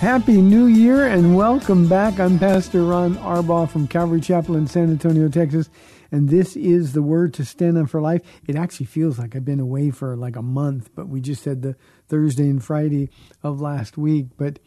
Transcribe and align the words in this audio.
Happy 0.00 0.40
New 0.40 0.64
Year 0.64 1.08
and 1.08 1.36
welcome 1.36 1.86
back. 1.86 2.18
I'm 2.18 2.38
Pastor 2.38 2.84
Ron 2.84 3.16
Arbaugh 3.16 3.68
from 3.68 3.86
Calvary 3.86 4.22
Chapel 4.22 4.56
in 4.56 4.66
San 4.66 4.88
Antonio, 4.88 5.28
Texas, 5.28 5.68
and 6.10 6.30
this 6.30 6.56
is 6.56 6.94
the 6.94 7.02
Word 7.02 7.34
to 7.34 7.44
Stand 7.44 7.76
on 7.76 7.86
for 7.86 8.00
Life. 8.00 8.22
It 8.48 8.56
actually 8.56 8.86
feels 8.86 9.18
like 9.18 9.36
I've 9.36 9.44
been 9.44 9.60
away 9.60 9.90
for 9.90 10.16
like 10.16 10.36
a 10.36 10.42
month, 10.42 10.88
but 10.94 11.10
we 11.10 11.20
just 11.20 11.44
had 11.44 11.60
the 11.60 11.76
Thursday 12.08 12.48
and 12.48 12.64
Friday 12.64 13.10
of 13.42 13.60
last 13.60 13.98
week. 13.98 14.28
But 14.38 14.58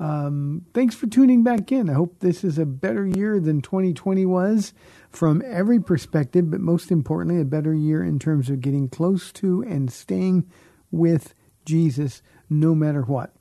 um, 0.00 0.66
thanks 0.74 0.96
for 0.96 1.06
tuning 1.06 1.44
back 1.44 1.70
in. 1.70 1.88
I 1.88 1.92
hope 1.92 2.18
this 2.18 2.42
is 2.42 2.58
a 2.58 2.66
better 2.66 3.06
year 3.06 3.38
than 3.38 3.60
2020 3.60 4.26
was 4.26 4.74
from 5.10 5.44
every 5.46 5.78
perspective, 5.78 6.50
but 6.50 6.60
most 6.60 6.90
importantly, 6.90 7.40
a 7.40 7.44
better 7.44 7.72
year 7.72 8.02
in 8.02 8.18
terms 8.18 8.50
of 8.50 8.60
getting 8.60 8.88
close 8.88 9.30
to 9.34 9.62
and 9.62 9.92
staying 9.92 10.50
with 10.90 11.34
Jesus 11.64 12.20
no 12.50 12.74
matter 12.74 13.02
what. 13.02 13.32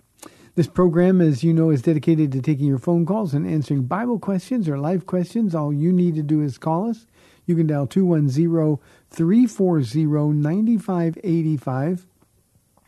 This 0.54 0.68
program, 0.68 1.22
as 1.22 1.46
you 1.46 1.54
know, 1.54 1.70
is 1.70 1.82
dedicated 1.82 2.34
to 2.34 2.42
taking 2.42 2.68
your 2.68 2.78
phone 2.78 3.06
calls 3.06 3.34
and 3.34 3.48
answering 3.48 3.84
Bible 3.84 4.20
questions 4.20 4.68
or 4.68 4.78
life 4.78 5.06
questions. 5.06 5.56
All 5.56 5.72
you 5.72 5.94
need 5.94 6.16
to 6.16 6.24
do 6.24 6.42
is 6.42 6.58
call 6.58 6.90
us. 6.90 7.08
You 7.46 7.56
can 7.56 7.68
dial 7.68 7.88
210 7.88 8.78
340 9.10 10.34
9585. 10.34 12.06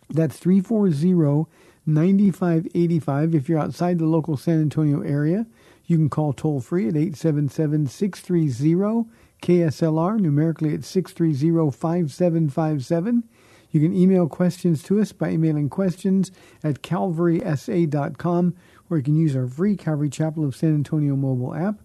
That's 0.09 0.37
340 0.37 1.49
9585. 1.85 3.35
If 3.35 3.47
you're 3.47 3.59
outside 3.59 3.97
the 3.97 4.05
local 4.07 4.35
San 4.35 4.59
Antonio 4.59 4.99
area, 5.01 5.45
you 5.85 5.95
can 5.95 6.09
call 6.09 6.33
toll 6.33 6.59
free 6.59 6.89
at 6.89 6.97
877 6.97 7.87
630 7.87 9.09
KSLR. 9.41 10.19
Numerically, 10.19 10.73
it's 10.73 10.87
630 10.89 11.71
5757. 11.71 13.23
You 13.73 13.81
can 13.81 13.95
email 13.95 14.29
questions 14.29 14.83
to 14.83 15.01
us 15.01 15.11
by 15.11 15.31
emailing 15.31 15.67
questions 15.67 16.31
at 16.63 16.83
calvarysa.com, 16.83 18.55
or 18.87 18.97
you 18.97 19.03
can 19.03 19.15
use 19.15 19.35
our 19.35 19.47
free 19.47 19.75
Calvary 19.75 20.11
Chapel 20.11 20.45
of 20.45 20.55
San 20.55 20.75
Antonio 20.75 21.15
mobile 21.15 21.55
app. 21.55 21.81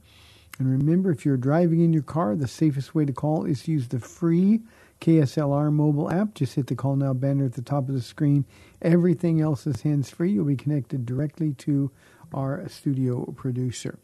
And 0.58 0.70
remember, 0.70 1.10
if 1.10 1.24
you're 1.24 1.38
driving 1.38 1.80
in 1.80 1.94
your 1.94 2.02
car, 2.02 2.36
the 2.36 2.46
safest 2.46 2.94
way 2.94 3.06
to 3.06 3.12
call 3.14 3.46
is 3.46 3.62
to 3.62 3.72
use 3.72 3.88
the 3.88 4.00
free 4.00 4.60
KSLR 5.00 5.72
mobile 5.72 6.10
app. 6.10 6.34
Just 6.34 6.56
hit 6.56 6.66
the 6.66 6.74
call 6.74 6.94
now 6.94 7.14
banner 7.14 7.46
at 7.46 7.54
the 7.54 7.62
top 7.62 7.88
of 7.88 7.94
the 7.94 8.02
screen. 8.02 8.44
Everything 8.82 9.40
else 9.40 9.66
is 9.66 9.80
hands 9.80 10.10
free. 10.10 10.32
You'll 10.32 10.44
be 10.44 10.56
connected 10.56 11.06
directly 11.06 11.54
to 11.54 11.90
our 12.34 12.68
studio 12.68 13.24
producer. 13.32 13.98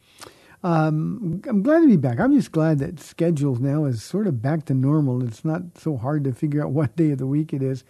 Um, 0.65 1.43
I'm 1.47 1.63
glad 1.63 1.81
to 1.81 1.89
be 1.89 1.99
back. 1.99 2.19
I'm 2.19 2.33
just 2.35 2.51
glad 2.51 2.79
that 2.79 2.99
schedules 2.99 3.61
now 3.61 3.85
is 3.85 4.03
sort 4.03 4.27
of 4.27 4.41
back 4.41 4.65
to 4.65 4.75
normal. 4.75 5.23
It's 5.23 5.45
not 5.45 5.77
so 5.77 5.99
hard 5.99 6.25
to 6.25 6.33
figure 6.33 6.65
out 6.65 6.71
what 6.73 6.97
day 6.97 7.11
of 7.11 7.19
the 7.19 7.27
week 7.27 7.53
it 7.53 7.63
is. 7.63 7.85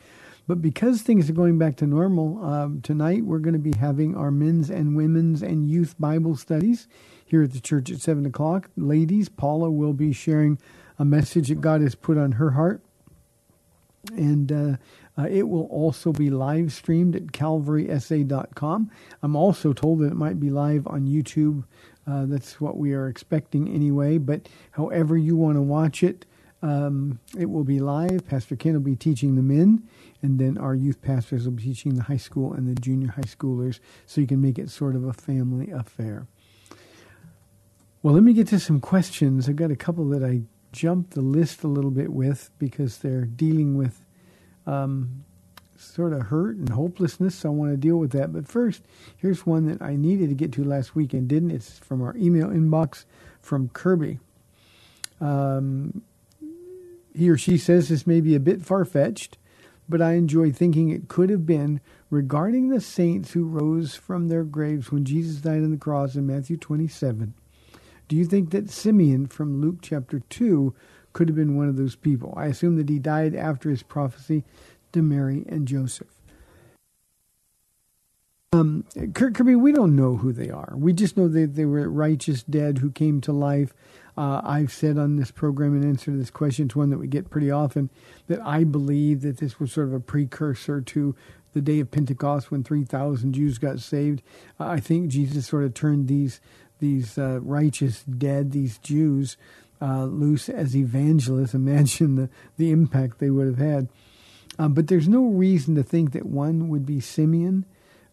But 0.49 0.61
because 0.61 1.01
things 1.01 1.31
are 1.31 1.35
going 1.35 1.57
back 1.57 1.77
to 1.77 1.87
normal, 1.87 2.45
um, 2.45 2.83
tonight 2.83 3.25
we're 3.25 3.39
going 3.39 3.55
to 3.55 3.61
be 3.61 3.79
having 3.79 4.17
our 4.17 4.33
men's 4.33 4.71
and 4.71 4.97
women's 4.97 5.41
and 5.41 5.71
youth 5.71 5.95
Bible 6.01 6.37
studies 6.37 6.89
here 7.25 7.45
at 7.45 7.53
the 7.53 7.61
church 7.61 7.91
at 7.93 8.01
7 8.01 8.27
o'clock. 8.27 8.69
Ladies, 8.77 9.29
Paula 9.29 9.71
will 9.71 9.95
be 9.95 10.13
sharing 10.13 10.59
a 10.99 11.05
message 11.05 11.49
that 11.49 11.61
God 11.61 11.81
has 11.81 11.95
put 11.95 12.19
on 12.19 12.33
her 12.33 12.51
heart. 12.51 12.83
And 14.13 14.53
uh, 14.53 14.77
uh, 15.17 15.29
it 15.31 15.49
will 15.49 15.67
also 15.67 16.13
be 16.13 16.29
live 16.29 16.73
streamed 16.73 17.17
at 17.17 17.27
calvarysa.com. 17.29 18.91
I'm 19.23 19.37
also 19.37 19.73
told 19.73 20.01
that 20.01 20.09
it 20.09 20.17
might 20.17 20.41
be 20.41 20.51
live 20.51 20.87
on 20.87 21.07
YouTube. 21.07 21.65
Uh, 22.07 22.27
that's 22.27 22.61
what 22.61 22.77
we 22.77 22.93
are 22.93 23.09
expecting 23.09 23.69
anyway. 23.69 24.19
But 24.19 24.49
however 24.73 25.17
you 25.17 25.37
want 25.37 25.57
to 25.57 25.63
watch 25.63 26.03
it, 26.03 26.27
um, 26.63 27.21
it 27.39 27.51
will 27.51 27.65
be 27.65 27.79
live. 27.79 28.27
Pastor 28.27 28.57
Ken 28.57 28.73
will 28.73 28.81
be 28.81 28.97
teaching 28.97 29.37
the 29.37 29.43
men, 29.43 29.87
and 30.23 30.39
then 30.39 30.57
our 30.57 30.75
youth 30.75 31.03
pastors 31.03 31.45
will 31.45 31.53
be 31.53 31.65
teaching 31.65 31.95
the 31.95 32.05
high 32.05 32.17
school 32.17 32.55
and 32.55 32.67
the 32.67 32.81
junior 32.81 33.09
high 33.09 33.23
schoolers, 33.23 33.81
so 34.07 34.21
you 34.21 34.27
can 34.27 34.41
make 34.41 34.59
it 34.59 34.71
sort 34.71 34.97
of 34.97 35.05
a 35.05 35.13
family 35.13 35.71
affair. 35.71 36.27
Well, 38.03 38.15
let 38.15 38.23
me 38.23 38.33
get 38.33 38.49
to 38.49 38.61
some 38.61 38.81
questions. 38.81 39.49
I've 39.49 39.57
got 39.57 39.71
a 39.71 39.77
couple 39.77 40.09
that 40.09 40.25
I 40.25 40.43
jumped 40.73 41.13
the 41.13 41.21
list 41.21 41.65
a 41.65 41.69
little 41.69 41.91
bit 41.91 42.13
with 42.13 42.51
because 42.59 42.99
they're 42.99 43.27
dealing 43.27 43.77
with 43.77 44.05
um, 44.67 45.25
sort 45.85 46.13
of 46.13 46.23
hurt 46.23 46.57
and 46.57 46.69
hopelessness. 46.69 47.35
So 47.35 47.51
I 47.51 47.53
want 47.53 47.73
to 47.73 47.77
deal 47.77 47.97
with 47.97 48.13
that. 48.13 48.33
But 48.33 48.49
first, 48.49 48.83
here's 49.17 49.47
one 49.47 49.67
that 49.67 49.83
I 49.83 49.97
needed 49.97 50.29
to 50.29 50.35
get 50.35 50.53
to 50.53 50.65
last 50.65 50.95
week 50.95 51.13
and 51.13 51.29
didn't. 51.29 51.51
It's 51.51 51.79
from 51.79 52.03
our 52.03 52.17
email 52.17 52.49
inbox 52.49 53.05
from 53.41 53.69
Kirby. 53.69 54.19
Um, 55.21 56.03
he 57.15 57.31
or 57.31 57.39
she 57.39 57.57
says 57.57 57.89
this 57.89 58.07
may 58.07 58.21
be 58.21 58.35
a 58.35 58.41
bit 58.41 58.63
far 58.63 58.85
fetched, 58.85 59.39
but 59.89 60.03
I 60.03 60.15
enjoy 60.15 60.51
thinking 60.51 60.89
it 60.89 61.09
could 61.09 61.31
have 61.31 61.47
been 61.47 61.81
regarding 62.11 62.69
the 62.69 62.81
saints 62.81 63.33
who 63.33 63.45
rose 63.45 63.95
from 63.95 64.29
their 64.29 64.45
graves 64.45 64.91
when 64.91 65.05
Jesus 65.05 65.37
died 65.37 65.63
on 65.63 65.71
the 65.71 65.77
cross 65.77 66.17
in 66.17 66.27
Matthew 66.27 66.57
27. 66.57 67.35
Do 68.09 68.17
you 68.17 68.25
think 68.25 68.51
that 68.51 68.71
Simeon 68.71 69.27
from 69.27 69.61
Luke 69.61 69.79
chapter 69.81 70.21
2 70.21 70.75
could 71.13 71.29
have 71.29 71.37
been 71.37 71.57
one 71.57 71.69
of 71.69 71.77
those 71.77 71.97
people? 71.97 72.35
I 72.37 72.47
assume 72.47 72.77
that 72.77 72.89
he 72.89 72.99
died 72.99 73.35
after 73.35 73.71
his 73.71 73.83
prophecy 73.83 74.45
to 74.95 75.03
Mary 75.03 75.45
and 75.49 75.69
Joseph. 75.69 76.09
Um, 78.53 78.85
Kirby, 79.15 79.57
we 79.57 79.73
don't 79.73 79.97
know 79.97 80.17
who 80.17 80.33
they 80.33 80.49
are. 80.49 80.75
We 80.77 80.93
just 80.93 81.17
know 81.17 81.27
that 81.27 81.57
they 81.57 81.65
were 81.65 81.89
righteous 81.89 82.45
dead 82.45 82.79
who 82.79 82.91
came 82.91 83.21
to 83.23 83.33
life. 83.33 83.75
Uh, 84.17 84.41
I've 84.45 84.73
said 84.73 84.97
on 84.97 85.17
this 85.17 85.33
program 85.33 85.77
in 85.77 85.89
answer 85.89 86.13
to 86.13 86.17
this 86.17 86.31
question, 86.31 86.67
it's 86.67 86.77
one 86.77 86.91
that 86.91 86.99
we 86.99 87.09
get 87.09 87.31
pretty 87.31 87.51
often, 87.51 87.91
that 88.29 88.41
I 88.47 88.63
believe 88.63 89.23
that 89.23 89.39
this 89.39 89.59
was 89.59 89.73
sort 89.73 89.89
of 89.89 89.95
a 89.95 89.99
precursor 89.99 90.81
to 90.81 91.17
the 91.53 91.61
day 91.61 91.81
of 91.81 91.91
Pentecost 91.91 92.53
when 92.53 92.63
3,000 92.63 93.33
Jews 93.33 93.59
got 93.59 93.81
saved. 93.81 94.23
Uh, 94.61 94.67
I 94.67 94.79
think 94.79 95.09
Jesus 95.09 95.49
sort 95.49 95.65
of 95.65 95.75
turned 95.75 96.09
these 96.09 96.41
these 96.81 97.17
uh, 97.17 97.39
righteous 97.41 98.03
dead, 98.03 98.51
these 98.51 98.79
Jews, 98.79 99.37
uh, 99.81 100.05
loose 100.05 100.49
as 100.49 100.77
evangelists. 100.77 101.55
Imagine 101.55 102.17
the, 102.17 102.29
the 102.57 102.71
impact 102.71 103.19
they 103.19 103.31
would 103.31 103.47
have 103.47 103.59
had. 103.59 103.89
Um, 104.59 104.75
but 104.75 104.87
there's 104.87 105.09
no 105.09 105.25
reason 105.25 105.75
to 105.75 105.83
think 105.83 106.13
that 106.13 106.27
one 106.27 106.69
would 106.69 106.87
be 106.87 107.01
Simeon. 107.01 107.65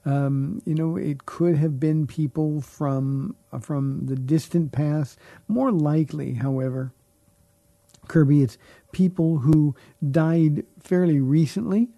Um, 0.06 0.62
you 0.66 0.74
know, 0.74 0.98
it 0.98 1.26
could 1.26 1.58
have 1.58 1.80
been 1.80 2.08
people 2.08 2.62
from 2.62 3.36
uh, 3.52 3.60
from 3.60 4.08
the 4.08 4.16
distant 4.16 4.72
past. 4.72 5.20
More 5.48 5.72
likely, 5.72 6.34
however, 6.34 6.92
Kirby, 8.08 8.42
it's 8.42 8.58
people 8.92 9.38
who 9.40 9.76
died 10.10 10.66
fairly 10.80 11.20
recently. 11.20 11.90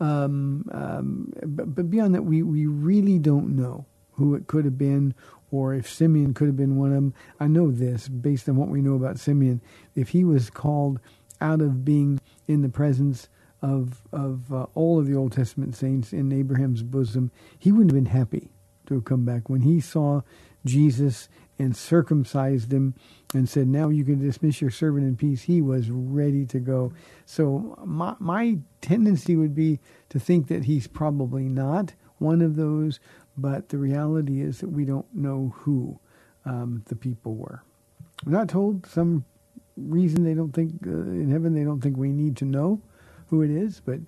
Um, 0.00 0.68
um, 0.72 1.32
but, 1.44 1.74
but 1.74 1.90
beyond 1.90 2.14
that, 2.14 2.22
we, 2.22 2.42
we 2.42 2.66
really 2.66 3.18
don't 3.18 3.54
know 3.54 3.86
who 4.12 4.34
it 4.34 4.46
could 4.46 4.64
have 4.64 4.78
been 4.78 5.14
or 5.50 5.74
if 5.74 5.88
Simeon 5.88 6.34
could 6.34 6.48
have 6.48 6.56
been 6.56 6.76
one 6.76 6.88
of 6.88 6.94
them. 6.94 7.14
I 7.38 7.46
know 7.46 7.70
this 7.70 8.08
based 8.08 8.48
on 8.48 8.56
what 8.56 8.68
we 8.68 8.80
know 8.80 8.94
about 8.94 9.18
Simeon. 9.18 9.60
If 9.94 10.10
he 10.10 10.24
was 10.24 10.50
called 10.50 10.98
out 11.40 11.60
of 11.60 11.84
being 11.84 12.20
in 12.48 12.62
the 12.62 12.68
presence 12.68 13.28
of 13.62 14.02
of 14.12 14.52
uh, 14.52 14.66
all 14.74 15.00
of 15.00 15.06
the 15.06 15.16
Old 15.16 15.32
Testament 15.32 15.76
saints 15.76 16.12
in 16.12 16.32
Abraham's 16.32 16.82
bosom, 16.84 17.32
he 17.58 17.72
wouldn't 17.72 17.92
have 17.92 18.04
been 18.04 18.12
happy 18.12 18.52
to 18.86 18.94
have 18.94 19.06
come 19.06 19.24
back 19.24 19.50
when 19.50 19.62
he 19.62 19.80
saw 19.80 20.22
Jesus 20.66 21.28
and 21.58 21.76
circumcised 21.76 22.72
him 22.72 22.94
and 23.34 23.48
said, 23.48 23.68
"Now 23.68 23.90
you 23.90 24.04
can 24.04 24.20
dismiss 24.20 24.60
your 24.62 24.72
servant 24.72 25.06
in 25.06 25.16
peace." 25.16 25.42
He 25.44 25.62
was 25.62 25.90
ready 25.90 26.46
to 26.46 26.60
go. 26.60 26.92
So 27.26 27.78
my 27.86 28.16
my 28.20 28.58
tendency 28.82 29.36
would 29.36 29.54
be 29.54 29.80
to 30.10 30.20
think 30.20 30.48
that 30.48 30.66
he's 30.66 30.88
probably 30.88 31.48
not 31.48 31.94
one 32.18 32.42
of 32.42 32.56
those, 32.56 33.00
but 33.38 33.70
the 33.70 33.78
reality 33.78 34.42
is 34.42 34.60
that 34.60 34.70
we 34.70 34.84
don't 34.86 35.14
know 35.14 35.54
who. 35.60 36.00
um, 36.46 36.82
the 36.88 36.96
people 36.96 37.36
were. 37.36 37.62
We're 38.26 38.32
not 38.32 38.50
told 38.50 38.86
some 38.86 39.24
reason 39.76 40.24
they 40.24 40.34
don't 40.34 40.52
think 40.52 40.86
uh, 40.86 40.90
in 40.90 41.30
heaven 41.30 41.54
they 41.54 41.64
don't 41.64 41.80
think 41.80 41.96
we 41.96 42.12
need 42.12 42.36
to 42.38 42.44
know 42.44 42.82
who 43.32 43.40
it 43.40 43.50
is, 43.50 43.80
but 43.80 43.98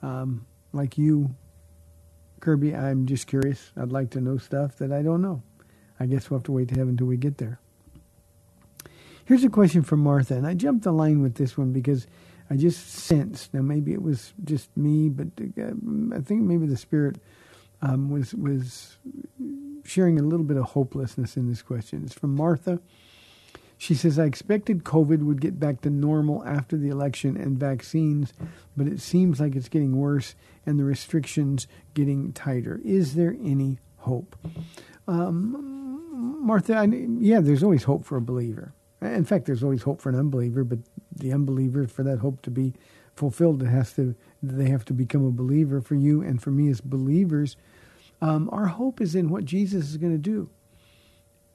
um, 0.00 0.46
like 0.72 0.96
you, 0.96 1.34
Kirby, 2.38 2.72
I'm 2.72 3.04
just 3.04 3.26
curious. 3.26 3.72
I'd 3.76 3.90
like 3.90 4.10
to 4.10 4.20
know 4.20 4.38
stuff 4.38 4.76
that 4.76 4.92
I 4.92 5.02
don't 5.02 5.20
know. 5.20 5.42
I 5.98 6.06
guess 6.06 6.30
we'll 6.30 6.38
have 6.38 6.44
to 6.44 6.52
wait 6.52 6.68
to 6.68 6.76
heaven 6.76 6.90
until 6.90 7.08
we 7.08 7.16
get 7.16 7.38
there. 7.38 7.58
Here's 9.24 9.42
a 9.42 9.48
question 9.48 9.82
from 9.82 9.98
Martha, 10.00 10.36
and 10.36 10.46
I 10.46 10.54
jumped 10.54 10.84
the 10.84 10.92
line 10.92 11.20
with 11.20 11.34
this 11.34 11.58
one 11.58 11.72
because 11.72 12.06
I 12.48 12.54
just 12.54 12.88
sensed. 12.88 13.52
Now 13.52 13.62
maybe 13.62 13.92
it 13.92 14.02
was 14.02 14.34
just 14.44 14.76
me, 14.76 15.08
but 15.08 15.26
uh, 15.40 15.72
I 16.16 16.20
think 16.20 16.42
maybe 16.42 16.66
the 16.66 16.76
Spirit 16.76 17.16
um, 17.82 18.08
was 18.08 18.34
was 18.34 18.98
sharing 19.84 20.20
a 20.20 20.22
little 20.22 20.46
bit 20.46 20.56
of 20.56 20.64
hopelessness 20.64 21.36
in 21.36 21.48
this 21.48 21.60
question. 21.60 22.04
It's 22.04 22.14
from 22.14 22.36
Martha. 22.36 22.80
She 23.80 23.94
says, 23.94 24.18
I 24.18 24.24
expected 24.24 24.84
COVID 24.84 25.22
would 25.22 25.40
get 25.40 25.58
back 25.58 25.80
to 25.80 25.88
normal 25.90 26.44
after 26.44 26.76
the 26.76 26.90
election 26.90 27.38
and 27.38 27.58
vaccines, 27.58 28.34
but 28.76 28.86
it 28.86 29.00
seems 29.00 29.40
like 29.40 29.56
it's 29.56 29.70
getting 29.70 29.96
worse 29.96 30.34
and 30.66 30.78
the 30.78 30.84
restrictions 30.84 31.66
getting 31.94 32.34
tighter. 32.34 32.82
Is 32.84 33.14
there 33.14 33.34
any 33.42 33.78
hope? 33.96 34.36
Um, 35.08 36.36
Martha, 36.42 36.74
I, 36.76 36.84
yeah, 36.84 37.40
there's 37.40 37.62
always 37.62 37.84
hope 37.84 38.04
for 38.04 38.18
a 38.18 38.20
believer. 38.20 38.74
In 39.00 39.24
fact, 39.24 39.46
there's 39.46 39.62
always 39.64 39.80
hope 39.80 40.02
for 40.02 40.10
an 40.10 40.18
unbeliever, 40.18 40.62
but 40.62 40.80
the 41.16 41.32
unbeliever, 41.32 41.86
for 41.86 42.02
that 42.02 42.18
hope 42.18 42.42
to 42.42 42.50
be 42.50 42.74
fulfilled, 43.16 43.62
it 43.62 43.68
has 43.68 43.94
to 43.94 44.14
they 44.42 44.68
have 44.68 44.84
to 44.84 44.92
become 44.92 45.24
a 45.24 45.30
believer. 45.30 45.80
For 45.80 45.94
you 45.94 46.20
and 46.20 46.42
for 46.42 46.50
me 46.50 46.68
as 46.68 46.82
believers, 46.82 47.56
um, 48.20 48.50
our 48.52 48.66
hope 48.66 49.00
is 49.00 49.14
in 49.14 49.30
what 49.30 49.46
Jesus 49.46 49.88
is 49.88 49.96
going 49.96 50.12
to 50.12 50.18
do 50.18 50.50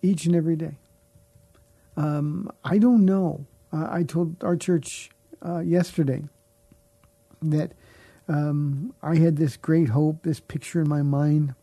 each 0.01 0.25
and 0.25 0.35
every 0.35 0.55
day. 0.55 0.79
Um, 1.97 2.51
I 2.63 2.77
don't 2.77 3.05
know. 3.05 3.45
Uh, 3.71 3.87
I 3.89 4.03
told 4.03 4.43
our 4.43 4.55
church 4.55 5.09
uh, 5.45 5.59
yesterday 5.59 6.23
that 7.41 7.71
um, 8.27 8.93
I 9.01 9.15
had 9.15 9.37
this 9.37 9.57
great 9.57 9.89
hope, 9.89 10.23
this 10.23 10.39
picture 10.39 10.81
in 10.81 10.89
my 10.89 11.01
mind 11.01 11.55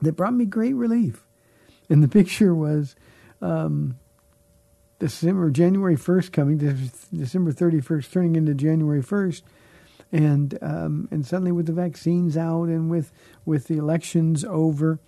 that 0.00 0.12
brought 0.12 0.34
me 0.34 0.44
great 0.44 0.74
relief. 0.74 1.24
And 1.88 2.02
the 2.02 2.08
picture 2.20 2.54
was 2.54 2.94
um, 3.40 3.98
December, 4.98 5.50
January 5.50 5.96
1st 5.96 6.32
coming, 6.32 6.58
December 6.58 7.52
31st 7.52 8.12
turning 8.12 8.36
into 8.36 8.54
January 8.54 9.02
1st. 9.02 9.42
And 10.14 10.58
um, 10.60 11.08
and 11.10 11.24
suddenly 11.24 11.52
with 11.52 11.64
the 11.64 11.72
vaccines 11.72 12.36
out 12.36 12.64
and 12.64 12.90
with 12.90 13.12
with 13.46 13.68
the 13.68 13.78
elections 13.78 14.44
over, 14.44 15.00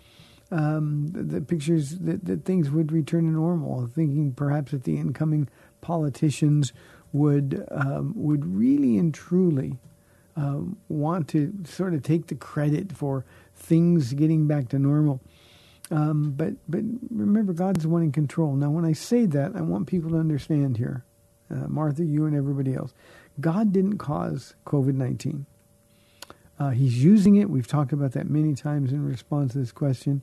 um, 0.54 1.08
the, 1.08 1.22
the, 1.22 1.40
pictures 1.40 1.98
that, 1.98 2.24
that 2.26 2.44
things 2.44 2.70
would 2.70 2.92
return 2.92 3.24
to 3.24 3.30
normal. 3.30 3.86
Thinking 3.88 4.32
perhaps 4.32 4.70
that 4.70 4.84
the 4.84 4.96
incoming 4.96 5.48
politicians 5.80 6.72
would 7.12 7.66
um, 7.70 8.12
would 8.16 8.46
really 8.46 8.96
and 8.96 9.12
truly 9.12 9.78
uh, 10.36 10.60
want 10.88 11.28
to 11.28 11.52
sort 11.64 11.92
of 11.92 12.02
take 12.02 12.28
the 12.28 12.36
credit 12.36 12.92
for 12.92 13.24
things 13.54 14.12
getting 14.12 14.46
back 14.46 14.68
to 14.68 14.78
normal. 14.78 15.20
Um, 15.90 16.32
but 16.36 16.54
but 16.68 16.82
remember, 17.10 17.52
God's 17.52 17.82
the 17.82 17.88
one 17.88 18.02
in 18.02 18.12
control. 18.12 18.54
Now, 18.54 18.70
when 18.70 18.84
I 18.84 18.92
say 18.92 19.26
that, 19.26 19.56
I 19.56 19.60
want 19.60 19.88
people 19.88 20.10
to 20.10 20.18
understand 20.18 20.76
here, 20.76 21.04
uh, 21.50 21.66
Martha, 21.66 22.04
you, 22.04 22.26
and 22.26 22.36
everybody 22.36 22.74
else. 22.74 22.94
God 23.40 23.72
didn't 23.72 23.98
cause 23.98 24.54
COVID 24.66 24.94
nineteen. 24.94 25.46
Uh, 26.58 26.70
he's 26.70 27.02
using 27.02 27.36
it. 27.36 27.50
We've 27.50 27.66
talked 27.66 27.92
about 27.92 28.12
that 28.12 28.28
many 28.28 28.54
times 28.54 28.92
in 28.92 29.04
response 29.04 29.52
to 29.52 29.58
this 29.58 29.72
question. 29.72 30.22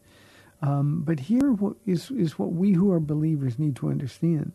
Um, 0.62 1.02
but 1.04 1.22
here 1.22 1.56
is, 1.86 2.12
is 2.12 2.38
what 2.38 2.54
we 2.54 2.74
who 2.74 2.92
are 2.92 3.00
believers 3.00 3.58
need 3.58 3.76
to 3.78 3.90
understand 3.90 4.54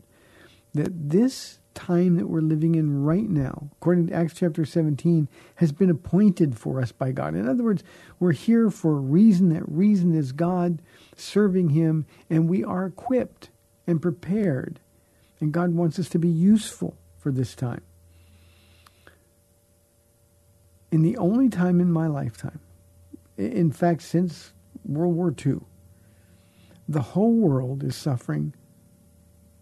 that 0.76 1.10
this 1.10 1.58
time 1.74 2.16
that 2.16 2.28
we're 2.28 2.40
living 2.40 2.74
in 2.74 3.02
right 3.02 3.28
now, 3.28 3.68
according 3.72 4.06
to 4.06 4.14
Acts 4.14 4.34
chapter 4.34 4.64
17, 4.64 5.28
has 5.56 5.72
been 5.72 5.90
appointed 5.90 6.56
for 6.58 6.80
us 6.80 6.92
by 6.92 7.12
God. 7.12 7.34
In 7.34 7.48
other 7.48 7.64
words, 7.64 7.82
we're 8.18 8.32
here 8.32 8.70
for 8.70 8.92
a 8.92 9.00
reason. 9.00 9.50
That 9.50 9.68
reason 9.68 10.14
is 10.14 10.32
God 10.32 10.80
serving 11.16 11.70
Him, 11.70 12.06
and 12.30 12.48
we 12.48 12.62
are 12.64 12.86
equipped 12.86 13.50
and 13.86 14.00
prepared. 14.00 14.80
And 15.40 15.52
God 15.52 15.74
wants 15.74 15.98
us 15.98 16.08
to 16.10 16.18
be 16.18 16.28
useful 16.28 16.96
for 17.18 17.30
this 17.30 17.54
time. 17.54 17.82
In 20.96 21.02
the 21.02 21.18
only 21.18 21.50
time 21.50 21.78
in 21.78 21.92
my 21.92 22.06
lifetime, 22.06 22.58
in 23.36 23.70
fact, 23.70 24.00
since 24.00 24.54
World 24.82 25.14
War 25.14 25.34
II, 25.46 25.58
the 26.88 27.02
whole 27.02 27.34
world 27.34 27.84
is 27.84 27.94
suffering 27.94 28.54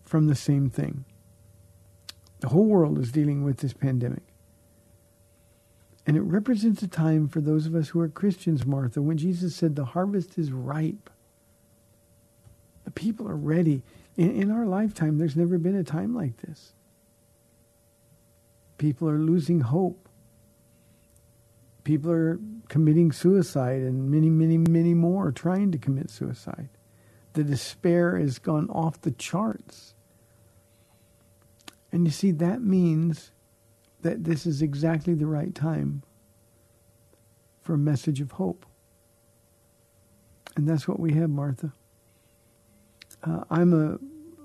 from 0.04 0.28
the 0.28 0.36
same 0.36 0.70
thing. 0.70 1.04
The 2.38 2.50
whole 2.50 2.66
world 2.66 3.00
is 3.00 3.10
dealing 3.10 3.42
with 3.42 3.56
this 3.56 3.72
pandemic. 3.72 4.22
And 6.06 6.16
it 6.16 6.20
represents 6.20 6.84
a 6.84 6.86
time 6.86 7.26
for 7.26 7.40
those 7.40 7.66
of 7.66 7.74
us 7.74 7.88
who 7.88 7.98
are 7.98 8.08
Christians, 8.08 8.64
Martha, 8.64 9.02
when 9.02 9.18
Jesus 9.18 9.56
said 9.56 9.74
the 9.74 9.86
harvest 9.86 10.38
is 10.38 10.52
ripe. 10.52 11.10
The 12.84 12.92
people 12.92 13.26
are 13.26 13.34
ready. 13.34 13.82
In, 14.16 14.30
in 14.40 14.50
our 14.52 14.66
lifetime, 14.66 15.18
there's 15.18 15.34
never 15.34 15.58
been 15.58 15.74
a 15.74 15.82
time 15.82 16.14
like 16.14 16.36
this. 16.42 16.74
People 18.78 19.10
are 19.10 19.18
losing 19.18 19.62
hope. 19.62 20.03
People 21.84 22.10
are 22.10 22.40
committing 22.68 23.12
suicide, 23.12 23.82
and 23.82 24.10
many, 24.10 24.30
many, 24.30 24.58
many 24.58 24.94
more 24.94 25.28
are 25.28 25.32
trying 25.32 25.70
to 25.72 25.78
commit 25.78 26.10
suicide. 26.10 26.70
The 27.34 27.44
despair 27.44 28.16
has 28.18 28.38
gone 28.38 28.68
off 28.70 29.00
the 29.00 29.10
charts. 29.10 29.94
And 31.92 32.06
you 32.06 32.10
see, 32.10 32.30
that 32.32 32.62
means 32.62 33.32
that 34.00 34.24
this 34.24 34.46
is 34.46 34.62
exactly 34.62 35.14
the 35.14 35.26
right 35.26 35.54
time 35.54 36.02
for 37.62 37.74
a 37.74 37.78
message 37.78 38.20
of 38.20 38.32
hope. 38.32 38.66
And 40.56 40.68
that's 40.68 40.86
what 40.86 41.00
we 41.00 41.14
have, 41.14 41.30
Martha. 41.30 41.72
Uh, 43.22 43.44
I'm 43.50 43.72
a 43.72 43.98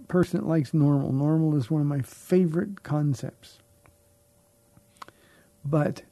person 0.08 0.40
that 0.40 0.48
likes 0.48 0.74
normal. 0.74 1.12
Normal 1.12 1.56
is 1.56 1.70
one 1.70 1.82
of 1.82 1.88
my 1.88 2.02
favorite 2.02 2.84
concepts. 2.84 3.60
But 5.64 6.04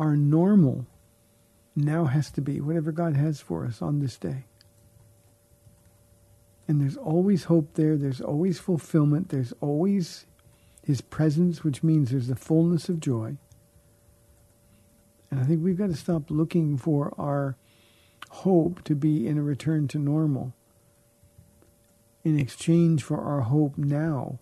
our 0.00 0.16
normal 0.16 0.86
now 1.76 2.06
has 2.06 2.30
to 2.30 2.40
be 2.40 2.58
whatever 2.58 2.90
God 2.90 3.16
has 3.16 3.38
for 3.38 3.66
us 3.66 3.82
on 3.82 4.00
this 4.00 4.16
day. 4.16 4.46
And 6.66 6.80
there's 6.80 6.96
always 6.96 7.44
hope 7.44 7.74
there. 7.74 7.98
There's 7.98 8.22
always 8.22 8.58
fulfillment. 8.58 9.28
There's 9.28 9.52
always 9.60 10.24
His 10.82 11.02
presence, 11.02 11.62
which 11.62 11.82
means 11.82 12.10
there's 12.10 12.28
the 12.28 12.34
fullness 12.34 12.88
of 12.88 12.98
joy. 12.98 13.36
And 15.30 15.38
I 15.38 15.44
think 15.44 15.62
we've 15.62 15.76
got 15.76 15.90
to 15.90 15.96
stop 15.96 16.30
looking 16.30 16.78
for 16.78 17.12
our 17.18 17.56
hope 18.30 18.82
to 18.84 18.94
be 18.94 19.28
in 19.28 19.36
a 19.36 19.42
return 19.42 19.86
to 19.88 19.98
normal 19.98 20.54
in 22.24 22.38
exchange 22.38 23.02
for 23.02 23.20
our 23.20 23.42
hope 23.42 23.76
now 23.76 24.38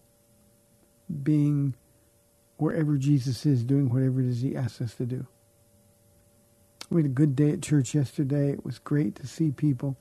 being 1.22 1.74
wherever 2.58 2.96
Jesus 2.96 3.44
is, 3.44 3.64
doing 3.64 3.88
whatever 3.88 4.20
it 4.20 4.28
is 4.28 4.42
He 4.42 4.54
asks 4.54 4.80
us 4.80 4.94
to 4.94 5.04
do. 5.04 5.26
We 6.90 7.02
had 7.02 7.10
a 7.10 7.14
good 7.14 7.36
day 7.36 7.50
at 7.50 7.62
church 7.62 7.94
yesterday. 7.94 8.50
It 8.50 8.64
was 8.64 8.78
great 8.78 9.14
to 9.16 9.26
see 9.26 9.50
people 9.50 9.96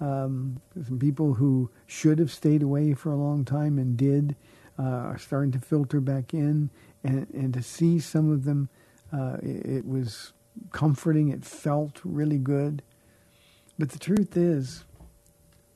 um, 0.00 0.60
some 0.86 0.98
people 0.98 1.34
who 1.34 1.70
should 1.86 2.18
have 2.18 2.30
stayed 2.30 2.62
away 2.62 2.94
for 2.94 3.10
a 3.10 3.16
long 3.16 3.44
time 3.44 3.78
and 3.78 3.96
did 3.96 4.36
uh, 4.78 4.82
are 4.82 5.18
starting 5.18 5.50
to 5.52 5.58
filter 5.58 6.00
back 6.00 6.32
in, 6.32 6.70
and, 7.02 7.26
and 7.34 7.52
to 7.54 7.62
see 7.62 7.98
some 7.98 8.30
of 8.30 8.44
them, 8.44 8.68
uh, 9.12 9.38
it, 9.42 9.66
it 9.66 9.86
was 9.86 10.32
comforting. 10.70 11.30
It 11.30 11.44
felt 11.44 12.00
really 12.04 12.38
good. 12.38 12.82
But 13.76 13.90
the 13.90 13.98
truth 13.98 14.36
is, 14.36 14.84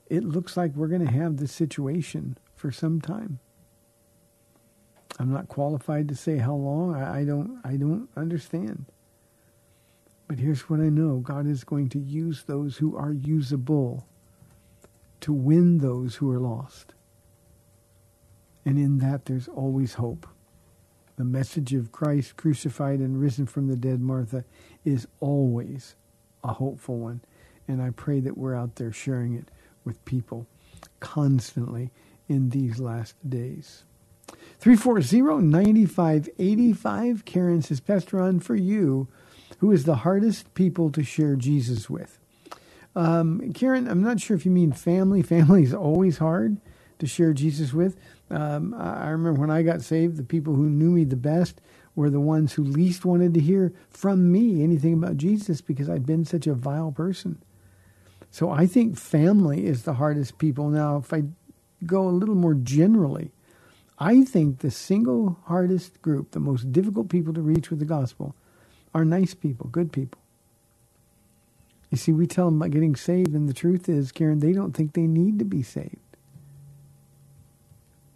it 0.08 0.22
looks 0.22 0.56
like 0.56 0.74
we're 0.76 0.88
going 0.88 1.04
to 1.04 1.12
have 1.12 1.38
this 1.38 1.52
situation 1.52 2.38
for 2.54 2.70
some 2.70 3.00
time. 3.00 3.40
I'm 5.18 5.32
not 5.32 5.48
qualified 5.48 6.08
to 6.08 6.14
say 6.14 6.38
how 6.38 6.54
long. 6.54 6.94
I, 6.94 7.20
I, 7.20 7.24
don't. 7.24 7.60
I 7.64 7.76
don't 7.76 8.08
understand. 8.16 8.86
But 10.28 10.38
here's 10.38 10.70
what 10.70 10.80
I 10.80 10.88
know: 10.88 11.18
God 11.18 11.46
is 11.46 11.64
going 11.64 11.90
to 11.90 11.98
use 11.98 12.44
those 12.44 12.78
who 12.78 12.96
are 12.96 13.12
usable 13.12 14.06
to 15.20 15.32
win 15.32 15.78
those 15.78 16.16
who 16.16 16.30
are 16.30 16.40
lost. 16.40 16.94
And 18.64 18.78
in 18.78 18.98
that, 18.98 19.26
there's 19.26 19.48
always 19.48 19.94
hope. 19.94 20.26
The 21.16 21.24
message 21.24 21.74
of 21.74 21.92
Christ 21.92 22.36
crucified 22.36 23.00
and 23.00 23.20
risen 23.20 23.46
from 23.46 23.68
the 23.68 23.76
dead, 23.76 24.00
Martha, 24.00 24.44
is 24.84 25.06
always 25.20 25.96
a 26.42 26.54
hopeful 26.54 26.98
one. 26.98 27.20
And 27.68 27.82
I 27.82 27.90
pray 27.90 28.20
that 28.20 28.38
we're 28.38 28.56
out 28.56 28.76
there 28.76 28.92
sharing 28.92 29.34
it 29.34 29.50
with 29.84 30.04
people 30.04 30.46
constantly 31.00 31.90
in 32.28 32.50
these 32.50 32.78
last 32.80 33.16
days. 33.28 33.84
340-9585. 34.60 37.24
Karen 37.24 37.62
says, 37.62 37.80
Pastor 37.80 38.18
Ron, 38.18 38.40
for 38.40 38.56
you, 38.56 39.08
who 39.58 39.70
is 39.70 39.84
the 39.84 39.96
hardest 39.96 40.54
people 40.54 40.90
to 40.92 41.02
share 41.02 41.36
Jesus 41.36 41.88
with? 41.88 42.18
Um, 42.94 43.52
Karen, 43.52 43.88
I'm 43.88 44.02
not 44.02 44.20
sure 44.20 44.36
if 44.36 44.44
you 44.44 44.50
mean 44.50 44.72
family. 44.72 45.22
Family 45.32 45.62
is 45.62 45.74
always 45.74 46.18
hard 46.18 46.58
to 46.98 47.06
share 47.06 47.32
Jesus 47.32 47.72
with. 47.72 47.96
Um, 48.30 48.74
I 48.74 49.08
remember 49.08 49.40
when 49.40 49.50
I 49.50 49.62
got 49.62 49.82
saved, 49.82 50.16
the 50.16 50.22
people 50.22 50.54
who 50.54 50.68
knew 50.68 50.90
me 50.90 51.04
the 51.04 51.16
best 51.16 51.60
were 51.94 52.10
the 52.10 52.20
ones 52.20 52.54
who 52.54 52.64
least 52.64 53.04
wanted 53.04 53.34
to 53.34 53.40
hear 53.40 53.72
from 53.90 54.32
me 54.32 54.62
anything 54.62 54.94
about 54.94 55.16
Jesus 55.16 55.60
because 55.60 55.90
I'd 55.90 56.06
been 56.06 56.24
such 56.24 56.46
a 56.46 56.54
vile 56.54 56.92
person. 56.92 57.42
So 58.30 58.50
I 58.50 58.66
think 58.66 58.96
family 58.96 59.66
is 59.66 59.82
the 59.82 59.94
hardest 59.94 60.38
people. 60.38 60.70
Now, 60.70 60.96
if 60.96 61.12
I 61.12 61.24
go 61.84 62.08
a 62.08 62.10
little 62.10 62.34
more 62.34 62.54
generally, 62.54 63.32
I 63.98 64.24
think 64.24 64.60
the 64.60 64.70
single 64.70 65.38
hardest 65.44 66.00
group, 66.00 66.30
the 66.30 66.40
most 66.40 66.72
difficult 66.72 67.10
people 67.10 67.34
to 67.34 67.42
reach 67.42 67.68
with 67.68 67.78
the 67.78 67.84
gospel, 67.84 68.34
are 68.94 69.04
nice 69.04 69.34
people, 69.34 69.68
good 69.70 69.92
people. 69.92 70.20
You 71.90 71.98
see, 71.98 72.12
we 72.12 72.26
tell 72.26 72.46
them 72.46 72.56
about 72.56 72.70
getting 72.70 72.96
saved, 72.96 73.34
and 73.34 73.48
the 73.48 73.54
truth 73.54 73.88
is, 73.88 74.12
Karen, 74.12 74.40
they 74.40 74.52
don't 74.52 74.72
think 74.72 74.94
they 74.94 75.06
need 75.06 75.38
to 75.40 75.44
be 75.44 75.62
saved. 75.62 75.96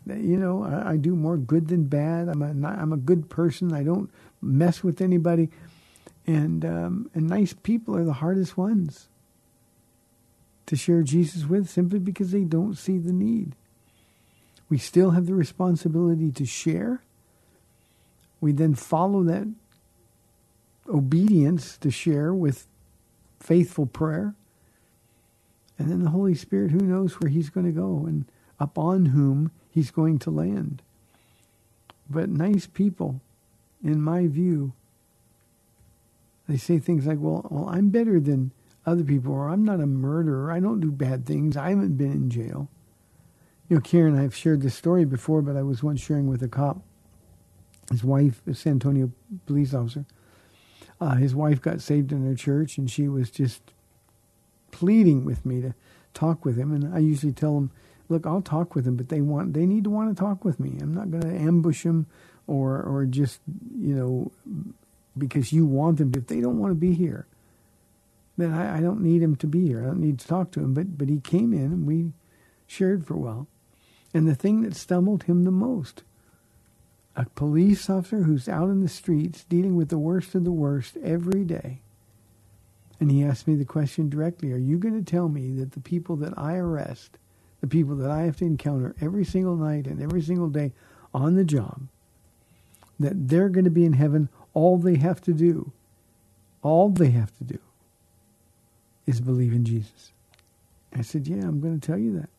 You 0.07 0.39
know, 0.39 0.65
I, 0.65 0.93
I 0.93 0.97
do 0.97 1.15
more 1.17 1.37
good 1.37 1.69
than 1.69 1.85
bad. 1.85 2.29
I'm 2.29 2.43
a 2.43 2.69
I'm 2.69 2.93
a 2.93 2.97
good 2.97 3.29
person. 3.29 3.73
I 3.73 3.83
don't 3.83 4.11
mess 4.41 4.85
with 4.85 5.01
anybody, 5.01 5.51
and 6.27 6.65
um, 6.65 7.11
and 7.15 7.29
nice 7.29 7.55
people 7.55 7.97
are 7.97 8.05
the 8.05 8.15
hardest 8.15 8.57
ones 8.57 9.09
to 10.67 10.77
share 10.77 11.03
Jesus 11.03 11.47
with, 11.47 11.69
simply 11.69 11.99
because 11.99 12.33
they 12.33 12.45
don't 12.45 12.77
see 12.79 12.99
the 12.99 13.13
need. 13.13 13.57
We 14.69 14.79
still 14.79 15.13
have 15.13 15.27
the 15.27 15.35
responsibility 15.35 16.33
to 16.33 16.45
share. 16.47 17.03
We 18.41 18.53
then 18.53 18.75
follow 18.75 19.23
that 19.25 19.49
obedience 20.89 21.77
to 21.79 21.91
share 21.91 22.35
with 22.35 22.67
faithful 23.41 23.87
prayer. 23.87 24.35
And 25.79 25.91
then 25.91 26.05
the 26.05 26.11
Holy 26.11 26.35
Spirit, 26.35 26.71
who 26.73 26.81
knows 26.81 27.15
where 27.21 27.31
He's 27.31 27.51
going 27.51 27.67
to 27.67 27.73
go 27.73 28.05
and 28.07 28.25
upon 28.59 29.07
whom 29.07 29.51
He's 29.71 29.91
going 29.91 30.19
to 30.21 30.31
land. 30.31 30.83
But 32.09 32.29
nice 32.31 32.67
people, 32.67 33.21
in 33.83 34.01
my 34.01 34.27
view, 34.27 34.73
they 36.49 36.57
say 36.57 36.79
things 36.79 37.07
like, 37.07 37.19
well, 37.21 37.47
well, 37.51 37.69
I'm 37.69 37.91
better 37.91 38.21
than 38.21 38.53
other 38.87 39.05
people, 39.05 39.33
or 39.33 39.49
I'm 39.49 39.65
not 39.65 39.81
a 39.81 39.87
murderer. 39.87 40.53
I 40.53 40.61
don't 40.61 40.81
do 40.81 40.93
bad 40.93 41.27
things. 41.27 41.57
I 41.57 41.71
haven't 41.71 41.97
been 41.97 42.13
in 42.13 42.31
jail. 42.31 42.69
You 43.69 43.77
know, 43.77 43.81
Karen, 43.83 44.19
I've 44.19 44.35
shared 44.35 44.63
this 44.63 44.77
story 44.77 45.05
before, 45.05 45.43
but 45.43 45.57
I 45.57 45.63
was 45.63 45.83
once 45.83 46.01
sharing 46.01 46.29
with 46.29 46.43
a 46.43 46.49
cop. 46.49 46.83
His 47.91 48.05
wife, 48.05 48.43
a 48.47 48.55
San 48.55 48.75
Antonio 48.75 49.11
police 49.47 49.75
officer, 49.75 50.05
uh, 51.01 51.15
his 51.15 51.35
wife 51.35 51.61
got 51.61 51.81
saved 51.81 52.13
in 52.13 52.27
her 52.27 52.35
church, 52.35 52.79
and 52.79 52.91
she 52.91 53.09
was 53.09 53.31
just 53.31 53.63
pleading 54.71 55.25
with 55.25 55.45
me 55.45 55.61
to 55.61 55.75
talk 56.15 56.45
with 56.45 56.57
him. 56.57 56.73
And 56.73 56.95
I 56.95 56.99
usually 56.99 57.33
tell 57.33 57.57
him, 57.57 57.71
"Look, 58.09 58.27
I'll 58.27 58.43
talk 58.43 58.75
with 58.75 58.87
him, 58.87 58.97
but 58.97 59.09
they 59.09 59.21
want 59.21 59.53
they 59.53 59.67
need 59.67 59.85
to 59.85 59.91
want 59.91 60.15
to 60.15 60.21
talk 60.21 60.45
with 60.45 60.59
me. 60.59 60.79
I'm 60.81 60.95
not 60.95 61.11
going 61.11 61.23
to 61.23 61.39
ambush 61.39 61.85
them, 61.85 62.07
or 62.47 62.83
or 62.83 63.05
just 63.07 63.41
you 63.79 63.95
know 63.95 64.33
because 65.17 65.53
you 65.53 65.67
want 65.67 65.99
them. 65.99 66.13
If 66.17 66.27
they 66.27 66.41
don't 66.41 66.59
want 66.59 66.71
to 66.71 66.77
be 66.77 66.95
here, 66.95 67.27
then 68.37 68.53
I, 68.53 68.79
I 68.79 68.81
don't 68.81 69.03
need 69.03 69.23
him 69.23 69.37
to 69.37 69.47
be 69.47 69.67
here. 69.67 69.83
I 69.83 69.87
don't 69.87 70.01
need 70.01 70.19
to 70.21 70.27
talk 70.27 70.51
to 70.53 70.61
him. 70.61 70.75
But 70.75 70.97
but 70.97 71.09
he 71.09 71.21
came 71.21 71.53
in, 71.53 71.73
and 71.73 71.87
we 71.87 72.13
shared 72.67 73.07
for 73.07 73.15
a 73.15 73.19
while. 73.19 73.47
And 74.15 74.27
the 74.27 74.35
thing 74.35 74.63
that 74.63 74.75
stumbled 74.75 75.25
him 75.25 75.45
the 75.45 75.51
most 75.51 76.03
a 77.17 77.25
police 77.35 77.89
officer 77.89 78.23
who's 78.23 78.49
out 78.49 78.69
in 78.69 78.83
the 78.83 78.89
streets 78.89 79.45
dealing 79.45 79.75
with 79.75 79.89
the 79.89 79.99
worst 79.99 80.35
of 80.35 80.45
the 80.45 80.53
worst 80.53 80.97
every 81.03 81.45
day. 81.45 81.81
And 83.01 83.11
he 83.11 83.25
asked 83.25 83.49
me 83.49 83.55
the 83.55 83.65
question 83.65 84.09
directly 84.09 84.53
Are 84.53 84.59
you 84.59 84.79
going 84.79 85.03
to 85.03 85.11
tell 85.11 85.29
me 85.29 85.53
that 85.55 85.73
the 85.73 85.81
people 85.81 86.17
that 86.17 86.39
I 86.39 86.57
arrest, 86.57 87.19
the 87.61 87.67
people 87.67 87.97
that 87.97 88.11
I 88.11 88.23
have 88.23 88.37
to 88.39 88.45
encounter 88.45 88.95
every 89.01 89.25
single 89.25 89.57
night 89.57 89.87
and 89.87 90.03
every 90.03 90.23
single 90.23 90.49
day 90.49 90.73
on 91.15 91.35
the 91.35 91.45
job, 91.45 91.89
that 93.01 93.29
they're 93.29 93.49
going 93.49 93.65
to 93.65 93.71
be 93.71 93.85
in 93.85 93.95
heaven? 93.95 94.29
All 94.55 94.79
they 94.79 94.97
have 94.97 95.21
to 95.23 95.33
do, 95.33 95.73
all 96.63 96.91
they 96.91 97.11
have 97.11 97.37
to 97.39 97.45
do, 97.45 97.59
is 99.07 99.21
believe 99.21 99.53
in 99.53 99.65
Jesus. 99.65 100.13
I 100.95 101.03
said, 101.03 101.27
Yeah, 101.27 101.43
I'm 101.43 101.61
going 101.61 101.79
to 101.79 101.87
tell 101.87 101.99
you 101.99 102.19
that. 102.21 102.31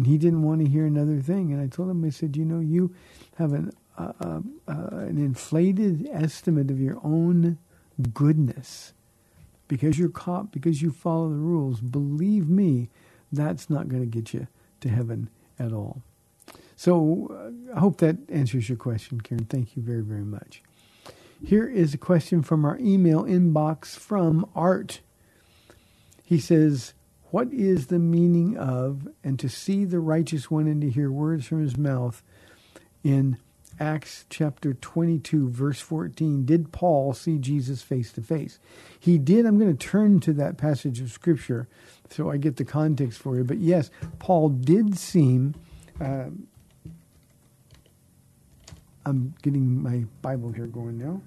And 0.00 0.06
he 0.06 0.16
didn't 0.16 0.44
want 0.44 0.62
to 0.62 0.66
hear 0.66 0.86
another 0.86 1.20
thing. 1.20 1.52
And 1.52 1.60
I 1.60 1.66
told 1.66 1.90
him, 1.90 2.02
I 2.06 2.08
said, 2.08 2.34
you 2.34 2.46
know, 2.46 2.58
you 2.58 2.94
have 3.36 3.52
an, 3.52 3.70
uh, 3.98 4.14
uh, 4.18 4.40
uh, 4.66 4.96
an 4.96 5.18
inflated 5.18 6.08
estimate 6.10 6.70
of 6.70 6.80
your 6.80 6.98
own 7.04 7.58
goodness 8.14 8.94
because 9.68 9.98
you're 9.98 10.08
caught, 10.08 10.52
because 10.52 10.80
you 10.80 10.90
follow 10.90 11.28
the 11.28 11.36
rules. 11.36 11.82
Believe 11.82 12.48
me, 12.48 12.88
that's 13.30 13.68
not 13.68 13.88
going 13.88 14.00
to 14.00 14.06
get 14.06 14.32
you 14.32 14.46
to 14.80 14.88
heaven 14.88 15.28
at 15.58 15.70
all. 15.74 16.00
So 16.76 17.28
uh, 17.30 17.76
I 17.76 17.80
hope 17.80 17.98
that 17.98 18.16
answers 18.30 18.70
your 18.70 18.78
question, 18.78 19.20
Karen. 19.20 19.44
Thank 19.44 19.76
you 19.76 19.82
very, 19.82 20.00
very 20.02 20.24
much. 20.24 20.62
Here 21.44 21.68
is 21.68 21.92
a 21.92 21.98
question 21.98 22.42
from 22.42 22.64
our 22.64 22.78
email 22.78 23.24
inbox 23.24 23.98
from 23.98 24.48
Art. 24.54 25.00
He 26.24 26.38
says, 26.38 26.94
what 27.30 27.52
is 27.52 27.86
the 27.86 27.98
meaning 27.98 28.56
of 28.56 29.08
and 29.22 29.38
to 29.38 29.48
see 29.48 29.84
the 29.84 30.00
righteous 30.00 30.50
one 30.50 30.66
and 30.66 30.80
to 30.80 30.90
hear 30.90 31.10
words 31.10 31.46
from 31.46 31.62
his 31.62 31.76
mouth 31.76 32.22
in 33.02 33.38
Acts 33.78 34.26
chapter 34.28 34.74
22, 34.74 35.48
verse 35.48 35.80
14. 35.80 36.44
Did 36.44 36.70
Paul 36.70 37.14
see 37.14 37.38
Jesus 37.38 37.80
face 37.80 38.12
to 38.12 38.20
face? 38.20 38.58
He 38.98 39.16
did. 39.16 39.46
I'm 39.46 39.58
going 39.58 39.74
to 39.74 39.86
turn 39.86 40.20
to 40.20 40.34
that 40.34 40.58
passage 40.58 41.00
of 41.00 41.10
Scripture 41.10 41.66
so 42.10 42.30
I 42.30 42.36
get 42.36 42.56
the 42.56 42.64
context 42.64 43.18
for 43.18 43.36
you. 43.36 43.44
But 43.44 43.58
yes, 43.58 43.90
Paul 44.18 44.50
did 44.50 44.98
seem. 44.98 45.54
Uh, 45.98 46.26
I'm 49.06 49.34
getting 49.42 49.82
my 49.82 50.04
Bible 50.20 50.52
here 50.52 50.66
going 50.66 50.98
now. 50.98 51.22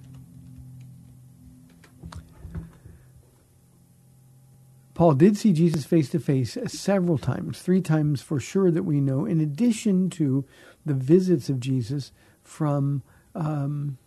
Paul 4.94 5.14
did 5.14 5.38
see 5.38 5.54
Jesus 5.54 5.86
face 5.86 6.10
to 6.10 6.20
face 6.20 6.58
several 6.68 7.18
times, 7.18 7.62
three 7.62 7.82
times 7.82 8.22
for 8.22 8.40
sure 8.40 8.70
that 8.70 8.84
we 8.84 9.02
know, 9.02 9.26
in 9.26 9.42
addition 9.42 10.10
to 10.12 10.46
the 10.86 10.94
visits 10.94 11.50
of 11.50 11.60
Jesus 11.60 12.12
from 12.44 13.02
um, 13.34 13.98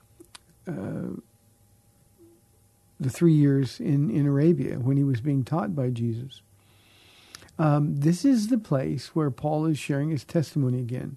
uh, 0.68 1.16
the 3.00 3.10
three 3.10 3.32
years 3.32 3.80
in, 3.80 4.10
in 4.10 4.26
Arabia 4.26 4.78
when 4.78 4.96
he 4.96 5.04
was 5.04 5.20
being 5.20 5.44
taught 5.44 5.74
by 5.74 5.90
Jesus. 5.90 6.42
Um, 7.58 7.96
this 7.96 8.24
is 8.24 8.48
the 8.48 8.58
place 8.58 9.14
where 9.14 9.30
Paul 9.30 9.66
is 9.66 9.78
sharing 9.78 10.10
his 10.10 10.24
testimony 10.24 10.78
again. 10.78 11.16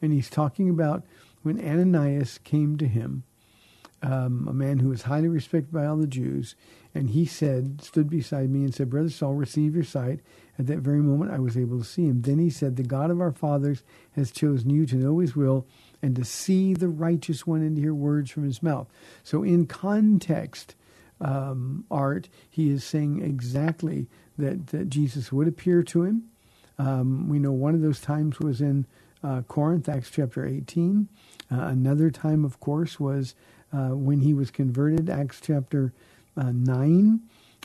And 0.00 0.12
he's 0.12 0.30
talking 0.30 0.70
about 0.70 1.04
when 1.42 1.58
Ananias 1.58 2.38
came 2.38 2.76
to 2.78 2.86
him, 2.86 3.24
um, 4.02 4.46
a 4.48 4.52
man 4.52 4.78
who 4.78 4.90
was 4.90 5.02
highly 5.02 5.28
respected 5.28 5.72
by 5.72 5.86
all 5.86 5.96
the 5.96 6.06
Jews, 6.06 6.54
and 6.98 7.10
he 7.10 7.24
said, 7.24 7.80
stood 7.80 8.10
beside 8.10 8.50
me 8.50 8.64
and 8.64 8.74
said, 8.74 8.90
Brother 8.90 9.08
Saul, 9.08 9.34
receive 9.34 9.74
your 9.74 9.84
sight. 9.84 10.18
At 10.58 10.66
that 10.66 10.78
very 10.78 10.98
moment, 10.98 11.30
I 11.30 11.38
was 11.38 11.56
able 11.56 11.78
to 11.78 11.84
see 11.84 12.06
him. 12.06 12.22
Then 12.22 12.40
he 12.40 12.50
said, 12.50 12.74
The 12.74 12.82
God 12.82 13.12
of 13.12 13.20
our 13.20 13.30
fathers 13.30 13.84
has 14.16 14.32
chosen 14.32 14.70
you 14.70 14.84
to 14.86 14.96
know 14.96 15.20
his 15.20 15.36
will 15.36 15.64
and 16.02 16.16
to 16.16 16.24
see 16.24 16.74
the 16.74 16.88
righteous 16.88 17.46
one 17.46 17.60
and 17.60 17.76
to 17.76 17.82
hear 17.82 17.94
words 17.94 18.32
from 18.32 18.42
his 18.42 18.64
mouth. 18.64 18.88
So, 19.22 19.44
in 19.44 19.66
context, 19.66 20.74
um, 21.20 21.84
art, 21.88 22.28
he 22.50 22.68
is 22.68 22.82
saying 22.82 23.22
exactly 23.22 24.08
that, 24.36 24.68
that 24.68 24.90
Jesus 24.90 25.30
would 25.30 25.46
appear 25.46 25.84
to 25.84 26.02
him. 26.02 26.24
Um, 26.78 27.28
we 27.28 27.38
know 27.38 27.52
one 27.52 27.76
of 27.76 27.80
those 27.80 28.00
times 28.00 28.40
was 28.40 28.60
in 28.60 28.86
uh, 29.22 29.42
Corinth, 29.42 29.88
Acts 29.88 30.10
chapter 30.10 30.44
18. 30.44 31.08
Uh, 31.50 31.54
another 31.60 32.10
time, 32.10 32.44
of 32.44 32.58
course, 32.58 32.98
was 32.98 33.36
uh, 33.72 33.90
when 33.90 34.20
he 34.20 34.34
was 34.34 34.50
converted, 34.50 35.08
Acts 35.08 35.40
chapter 35.40 35.92
uh, 36.38 36.52
9. 36.52 37.20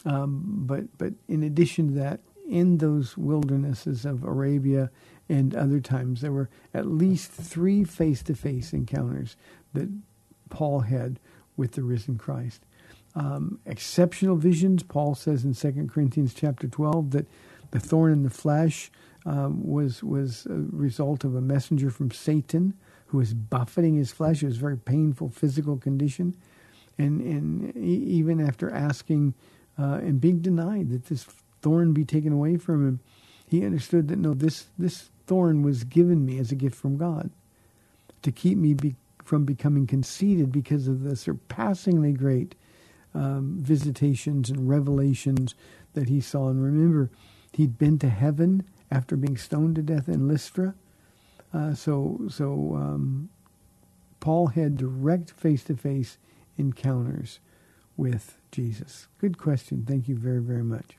Um, 0.05 0.63
but, 0.65 0.97
but 0.97 1.13
in 1.27 1.43
addition 1.43 1.89
to 1.89 1.93
that, 1.99 2.19
in 2.47 2.77
those 2.77 3.17
wildernesses 3.17 4.05
of 4.05 4.23
Arabia 4.23 4.91
and 5.29 5.55
other 5.55 5.79
times, 5.79 6.21
there 6.21 6.31
were 6.31 6.49
at 6.73 6.85
least 6.85 7.31
three 7.31 7.83
face 7.83 8.21
to 8.23 8.35
face 8.35 8.73
encounters 8.73 9.37
that 9.73 9.89
Paul 10.49 10.81
had 10.81 11.19
with 11.55 11.73
the 11.73 11.83
risen 11.83 12.17
Christ. 12.17 12.65
Um, 13.15 13.59
exceptional 13.65 14.35
visions. 14.35 14.83
Paul 14.83 15.15
says 15.15 15.45
in 15.45 15.53
2 15.53 15.87
Corinthians 15.87 16.33
chapter 16.33 16.67
12 16.67 17.11
that 17.11 17.27
the 17.71 17.79
thorn 17.79 18.11
in 18.11 18.23
the 18.23 18.29
flesh 18.29 18.91
um, 19.25 19.65
was 19.65 20.03
was 20.03 20.45
a 20.47 20.65
result 20.71 21.23
of 21.23 21.35
a 21.35 21.41
messenger 21.41 21.89
from 21.89 22.11
Satan 22.11 22.73
who 23.07 23.19
was 23.19 23.33
buffeting 23.33 23.95
his 23.95 24.11
flesh. 24.11 24.43
It 24.43 24.47
was 24.47 24.57
a 24.57 24.61
very 24.61 24.77
painful 24.77 25.29
physical 25.29 25.77
condition 25.77 26.35
and 26.97 27.21
and 27.21 27.75
even 27.77 28.39
after 28.39 28.69
asking 28.69 29.33
uh, 29.77 29.99
and 30.01 30.21
being 30.21 30.39
denied 30.39 30.89
that 30.89 31.05
this 31.05 31.25
thorn 31.61 31.93
be 31.93 32.05
taken 32.05 32.33
away 32.33 32.57
from 32.57 32.87
him, 32.87 32.99
he 33.47 33.65
understood 33.65 34.07
that 34.07 34.19
no, 34.19 34.33
this 34.33 34.67
this 34.77 35.09
thorn 35.25 35.63
was 35.63 35.83
given 35.83 36.25
me 36.25 36.37
as 36.39 36.51
a 36.51 36.55
gift 36.55 36.75
from 36.75 36.97
God 36.97 37.31
to 38.21 38.31
keep 38.31 38.57
me 38.57 38.73
be, 38.73 38.95
from 39.23 39.45
becoming 39.45 39.87
conceited 39.87 40.51
because 40.51 40.87
of 40.87 41.03
the 41.03 41.15
surpassingly 41.15 42.11
great 42.11 42.55
um, 43.13 43.57
visitations 43.59 44.49
and 44.49 44.69
revelations 44.69 45.55
that 45.93 46.09
he 46.09 46.19
saw. 46.19 46.49
And 46.49 46.63
remember, 46.63 47.09
he'd 47.53 47.77
been 47.77 47.99
to 47.99 48.09
heaven 48.09 48.63
after 48.89 49.15
being 49.15 49.37
stoned 49.37 49.75
to 49.75 49.81
death 49.81 50.07
in 50.07 50.27
Lystra. 50.27 50.75
Uh, 51.53 51.73
so, 51.73 52.21
so 52.29 52.75
um, 52.75 53.29
Paul 54.19 54.47
had 54.47 54.77
direct 54.77 55.31
face-to-face 55.31 56.17
encounters 56.57 57.39
with 57.95 58.37
Jesus. 58.51 59.07
Good 59.19 59.37
question. 59.37 59.85
Thank 59.87 60.07
you 60.07 60.15
very, 60.15 60.41
very 60.41 60.63
much. 60.63 60.97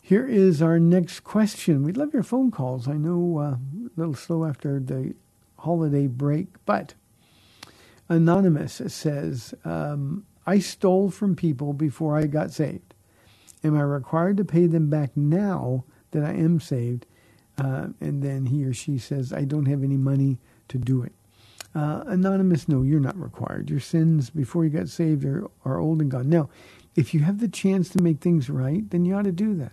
Here 0.00 0.26
is 0.26 0.62
our 0.62 0.78
next 0.78 1.20
question. 1.20 1.82
We'd 1.82 1.96
love 1.96 2.14
your 2.14 2.22
phone 2.22 2.52
calls. 2.52 2.86
I 2.86 2.92
know 2.92 3.38
uh, 3.38 3.42
a 3.42 3.58
little 3.96 4.14
slow 4.14 4.44
after 4.44 4.78
the 4.78 5.14
holiday 5.58 6.06
break, 6.06 6.46
but 6.64 6.94
Anonymous 8.08 8.80
says, 8.86 9.52
um, 9.64 10.24
I 10.46 10.60
stole 10.60 11.10
from 11.10 11.34
people 11.34 11.72
before 11.72 12.16
I 12.16 12.26
got 12.26 12.52
saved. 12.52 12.94
Am 13.64 13.76
I 13.76 13.82
required 13.82 14.36
to 14.36 14.44
pay 14.44 14.68
them 14.68 14.88
back 14.88 15.16
now 15.16 15.84
that 16.12 16.22
I 16.22 16.34
am 16.34 16.60
saved? 16.60 17.04
Uh, 17.58 17.88
and 18.00 18.22
then 18.22 18.46
he 18.46 18.64
or 18.64 18.72
she 18.72 18.98
says, 18.98 19.32
I 19.32 19.42
don't 19.42 19.66
have 19.66 19.82
any 19.82 19.96
money 19.96 20.38
to 20.68 20.78
do 20.78 21.02
it. 21.02 21.15
Uh, 21.76 22.02
anonymous, 22.06 22.68
no, 22.68 22.80
you're 22.80 22.98
not 22.98 23.20
required. 23.20 23.68
Your 23.68 23.80
sins 23.80 24.30
before 24.30 24.64
you 24.64 24.70
got 24.70 24.88
saved 24.88 25.26
are, 25.26 25.46
are 25.62 25.78
old 25.78 26.00
and 26.00 26.10
gone. 26.10 26.30
Now, 26.30 26.48
if 26.94 27.12
you 27.12 27.20
have 27.20 27.38
the 27.38 27.48
chance 27.48 27.90
to 27.90 28.02
make 28.02 28.20
things 28.20 28.48
right, 28.48 28.88
then 28.88 29.04
you 29.04 29.14
ought 29.14 29.24
to 29.24 29.32
do 29.32 29.54
that. 29.56 29.72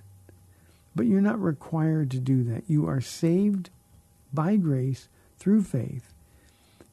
But 0.94 1.06
you're 1.06 1.22
not 1.22 1.42
required 1.42 2.12
to 2.12 2.20
do 2.20 2.44
that. 2.44 2.64
You 2.68 2.86
are 2.90 3.00
saved 3.00 3.70
by 4.34 4.58
grace 4.58 5.08
through 5.40 5.64
faith. 5.64 6.12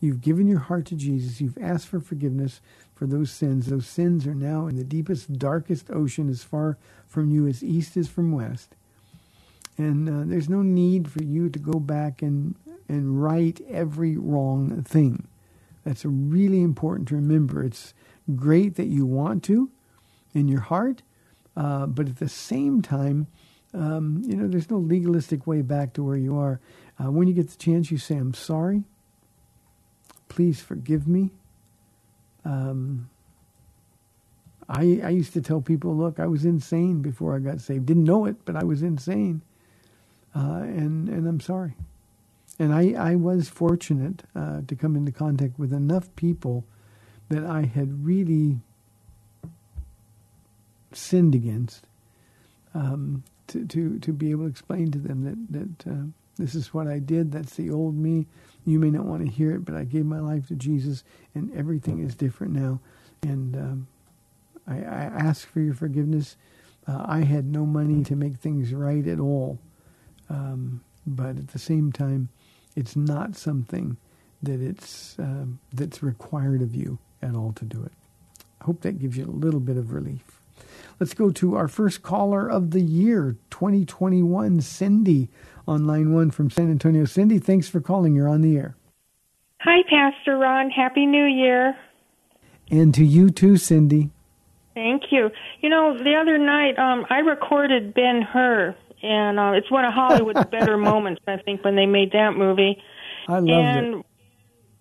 You've 0.00 0.20
given 0.20 0.46
your 0.46 0.60
heart 0.60 0.86
to 0.86 0.94
Jesus. 0.94 1.40
You've 1.40 1.58
asked 1.58 1.88
for 1.88 1.98
forgiveness 1.98 2.60
for 2.94 3.06
those 3.06 3.32
sins. 3.32 3.66
Those 3.66 3.88
sins 3.88 4.28
are 4.28 4.34
now 4.34 4.68
in 4.68 4.76
the 4.76 4.84
deepest, 4.84 5.38
darkest 5.40 5.90
ocean, 5.90 6.30
as 6.30 6.44
far 6.44 6.78
from 7.08 7.32
you 7.32 7.48
as 7.48 7.64
east 7.64 7.96
is 7.96 8.08
from 8.08 8.30
west. 8.30 8.76
And 9.76 10.08
uh, 10.08 10.22
there's 10.24 10.48
no 10.48 10.62
need 10.62 11.10
for 11.10 11.24
you 11.24 11.48
to 11.48 11.58
go 11.58 11.80
back 11.80 12.22
and, 12.22 12.54
and 12.90 13.22
right 13.22 13.60
every 13.68 14.16
wrong 14.16 14.82
thing. 14.82 15.28
That's 15.84 16.04
really 16.04 16.60
important 16.60 17.08
to 17.08 17.14
remember. 17.14 17.62
It's 17.62 17.94
great 18.34 18.74
that 18.74 18.86
you 18.86 19.06
want 19.06 19.44
to 19.44 19.70
in 20.34 20.48
your 20.48 20.60
heart, 20.60 21.02
uh, 21.56 21.86
but 21.86 22.08
at 22.08 22.18
the 22.18 22.28
same 22.28 22.82
time, 22.82 23.28
um, 23.72 24.22
you 24.26 24.36
know, 24.36 24.48
there's 24.48 24.70
no 24.70 24.78
legalistic 24.78 25.46
way 25.46 25.62
back 25.62 25.92
to 25.94 26.02
where 26.02 26.16
you 26.16 26.36
are. 26.36 26.60
Uh, 27.02 27.10
when 27.10 27.28
you 27.28 27.34
get 27.34 27.48
the 27.48 27.56
chance, 27.56 27.90
you 27.90 27.98
say, 27.98 28.16
I'm 28.16 28.34
sorry. 28.34 28.82
Please 30.28 30.60
forgive 30.60 31.06
me. 31.06 31.30
Um, 32.44 33.08
I, 34.68 35.00
I 35.04 35.08
used 35.10 35.32
to 35.34 35.40
tell 35.40 35.60
people, 35.60 35.96
look, 35.96 36.18
I 36.18 36.26
was 36.26 36.44
insane 36.44 37.02
before 37.02 37.36
I 37.36 37.38
got 37.38 37.60
saved. 37.60 37.86
Didn't 37.86 38.04
know 38.04 38.26
it, 38.26 38.44
but 38.44 38.56
I 38.56 38.64
was 38.64 38.82
insane. 38.82 39.42
Uh, 40.34 40.62
and, 40.62 41.08
and 41.08 41.26
I'm 41.26 41.40
sorry. 41.40 41.74
And 42.60 42.74
I, 42.74 42.92
I 42.92 43.14
was 43.16 43.48
fortunate 43.48 44.22
uh, 44.36 44.60
to 44.68 44.76
come 44.76 44.94
into 44.94 45.12
contact 45.12 45.58
with 45.58 45.72
enough 45.72 46.14
people 46.14 46.66
that 47.30 47.42
I 47.42 47.62
had 47.62 48.04
really 48.04 48.58
sinned 50.92 51.34
against 51.34 51.86
um, 52.74 53.24
to, 53.46 53.66
to, 53.66 53.98
to 54.00 54.12
be 54.12 54.30
able 54.30 54.44
to 54.44 54.50
explain 54.50 54.90
to 54.90 54.98
them 54.98 55.24
that, 55.24 55.78
that 55.86 55.90
uh, 55.90 56.04
this 56.36 56.54
is 56.54 56.74
what 56.74 56.86
I 56.86 56.98
did. 56.98 57.32
That's 57.32 57.54
the 57.54 57.70
old 57.70 57.96
me. 57.96 58.26
You 58.66 58.78
may 58.78 58.90
not 58.90 59.06
want 59.06 59.24
to 59.24 59.30
hear 59.30 59.52
it, 59.52 59.64
but 59.64 59.74
I 59.74 59.84
gave 59.84 60.04
my 60.04 60.20
life 60.20 60.48
to 60.48 60.54
Jesus, 60.54 61.02
and 61.34 61.50
everything 61.56 62.00
is 62.00 62.14
different 62.14 62.52
now. 62.52 62.78
And 63.22 63.56
um, 63.56 63.86
I, 64.66 64.80
I, 64.80 65.04
ask 65.16 65.48
for 65.48 65.60
your 65.60 65.72
forgiveness. 65.72 66.36
Uh, 66.86 67.06
I 67.06 67.20
had 67.20 67.46
no 67.46 67.64
money 67.64 68.04
to 68.04 68.16
make 68.16 68.36
things 68.36 68.74
right 68.74 69.06
at 69.06 69.18
all. 69.18 69.58
Um, 70.28 70.82
but 71.06 71.38
at 71.38 71.48
the 71.48 71.58
same 71.58 71.90
time, 71.90 72.28
it's 72.80 72.96
not 72.96 73.36
something 73.36 73.96
that 74.42 74.60
it's 74.60 75.16
um, 75.18 75.60
that's 75.72 76.02
required 76.02 76.62
of 76.62 76.74
you 76.74 76.98
at 77.22 77.34
all 77.34 77.52
to 77.52 77.64
do 77.64 77.82
it. 77.84 77.92
I 78.60 78.64
hope 78.64 78.80
that 78.80 78.98
gives 78.98 79.16
you 79.16 79.26
a 79.26 79.30
little 79.30 79.60
bit 79.60 79.76
of 79.76 79.92
relief. 79.92 80.40
Let's 80.98 81.14
go 81.14 81.30
to 81.30 81.56
our 81.56 81.68
first 81.68 82.02
caller 82.02 82.48
of 82.48 82.72
the 82.72 82.80
year, 82.80 83.36
2021, 83.50 84.60
Cindy 84.60 85.28
on 85.66 85.86
line 85.86 86.12
one 86.12 86.30
from 86.30 86.50
San 86.50 86.70
Antonio. 86.70 87.04
Cindy, 87.04 87.38
thanks 87.38 87.68
for 87.68 87.80
calling. 87.80 88.14
You're 88.14 88.28
on 88.28 88.42
the 88.42 88.56
air. 88.56 88.76
Hi, 89.60 89.82
Pastor 89.88 90.36
Ron. 90.36 90.70
Happy 90.70 91.06
New 91.06 91.24
Year. 91.24 91.76
And 92.70 92.94
to 92.94 93.04
you 93.04 93.30
too, 93.30 93.56
Cindy. 93.56 94.10
Thank 94.74 95.04
you. 95.10 95.30
You 95.60 95.68
know, 95.68 95.96
the 95.98 96.14
other 96.14 96.38
night 96.38 96.78
um, 96.78 97.04
I 97.10 97.18
recorded 97.18 97.92
Ben 97.92 98.22
Hur, 98.22 98.74
and 99.02 99.38
uh, 99.38 99.52
it's 99.54 99.70
one 99.70 99.84
of 99.84 99.92
Hollywood's 99.92 100.44
better 100.50 100.76
moments, 100.76 101.22
I 101.26 101.36
think, 101.38 101.64
when 101.64 101.76
they 101.76 101.86
made 101.86 102.12
that 102.12 102.32
movie. 102.36 102.82
I 103.28 103.38
loved 103.38 103.50
and, 103.50 103.94
it. 103.94 104.06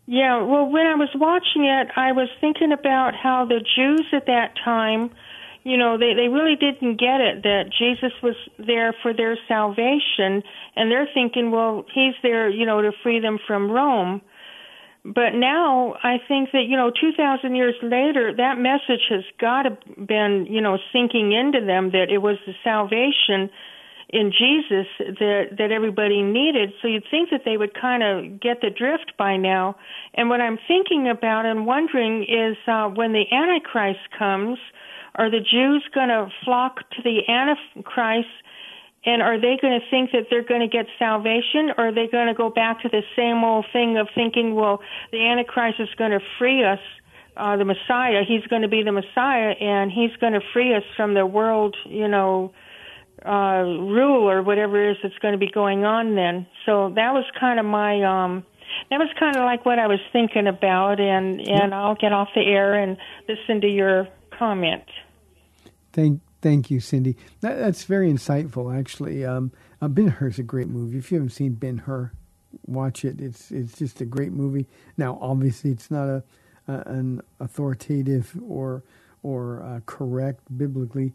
Yeah, 0.08 0.44
well, 0.44 0.66
when 0.66 0.88
I 0.88 0.96
was 0.96 1.10
watching 1.14 1.66
it, 1.66 1.88
I 1.96 2.14
was 2.14 2.30
thinking 2.42 2.72
about 2.72 3.14
how 3.16 3.46
the 3.46 3.60
Jews 3.76 4.08
at 4.12 4.26
that 4.26 4.56
time 4.64 5.12
you 5.64 5.78
know 5.78 5.98
they 5.98 6.14
they 6.14 6.28
really 6.28 6.56
didn't 6.56 7.00
get 7.00 7.22
it 7.22 7.44
that 7.44 7.66
Jesus 7.78 8.14
was 8.24 8.36
there 8.58 8.94
for 9.02 9.14
their 9.14 9.38
salvation 9.48 10.44
and 10.76 10.90
they're 10.90 11.10
thinking 11.14 11.52
well 11.52 11.86
he's 11.94 12.16
there 12.24 12.50
you 12.50 12.66
know 12.66 12.82
to 12.82 12.92
free 13.04 13.20
them 13.20 13.38
from 13.46 13.70
Rome 13.70 14.22
but 15.04 15.34
now 15.34 15.96
I 16.04 16.18
think 16.28 16.52
that 16.54 16.64
you 16.68 16.78
know 16.78 16.92
2000 16.92 17.56
years 17.56 17.76
later 17.82 18.34
that 18.38 18.58
message 18.58 19.06
has 19.10 19.24
got 19.40 19.64
to 19.64 19.78
been 19.98 20.48
you 20.50 20.62
know 20.62 20.78
sinking 20.94 21.34
into 21.34 21.66
them 21.66 21.92
that 21.92 22.08
it 22.10 22.20
was 22.20 22.38
the 22.46 22.54
salvation 22.64 23.50
in 24.10 24.32
Jesus 24.32 24.88
that 24.98 25.58
that 25.58 25.72
everybody 25.72 26.22
needed. 26.22 26.74
So 26.82 26.88
you'd 26.88 27.06
think 27.12 27.30
that 27.30 27.42
they 27.46 27.58
would 27.58 27.80
kind 27.80 28.04
of 28.04 28.40
get 28.40 28.62
the 28.62 28.70
drift 28.70 29.14
by 29.18 29.38
now. 29.38 29.76
And 30.16 30.30
what 30.30 30.42
I'm 30.42 30.58
thinking 30.68 31.08
about 31.08 31.46
and 31.46 31.66
wondering 31.66 32.24
is 32.24 32.58
uh 32.68 32.88
when 32.90 33.14
the 33.14 33.26
antichrist 33.32 34.00
comes 34.18 34.58
are 35.16 35.30
the 35.30 35.40
Jews 35.40 35.84
going 35.94 36.08
to 36.08 36.30
flock 36.46 36.78
to 36.92 37.02
the 37.04 37.28
Antichrist? 37.28 38.30
And 39.06 39.22
are 39.22 39.40
they 39.40 39.58
going 39.62 39.80
to 39.80 39.86
think 39.90 40.12
that 40.12 40.28
they're 40.30 40.44
going 40.44 40.62
to 40.62 40.68
get 40.68 40.86
salvation? 40.98 41.72
Or 41.78 41.88
are 41.88 41.94
they 41.94 42.08
going 42.08 42.28
to 42.28 42.34
go 42.34 42.50
back 42.50 42.82
to 42.82 42.90
the 42.90 43.02
same 43.16 43.44
old 43.44 43.66
thing 43.72 43.98
of 43.98 44.08
thinking, 44.16 44.56
well, 44.56 44.82
the 45.12 45.26
Antichrist 45.26 45.80
is 45.80 45.90
going 45.98 46.12
to 46.12 46.20
free 46.38 46.64
us, 46.64 46.80
uh, 47.38 47.56
the 47.58 47.66
Messiah, 47.66 48.24
he's 48.28 48.46
going 48.48 48.62
to 48.62 48.68
be 48.68 48.84
the 48.84 48.92
Messiah 48.92 49.56
and 49.60 49.92
he's 49.92 50.12
going 50.20 50.34
to 50.34 50.42
free 50.54 50.76
us 50.76 50.84
from 50.98 51.14
the 51.14 51.26
world, 51.26 51.76
you 51.86 52.08
know, 52.08 52.52
uh, 52.54 52.60
rule 53.26 54.30
or 54.30 54.42
whatever 54.42 54.90
it 54.90 54.92
is 54.92 54.98
that's 55.04 55.18
going 55.20 55.34
to 55.34 55.38
be 55.38 55.52
going 55.52 55.86
on 55.86 56.16
then. 56.16 56.48
So 56.66 56.92
that 56.96 57.14
was 57.14 57.26
kind 57.40 57.60
of 57.60 57.66
my, 57.66 58.04
um, 58.04 58.46
that 58.90 58.98
was 58.98 59.10
kind 59.20 59.36
of 59.36 59.44
like 59.44 59.66
what 59.66 59.80
I 59.80 59.88
was 59.88 60.00
thinking 60.14 60.48
about 60.48 61.00
and, 61.00 61.42
and 61.42 61.74
I'll 61.74 61.96
get 61.96 62.14
off 62.14 62.30
the 62.36 62.42
air 62.42 62.76
and 62.76 62.98
listen 63.28 63.62
to 63.62 63.68
your 63.68 64.08
comment. 64.38 64.86
Thank, 65.92 66.22
thank 66.42 66.70
you, 66.70 66.80
Cindy. 66.80 67.18
That, 67.42 67.58
that's 67.58 67.84
very 67.84 68.12
insightful, 68.12 68.78
actually. 68.78 69.26
Um, 69.26 69.52
uh, 69.82 69.88
Ben 69.88 70.08
Hur 70.08 70.28
is 70.28 70.40
a 70.40 70.44
great 70.44 70.68
movie. 70.68 70.98
If 70.98 71.12
you 71.12 71.18
haven't 71.18 71.32
seen 71.32 71.54
Ben 71.54 71.80
Hur, 71.80 72.12
watch 72.66 73.06
it. 73.06 73.22
It's 73.22 73.52
it's 73.52 73.78
just 73.78 74.02
a 74.02 74.06
great 74.06 74.32
movie. 74.32 74.68
Now, 74.98 75.18
obviously, 75.22 75.72
it's 75.72 75.92
not 75.92 76.08
a, 76.08 76.24
a 76.68 76.74
an 76.86 77.22
authoritative 77.40 78.36
or 78.48 78.84
or 79.24 79.62
uh, 79.62 79.80
correct 79.86 80.42
biblically, 80.58 81.14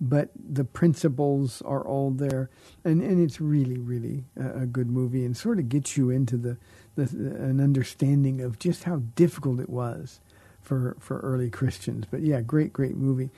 but 0.00 0.30
the 0.34 0.64
principles 0.64 1.62
are 1.62 1.84
all 1.86 2.10
there, 2.10 2.50
and 2.84 3.02
and 3.02 3.20
it's 3.20 3.40
really 3.40 3.78
really 3.78 4.24
a, 4.36 4.62
a 4.62 4.66
good 4.66 4.88
movie, 4.90 5.24
and 5.24 5.36
sort 5.36 5.58
of 5.58 5.68
gets 5.68 5.96
you 5.96 6.10
into 6.10 6.36
the, 6.36 6.56
the 6.94 7.02
an 7.02 7.60
understanding 7.60 8.40
of 8.40 8.58
just 8.58 8.84
how 8.84 9.02
difficult 9.16 9.60
it 9.60 9.68
was 9.70 10.20
for 10.60 10.96
for 11.00 11.18
early 11.20 11.50
Christians. 11.50 12.04
But 12.10 12.20
yeah, 12.20 12.40
great 12.40 12.72
great 12.72 12.96
movie. 12.96 13.30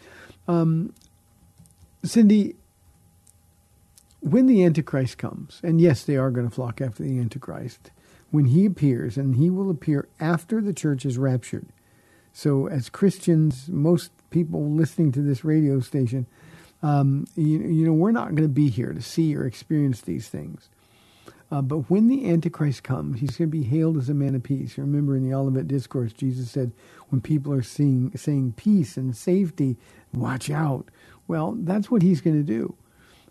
Um, 0.48 0.92
Cindy, 2.02 2.56
when 4.20 4.46
the 4.46 4.64
Antichrist 4.64 5.18
comes, 5.18 5.60
and 5.62 5.80
yes, 5.80 6.04
they 6.04 6.16
are 6.16 6.30
going 6.30 6.48
to 6.48 6.54
flock 6.54 6.80
after 6.80 7.02
the 7.02 7.18
Antichrist, 7.18 7.90
when 8.30 8.46
he 8.46 8.66
appears, 8.66 9.16
and 9.16 9.36
he 9.36 9.50
will 9.50 9.70
appear 9.70 10.08
after 10.18 10.60
the 10.60 10.72
church 10.72 11.04
is 11.04 11.18
raptured. 11.18 11.66
So, 12.32 12.68
as 12.68 12.88
Christians, 12.88 13.68
most 13.68 14.12
people 14.30 14.70
listening 14.70 15.12
to 15.12 15.22
this 15.22 15.44
radio 15.44 15.80
station, 15.80 16.26
um, 16.82 17.26
you, 17.36 17.58
you 17.58 17.86
know, 17.86 17.92
we're 17.92 18.12
not 18.12 18.34
going 18.34 18.48
to 18.48 18.48
be 18.48 18.68
here 18.68 18.92
to 18.92 19.02
see 19.02 19.36
or 19.36 19.46
experience 19.46 20.00
these 20.00 20.28
things. 20.28 20.68
Uh, 21.52 21.60
but 21.60 21.90
when 21.90 22.08
the 22.08 22.30
Antichrist 22.30 22.84
comes, 22.84 23.20
he's 23.20 23.36
going 23.36 23.50
to 23.50 23.58
be 23.58 23.64
hailed 23.64 23.96
as 23.96 24.08
a 24.08 24.14
man 24.14 24.36
of 24.36 24.42
peace. 24.42 24.78
Remember 24.78 25.16
in 25.16 25.28
the 25.28 25.34
Olivet 25.34 25.66
Discourse, 25.66 26.12
Jesus 26.12 26.50
said, 26.50 26.70
when 27.08 27.20
people 27.20 27.52
are 27.52 27.62
seeing, 27.62 28.16
saying 28.16 28.54
peace 28.56 28.96
and 28.96 29.16
safety, 29.16 29.76
watch 30.14 30.48
out. 30.48 30.88
Well, 31.26 31.56
that's 31.58 31.90
what 31.90 32.02
he's 32.02 32.20
going 32.20 32.36
to 32.36 32.44
do. 32.44 32.76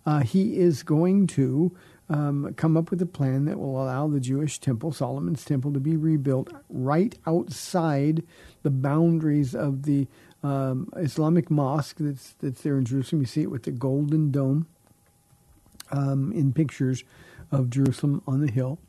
Uh, 0.06 0.20
he 0.20 0.58
is 0.58 0.84
going 0.84 1.28
to 1.28 1.76
um, 2.10 2.54
come 2.58 2.76
up 2.76 2.90
with 2.90 3.02
a 3.02 3.06
plan 3.06 3.46
that 3.46 3.60
will 3.60 3.82
allow 3.82 4.08
the 4.08 4.20
Jewish 4.20 4.60
temple, 4.60 4.92
Solomon's 4.92 5.46
temple, 5.46 5.72
to 5.74 5.80
be 5.80 5.96
rebuilt 5.96 6.52
right 6.70 7.18
outside 7.26 8.24
the 8.64 8.70
boundaries 8.72 9.56
of 9.56 9.84
the 9.84 10.08
um, 10.43 10.89
Islamic 10.95 11.49
mosque 11.52 11.97
that's 11.99 12.34
that's 12.39 12.62
there 12.62 12.78
in 12.78 12.86
Jerusalem. 12.86 13.21
You 13.21 13.28
see 13.28 13.41
it 13.41 13.52
with 13.52 13.63
the 13.63 13.71
golden 13.71 14.32
dome 14.32 14.67
um, 15.91 16.32
in 16.32 16.54
pictures 16.54 17.04
of 17.52 17.69
Jerusalem 17.69 18.21
on 18.28 18.41
the 18.41 18.52
hill. 18.52 18.80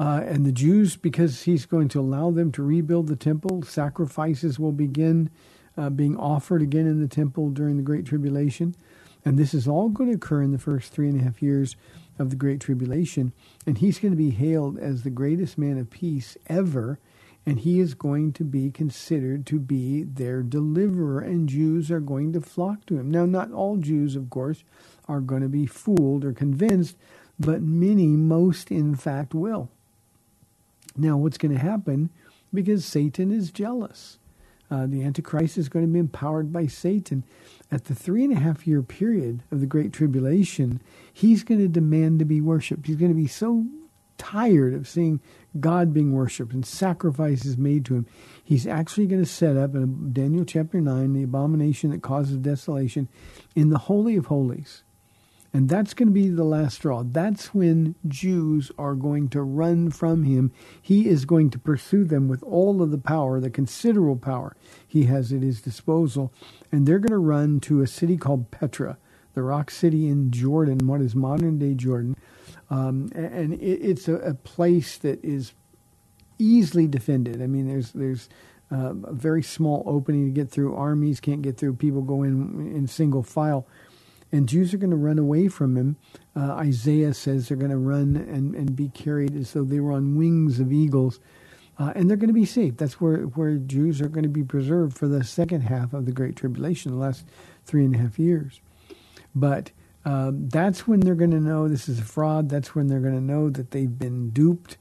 Uh, 0.00 0.22
and 0.24 0.46
the 0.46 0.52
Jews, 0.52 0.96
because 0.96 1.42
he's 1.42 1.66
going 1.66 1.88
to 1.88 2.00
allow 2.00 2.30
them 2.30 2.52
to 2.52 2.62
rebuild 2.62 3.08
the 3.08 3.16
temple, 3.16 3.62
sacrifices 3.62 4.58
will 4.58 4.72
begin 4.72 5.28
uh, 5.76 5.90
being 5.90 6.16
offered 6.16 6.62
again 6.62 6.86
in 6.86 7.00
the 7.00 7.08
temple 7.08 7.50
during 7.50 7.76
the 7.76 7.82
Great 7.82 8.06
Tribulation. 8.06 8.76
And 9.24 9.38
this 9.38 9.54
is 9.54 9.66
all 9.66 9.88
going 9.88 10.10
to 10.10 10.16
occur 10.16 10.42
in 10.42 10.52
the 10.52 10.58
first 10.58 10.92
three 10.92 11.08
and 11.08 11.20
a 11.20 11.24
half 11.24 11.42
years 11.42 11.74
of 12.18 12.30
the 12.30 12.36
Great 12.36 12.60
Tribulation. 12.60 13.32
And 13.66 13.78
he's 13.78 13.98
going 13.98 14.12
to 14.12 14.16
be 14.16 14.30
hailed 14.30 14.78
as 14.78 15.02
the 15.02 15.10
greatest 15.10 15.58
man 15.58 15.78
of 15.78 15.90
peace 15.90 16.36
ever. 16.46 17.00
And 17.48 17.60
he 17.60 17.80
is 17.80 17.94
going 17.94 18.34
to 18.34 18.44
be 18.44 18.70
considered 18.70 19.46
to 19.46 19.58
be 19.58 20.02
their 20.02 20.42
deliverer. 20.42 21.20
And 21.20 21.48
Jews 21.48 21.90
are 21.90 21.98
going 21.98 22.34
to 22.34 22.42
flock 22.42 22.84
to 22.84 22.98
him. 22.98 23.10
Now, 23.10 23.24
not 23.24 23.50
all 23.52 23.78
Jews, 23.78 24.16
of 24.16 24.28
course, 24.28 24.64
are 25.08 25.22
going 25.22 25.40
to 25.40 25.48
be 25.48 25.64
fooled 25.64 26.26
or 26.26 26.34
convinced, 26.34 26.98
but 27.40 27.62
many, 27.62 28.08
most 28.08 28.70
in 28.70 28.94
fact, 28.94 29.32
will. 29.32 29.70
Now, 30.94 31.16
what's 31.16 31.38
going 31.38 31.54
to 31.54 31.58
happen? 31.58 32.10
Because 32.52 32.84
Satan 32.84 33.32
is 33.32 33.50
jealous. 33.50 34.18
Uh, 34.70 34.86
the 34.86 35.02
Antichrist 35.02 35.56
is 35.56 35.70
going 35.70 35.86
to 35.86 35.90
be 35.90 36.00
empowered 36.00 36.52
by 36.52 36.66
Satan. 36.66 37.24
At 37.72 37.86
the 37.86 37.94
three 37.94 38.24
and 38.24 38.32
a 38.34 38.40
half 38.40 38.66
year 38.66 38.82
period 38.82 39.42
of 39.50 39.60
the 39.62 39.66
Great 39.66 39.94
Tribulation, 39.94 40.82
he's 41.10 41.44
going 41.44 41.60
to 41.62 41.68
demand 41.68 42.18
to 42.18 42.26
be 42.26 42.42
worshipped. 42.42 42.88
He's 42.88 42.96
going 42.96 43.10
to 43.10 43.16
be 43.18 43.26
so 43.26 43.64
tired 44.18 44.74
of 44.74 44.86
seeing 44.86 45.20
God 45.60 45.92
being 45.92 46.12
worshipped 46.12 46.52
and 46.52 46.64
sacrifices 46.64 47.56
made 47.56 47.84
to 47.86 47.94
him. 47.96 48.06
He's 48.42 48.66
actually 48.66 49.06
going 49.06 49.22
to 49.22 49.30
set 49.30 49.56
up 49.56 49.74
in 49.74 50.12
Daniel 50.12 50.44
chapter 50.44 50.80
9 50.80 51.12
the 51.12 51.22
abomination 51.22 51.90
that 51.90 52.02
causes 52.02 52.36
desolation 52.38 53.08
in 53.54 53.70
the 53.70 53.78
Holy 53.78 54.16
of 54.16 54.26
Holies. 54.26 54.82
And 55.52 55.68
that's 55.68 55.94
going 55.94 56.08
to 56.08 56.12
be 56.14 56.28
the 56.28 56.44
last 56.44 56.76
straw. 56.76 57.02
That's 57.02 57.54
when 57.54 57.94
Jews 58.06 58.70
are 58.78 58.94
going 58.94 59.30
to 59.30 59.42
run 59.42 59.90
from 59.90 60.24
him. 60.24 60.52
He 60.80 61.08
is 61.08 61.24
going 61.24 61.50
to 61.50 61.58
pursue 61.58 62.04
them 62.04 62.28
with 62.28 62.42
all 62.42 62.82
of 62.82 62.90
the 62.90 62.98
power, 62.98 63.40
the 63.40 63.48
considerable 63.48 64.16
power 64.16 64.54
he 64.86 65.04
has 65.04 65.32
at 65.32 65.42
his 65.42 65.62
disposal. 65.62 66.32
And 66.70 66.86
they're 66.86 66.98
going 66.98 67.12
to 67.12 67.18
run 67.18 67.60
to 67.60 67.80
a 67.80 67.86
city 67.86 68.18
called 68.18 68.50
Petra, 68.50 68.98
the 69.38 69.44
rock 69.44 69.70
city 69.70 70.08
in 70.08 70.32
Jordan, 70.32 70.86
what 70.88 71.00
is 71.00 71.14
modern 71.14 71.58
day 71.58 71.74
Jordan. 71.74 72.16
Um, 72.70 73.10
and 73.14 73.54
it, 73.54 73.58
it's 73.60 74.08
a, 74.08 74.16
a, 74.16 74.34
place 74.34 74.98
that 74.98 75.24
is 75.24 75.52
easily 76.38 76.86
defended. 76.86 77.40
I 77.40 77.46
mean, 77.46 77.68
there's, 77.68 77.92
there's, 77.92 78.28
uh, 78.70 78.94
a 79.04 79.12
very 79.14 79.42
small 79.42 79.82
opening 79.86 80.26
to 80.26 80.30
get 80.30 80.50
through. 80.50 80.74
Armies 80.74 81.20
can't 81.20 81.40
get 81.40 81.56
through. 81.56 81.74
People 81.74 82.02
go 82.02 82.22
in 82.24 82.70
in 82.74 82.86
single 82.86 83.22
file 83.22 83.66
and 84.32 84.48
Jews 84.48 84.74
are 84.74 84.78
going 84.78 84.90
to 84.90 84.96
run 84.96 85.18
away 85.18 85.48
from 85.48 85.76
him. 85.76 85.96
Uh, 86.36 86.52
Isaiah 86.52 87.14
says 87.14 87.48
they're 87.48 87.56
going 87.56 87.70
to 87.70 87.78
run 87.78 88.16
and, 88.16 88.54
and 88.54 88.76
be 88.76 88.88
carried 88.88 89.34
as 89.36 89.52
though 89.52 89.64
they 89.64 89.80
were 89.80 89.92
on 89.92 90.16
wings 90.16 90.60
of 90.60 90.72
eagles. 90.72 91.20
Uh, 91.78 91.92
and 91.94 92.10
they're 92.10 92.16
going 92.16 92.28
to 92.28 92.34
be 92.34 92.44
saved. 92.44 92.78
That's 92.78 93.00
where, 93.00 93.22
where 93.22 93.56
Jews 93.56 94.00
are 94.00 94.08
going 94.08 94.24
to 94.24 94.28
be 94.28 94.42
preserved 94.42 94.98
for 94.98 95.06
the 95.06 95.22
second 95.22 95.62
half 95.62 95.94
of 95.94 96.06
the 96.06 96.12
Great 96.12 96.34
Tribulation, 96.34 96.90
the 96.90 96.98
last 96.98 97.24
three 97.64 97.84
and 97.84 97.94
a 97.94 97.98
half 97.98 98.18
years. 98.18 98.60
But 99.34 99.70
um, 100.04 100.48
that's 100.48 100.86
when 100.86 101.00
they're 101.00 101.14
going 101.14 101.32
to 101.32 101.40
know 101.40 101.68
this 101.68 101.88
is 101.88 101.98
a 101.98 102.04
fraud. 102.04 102.48
That's 102.48 102.74
when 102.74 102.88
they're 102.88 103.00
going 103.00 103.14
to 103.14 103.20
know 103.20 103.50
that 103.50 103.70
they've 103.70 103.98
been 103.98 104.30
duped. 104.30 104.76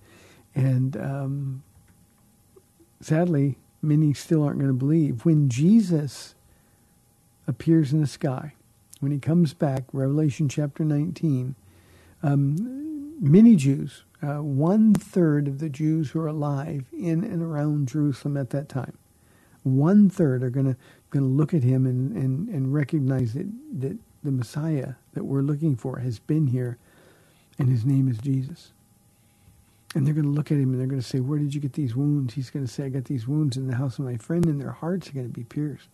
And 0.55 0.95
um, 0.97 1.63
sadly, 3.01 3.57
many 3.81 4.13
still 4.13 4.43
aren't 4.43 4.59
going 4.59 4.71
to 4.71 4.73
believe. 4.73 5.25
When 5.25 5.49
Jesus 5.49 6.35
appears 7.47 7.93
in 7.93 8.01
the 8.01 8.07
sky, 8.07 8.53
when 8.99 9.11
he 9.11 9.19
comes 9.19 9.53
back, 9.53 9.83
Revelation 9.91 10.49
chapter 10.49 10.83
19, 10.83 11.55
um, 12.23 13.13
many 13.19 13.55
Jews, 13.55 14.03
uh, 14.21 14.41
one 14.41 14.93
third 14.93 15.47
of 15.47 15.59
the 15.59 15.69
Jews 15.69 16.11
who 16.11 16.19
are 16.21 16.27
alive 16.27 16.85
in 16.91 17.23
and 17.23 17.43
around 17.43 17.87
Jerusalem 17.87 18.37
at 18.37 18.49
that 18.51 18.69
time, 18.69 18.97
one 19.63 20.09
third 20.09 20.41
are 20.41 20.49
going 20.49 20.65
to 20.65 20.77
going 21.09 21.23
to 21.23 21.29
look 21.29 21.53
at 21.53 21.63
him 21.63 21.85
and, 21.85 22.11
and, 22.17 22.49
and 22.49 22.73
recognize 22.73 23.33
that, 23.33 23.47
that 23.79 23.97
the 24.23 24.31
Messiah 24.31 24.93
that 25.13 25.25
we're 25.25 25.41
looking 25.41 25.75
for 25.75 25.99
has 25.99 26.19
been 26.19 26.47
here, 26.47 26.77
and 27.57 27.69
his 27.69 27.85
name 27.85 28.09
is 28.09 28.17
Jesus. 28.17 28.71
And 29.95 30.05
they're 30.05 30.13
going 30.13 30.25
to 30.25 30.31
look 30.31 30.51
at 30.51 30.57
him 30.57 30.71
and 30.71 30.79
they're 30.79 30.87
going 30.87 31.01
to 31.01 31.07
say, 31.07 31.19
Where 31.19 31.39
did 31.39 31.55
you 31.55 31.61
get 31.61 31.73
these 31.73 31.95
wounds? 31.95 32.33
He's 32.33 32.49
going 32.49 32.65
to 32.65 32.71
say, 32.71 32.85
I 32.85 32.89
got 32.89 33.05
these 33.05 33.27
wounds 33.27 33.57
in 33.57 33.67
the 33.67 33.75
house 33.75 33.97
of 33.97 34.05
my 34.05 34.17
friend, 34.17 34.45
and 34.45 34.59
their 34.59 34.71
hearts 34.71 35.09
are 35.09 35.13
going 35.13 35.27
to 35.27 35.33
be 35.33 35.43
pierced. 35.43 35.89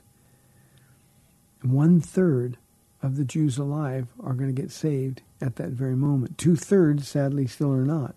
And 1.61 1.71
one 1.71 2.01
third 2.01 2.57
of 3.01 3.17
the 3.17 3.25
Jews 3.25 3.57
alive 3.57 4.07
are 4.23 4.33
going 4.33 4.53
to 4.53 4.61
get 4.61 4.71
saved 4.71 5.21
at 5.41 5.57
that 5.57 5.69
very 5.69 5.95
moment. 5.95 6.37
Two 6.37 6.55
thirds, 6.55 7.07
sadly, 7.07 7.47
still 7.47 7.71
are 7.71 7.85
not. 7.85 8.15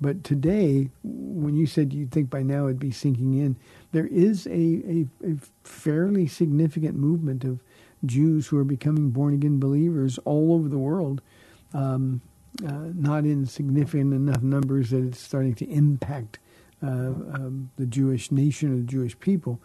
But 0.00 0.22
today, 0.22 0.90
when 1.02 1.56
you 1.56 1.66
said 1.66 1.92
you'd 1.92 2.12
think 2.12 2.30
by 2.30 2.42
now 2.42 2.66
it'd 2.66 2.78
be 2.78 2.92
sinking 2.92 3.36
in, 3.36 3.56
there 3.92 4.06
is 4.06 4.46
a, 4.46 4.50
a, 4.52 5.06
a 5.24 5.36
fairly 5.64 6.26
significant 6.28 6.96
movement 6.96 7.42
of 7.44 7.58
Jews 8.04 8.46
who 8.48 8.58
are 8.58 8.64
becoming 8.64 9.10
born 9.10 9.34
again 9.34 9.58
believers 9.58 10.18
all 10.24 10.54
over 10.54 10.68
the 10.68 10.78
world. 10.78 11.20
Um, 11.74 12.22
uh, 12.66 12.90
not 12.94 13.24
in 13.24 13.46
significant 13.46 14.12
enough 14.12 14.42
numbers 14.42 14.90
that 14.90 15.04
it's 15.04 15.20
starting 15.20 15.54
to 15.54 15.68
impact 15.68 16.38
uh, 16.82 16.86
um, 16.88 17.70
the 17.76 17.86
Jewish 17.86 18.32
nation 18.32 18.72
or 18.72 18.76
the 18.78 18.82
Jewish 18.82 19.18
people, 19.20 19.60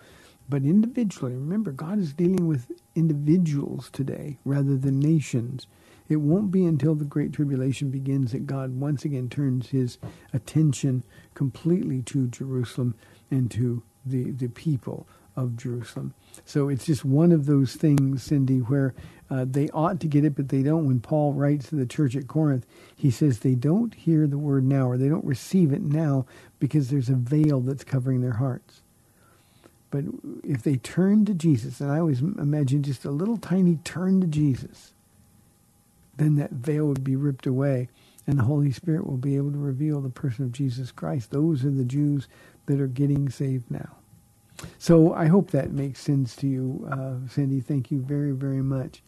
but 0.49 0.63
individually, 0.63 1.33
remember, 1.33 1.71
God 1.71 1.99
is 1.99 2.13
dealing 2.13 2.47
with 2.47 2.71
individuals 2.95 3.89
today 3.91 4.37
rather 4.45 4.77
than 4.77 4.99
nations. 4.99 5.67
It 6.09 6.17
won't 6.17 6.51
be 6.51 6.65
until 6.65 6.95
the 6.95 7.05
Great 7.05 7.31
Tribulation 7.31 7.89
begins 7.89 8.33
that 8.33 8.45
God 8.45 8.79
once 8.79 9.05
again 9.05 9.29
turns 9.29 9.69
his 9.69 9.97
attention 10.33 11.03
completely 11.33 12.01
to 12.03 12.27
Jerusalem 12.27 12.95
and 13.31 13.49
to 13.51 13.83
the, 14.05 14.31
the 14.31 14.49
people 14.49 15.07
of 15.35 15.55
Jerusalem. 15.55 16.13
So 16.45 16.69
it's 16.69 16.85
just 16.85 17.05
one 17.05 17.31
of 17.31 17.45
those 17.45 17.75
things, 17.75 18.23
Cindy, 18.23 18.59
where 18.59 18.93
uh, 19.29 19.45
they 19.49 19.69
ought 19.69 19.99
to 20.01 20.07
get 20.07 20.25
it, 20.25 20.35
but 20.35 20.49
they 20.49 20.63
don't. 20.63 20.87
When 20.87 20.99
Paul 20.99 21.33
writes 21.33 21.69
to 21.69 21.75
the 21.75 21.85
church 21.85 22.15
at 22.15 22.27
Corinth, 22.27 22.65
he 22.95 23.09
says 23.09 23.39
they 23.39 23.55
don't 23.55 23.93
hear 23.93 24.27
the 24.27 24.37
word 24.37 24.63
now 24.63 24.89
or 24.89 24.97
they 24.97 25.09
don't 25.09 25.25
receive 25.25 25.73
it 25.73 25.81
now 25.81 26.25
because 26.59 26.89
there's 26.89 27.09
a 27.09 27.15
veil 27.15 27.59
that's 27.61 27.83
covering 27.83 28.21
their 28.21 28.33
hearts. 28.33 28.81
But 29.89 30.05
if 30.43 30.63
they 30.63 30.77
turn 30.77 31.25
to 31.25 31.33
Jesus, 31.33 31.79
and 31.79 31.91
I 31.91 31.99
always 31.99 32.21
imagine 32.21 32.81
just 32.83 33.05
a 33.05 33.11
little 33.11 33.37
tiny 33.37 33.77
turn 33.83 34.21
to 34.21 34.27
Jesus, 34.27 34.93
then 36.17 36.35
that 36.35 36.51
veil 36.51 36.85
would 36.85 37.03
be 37.03 37.15
ripped 37.15 37.45
away, 37.45 37.89
and 38.25 38.39
the 38.39 38.43
Holy 38.43 38.71
Spirit 38.71 39.05
will 39.05 39.17
be 39.17 39.35
able 39.35 39.51
to 39.51 39.57
reveal 39.57 40.01
the 40.01 40.09
person 40.09 40.45
of 40.45 40.51
Jesus 40.51 40.91
Christ. 40.91 41.31
Those 41.31 41.63
are 41.63 41.71
the 41.71 41.85
Jews 41.85 42.27
that 42.65 42.79
are 42.79 42.87
getting 42.87 43.29
saved 43.29 43.69
now. 43.69 43.97
So 44.77 45.13
I 45.13 45.27
hope 45.27 45.51
that 45.51 45.71
makes 45.71 45.99
sense 45.99 46.35
to 46.37 46.47
you, 46.47 46.87
uh, 46.91 47.27
Cindy. 47.29 47.59
Thank 47.59 47.91
you 47.91 48.01
very, 48.01 48.31
very 48.31 48.61
much. 48.61 49.01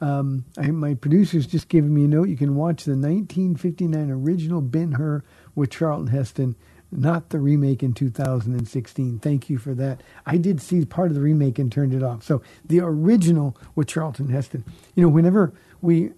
Um, 0.00 0.44
I, 0.58 0.70
my 0.70 0.94
producer's 0.94 1.46
just 1.46 1.68
giving 1.68 1.94
me 1.94 2.04
a 2.04 2.08
note. 2.08 2.28
You 2.28 2.36
can 2.36 2.54
watch 2.54 2.84
the 2.84 2.92
1959 2.92 4.10
original 4.10 4.60
Ben 4.60 4.92
Hur 4.92 5.24
with 5.54 5.70
Charlton 5.70 6.08
Heston 6.08 6.54
not 6.92 7.30
the 7.30 7.38
remake 7.38 7.82
in 7.82 7.92
2016. 7.92 9.18
Thank 9.18 9.50
you 9.50 9.58
for 9.58 9.74
that. 9.74 10.02
I 10.24 10.36
did 10.36 10.60
see 10.60 10.84
part 10.84 11.08
of 11.08 11.14
the 11.14 11.20
remake 11.20 11.58
and 11.58 11.70
turned 11.70 11.94
it 11.94 12.02
off. 12.02 12.22
So 12.22 12.42
the 12.64 12.80
original 12.80 13.56
with 13.74 13.88
Charlton 13.88 14.28
Heston. 14.28 14.64
You 14.94 15.02
know, 15.02 15.08
whenever 15.08 15.52
we, 15.80 16.12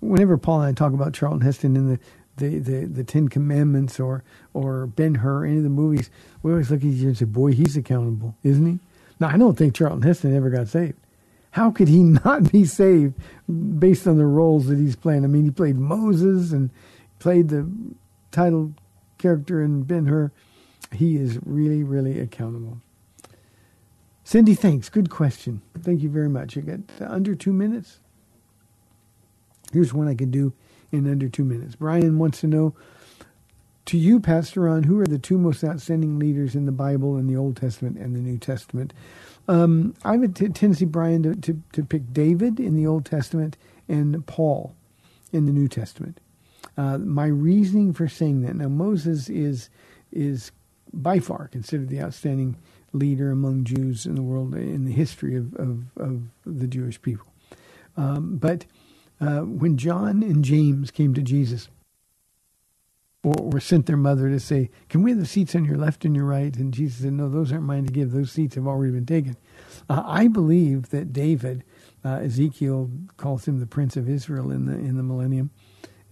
whenever 0.00 0.36
Paul 0.36 0.62
and 0.62 0.68
I 0.68 0.72
talk 0.72 0.92
about 0.92 1.14
Charlton 1.14 1.42
Heston 1.42 1.76
in 1.76 1.88
the 1.88 2.00
the, 2.38 2.58
the, 2.58 2.86
the 2.86 3.04
Ten 3.04 3.28
Commandments 3.28 4.00
or 4.00 4.24
or 4.54 4.86
Ben 4.86 5.16
Hur, 5.16 5.44
any 5.44 5.58
of 5.58 5.62
the 5.62 5.68
movies, 5.68 6.10
we 6.42 6.52
always 6.52 6.70
look 6.70 6.80
at 6.80 6.86
each 6.86 7.00
other 7.00 7.08
and 7.08 7.18
say, 7.18 7.24
"Boy, 7.24 7.52
he's 7.52 7.76
accountable, 7.76 8.36
isn't 8.42 8.66
he?" 8.66 8.78
Now, 9.20 9.28
I 9.28 9.36
don't 9.36 9.56
think 9.56 9.74
Charlton 9.74 10.02
Heston 10.02 10.34
ever 10.34 10.50
got 10.50 10.68
saved. 10.68 10.98
How 11.52 11.70
could 11.70 11.88
he 11.88 12.02
not 12.24 12.50
be 12.50 12.64
saved 12.64 13.14
based 13.78 14.06
on 14.06 14.18
the 14.18 14.26
roles 14.26 14.66
that 14.66 14.78
he's 14.78 14.96
playing? 14.96 15.24
I 15.24 15.28
mean, 15.28 15.44
he 15.44 15.50
played 15.50 15.76
Moses 15.76 16.52
and 16.52 16.70
played 17.18 17.48
the 17.48 17.68
title 18.30 18.72
character 19.18 19.62
in 19.62 19.82
Ben 19.82 20.06
Hur, 20.06 20.32
he 20.92 21.16
is 21.16 21.38
really, 21.44 21.82
really 21.82 22.18
accountable. 22.18 22.80
Cindy, 24.24 24.54
thanks. 24.54 24.88
Good 24.88 25.10
question. 25.10 25.62
Thank 25.78 26.02
you 26.02 26.08
very 26.08 26.28
much. 26.28 26.56
You 26.56 26.62
got 26.62 26.80
under 27.00 27.34
two 27.34 27.52
minutes. 27.52 28.00
Here's 29.72 29.92
one 29.92 30.08
I 30.08 30.14
could 30.14 30.30
do 30.30 30.52
in 30.92 31.10
under 31.10 31.28
two 31.28 31.44
minutes. 31.44 31.76
Brian 31.76 32.18
wants 32.18 32.40
to 32.40 32.46
know 32.46 32.74
to 33.86 33.96
you, 33.96 34.20
Pastor 34.20 34.62
Ron, 34.62 34.82
who 34.82 35.00
are 35.00 35.06
the 35.06 35.18
two 35.18 35.38
most 35.38 35.64
outstanding 35.64 36.18
leaders 36.18 36.54
in 36.54 36.66
the 36.66 36.72
Bible 36.72 37.16
in 37.16 37.26
the 37.26 37.36
Old 37.36 37.56
Testament 37.56 37.96
and 37.96 38.14
the 38.14 38.20
New 38.20 38.36
Testament? 38.36 38.92
Um, 39.48 39.94
I 40.04 40.12
have 40.12 40.22
a 40.22 40.28
t- 40.28 40.48
tendency, 40.48 40.84
Brian, 40.84 41.22
to, 41.22 41.34
to, 41.34 41.62
to 41.72 41.84
pick 41.84 42.12
David 42.12 42.60
in 42.60 42.74
the 42.74 42.86
Old 42.86 43.06
Testament 43.06 43.56
and 43.88 44.26
Paul 44.26 44.74
in 45.32 45.46
the 45.46 45.52
New 45.52 45.68
Testament. 45.68 46.20
Uh, 46.76 46.98
my 46.98 47.26
reasoning 47.26 47.92
for 47.94 48.08
saying 48.08 48.42
that 48.42 48.56
now 48.56 48.68
Moses 48.68 49.28
is 49.28 49.70
is 50.12 50.52
by 50.92 51.18
far 51.18 51.48
considered 51.48 51.88
the 51.88 52.00
outstanding 52.00 52.56
leader 52.92 53.30
among 53.30 53.64
Jews 53.64 54.06
in 54.06 54.14
the 54.14 54.22
world 54.22 54.54
in 54.54 54.84
the 54.84 54.92
history 54.92 55.36
of, 55.36 55.54
of, 55.56 55.82
of 55.96 56.22
the 56.46 56.66
Jewish 56.66 57.00
people. 57.02 57.26
Um, 57.96 58.36
but 58.36 58.64
uh, 59.20 59.40
when 59.40 59.76
John 59.76 60.22
and 60.22 60.44
James 60.44 60.90
came 60.90 61.14
to 61.14 61.22
Jesus, 61.22 61.68
or, 63.24 63.34
or, 63.36 63.60
sent 63.60 63.86
their 63.86 63.96
mother 63.96 64.28
to 64.28 64.38
say, 64.38 64.70
Can 64.88 65.02
we 65.02 65.10
have 65.10 65.18
the 65.18 65.26
seats 65.26 65.54
on 65.54 65.64
your 65.64 65.76
left 65.76 66.04
and 66.04 66.14
your 66.14 66.24
right? 66.24 66.54
And 66.56 66.72
Jesus 66.72 67.02
said, 67.02 67.12
No, 67.12 67.28
those 67.28 67.52
aren't 67.52 67.64
mine 67.64 67.84
to 67.86 67.92
give. 67.92 68.12
Those 68.12 68.30
seats 68.30 68.54
have 68.54 68.66
already 68.66 68.92
been 68.92 69.06
taken. 69.06 69.36
Uh, 69.88 70.02
I 70.06 70.28
believe 70.28 70.90
that 70.90 71.12
David, 71.12 71.64
uh, 72.04 72.20
Ezekiel 72.22 72.90
calls 73.16 73.48
him 73.48 73.58
the 73.58 73.66
Prince 73.66 73.96
of 73.96 74.08
Israel 74.08 74.52
in 74.52 74.66
the 74.66 74.74
in 74.74 74.96
the 74.96 75.02
millennium, 75.02 75.50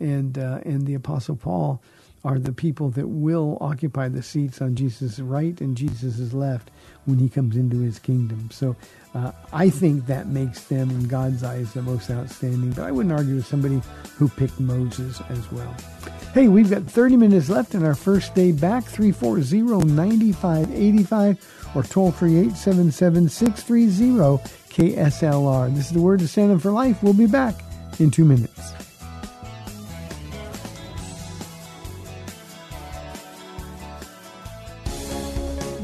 and 0.01 0.37
uh, 0.37 0.61
and 0.64 0.87
the 0.87 0.95
Apostle 0.95 1.37
Paul 1.37 1.81
are 2.26 2.38
the 2.40 2.52
people 2.52 2.90
that 2.90 3.06
will 3.06 3.56
occupy 3.60 4.08
the 4.08 4.22
seats 4.22 4.60
on 4.60 4.74
Jesus' 4.74 5.20
right 5.20 5.60
and 5.60 5.76
Jesus' 5.76 6.32
left 6.32 6.72
when 7.04 7.20
he 7.20 7.28
comes 7.28 7.54
into 7.56 7.78
his 7.78 8.00
kingdom. 8.00 8.50
So 8.50 8.74
uh, 9.14 9.30
I 9.52 9.70
think 9.70 10.06
that 10.06 10.26
makes 10.26 10.64
them, 10.64 10.90
in 10.90 11.06
God's 11.06 11.44
eyes, 11.44 11.72
the 11.72 11.82
most 11.82 12.10
outstanding. 12.10 12.72
But 12.72 12.82
I 12.82 12.90
wouldn't 12.90 13.14
argue 13.14 13.36
with 13.36 13.46
somebody 13.46 13.80
who 14.16 14.28
picked 14.28 14.58
Moses 14.58 15.22
as 15.28 15.52
well. 15.52 15.72
Hey, 16.34 16.48
we've 16.48 16.68
got 16.68 16.82
30 16.82 17.16
minutes 17.16 17.48
left 17.48 17.76
in 17.76 17.84
our 17.84 17.94
first 17.94 18.34
day 18.34 18.50
back. 18.50 18.82
340-9585 18.86 21.76
or 21.76 21.84
toll 21.84 22.10
free 22.10 22.48
877-630 22.48 24.40
KSLR. 24.68 25.72
This 25.74 25.86
is 25.86 25.92
the 25.92 26.00
word 26.00 26.18
to 26.18 26.28
stand 26.28 26.50
up 26.50 26.60
for 26.60 26.72
life. 26.72 27.04
We'll 27.04 27.12
be 27.12 27.26
back 27.26 27.54
in 28.00 28.10
two 28.10 28.24
minutes. 28.24 28.72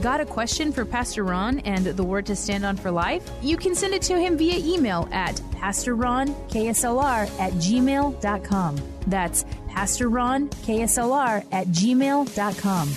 Got 0.03 0.21
a 0.21 0.27
question 0.27 0.73
for 0.73 0.85
Pastor 0.85 1.23
Ron 1.23 1.61
and 1.61 1.87
the 1.87 2.03
word 2.03 2.27
to 2.27 2.35
stand 2.35 2.65
on 2.65 2.77
for 2.77 2.91
life? 2.91 3.31
You 3.41 3.57
can 3.57 3.73
send 3.77 3.95
it 3.95 4.03
to 4.03 4.19
him 4.19 4.37
via 4.37 4.59
email 4.59 5.09
at 5.13 5.37
pastorronksLR 5.53 7.41
at 7.41 7.53
gmail.com. 7.53 8.77
That's 9.07 9.45
pastorronksLR 9.69 11.47
at 11.53 11.67
gmail.com. 11.69 12.89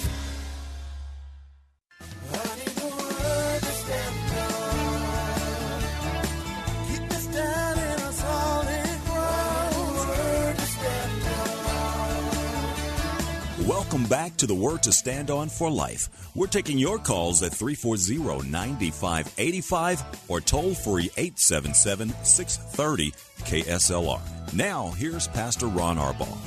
Welcome 13.95 14.09
back 14.09 14.35
to 14.37 14.45
the 14.45 14.53
Word 14.53 14.83
to 14.83 14.91
Stand 14.91 15.31
On 15.31 15.47
for 15.47 15.71
Life. 15.71 16.09
We're 16.35 16.47
taking 16.47 16.77
your 16.77 16.99
calls 16.99 17.41
at 17.43 17.53
340 17.53 18.49
9585 18.49 20.03
or 20.27 20.41
toll 20.41 20.73
free 20.73 21.09
877 21.15 22.09
630 22.25 23.11
KSLR. 23.45 24.19
Now, 24.53 24.89
here's 24.97 25.29
Pastor 25.29 25.67
Ron 25.67 25.95
Arbaugh. 25.95 26.37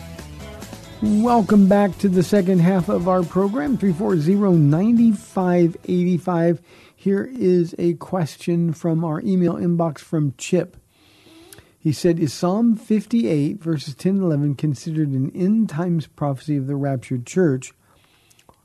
Welcome 1.22 1.68
back 1.68 1.96
to 2.00 2.10
the 2.10 2.22
second 2.22 2.58
half 2.58 2.90
of 2.90 3.08
our 3.08 3.22
program, 3.22 3.78
340-9585. 3.78 6.58
Here 6.96 7.30
is 7.32 7.74
a 7.78 7.94
question 7.94 8.74
from 8.74 9.06
our 9.06 9.22
email 9.22 9.54
inbox 9.54 10.00
from 10.00 10.34
Chip. 10.36 10.76
He 11.78 11.92
said, 11.92 12.18
Is 12.18 12.32
Psalm 12.32 12.74
58, 12.74 13.62
verses 13.62 13.94
10 13.94 14.16
and 14.16 14.22
11, 14.22 14.54
considered 14.56 15.10
an 15.10 15.30
end 15.34 15.68
times 15.68 16.06
prophecy 16.06 16.56
of 16.56 16.66
the 16.66 16.76
raptured 16.76 17.24
church 17.24 17.72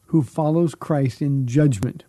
who 0.08 0.24
follows 0.24 0.74
Christ 0.74 1.22
in 1.22 1.46
judgment? 1.46 2.06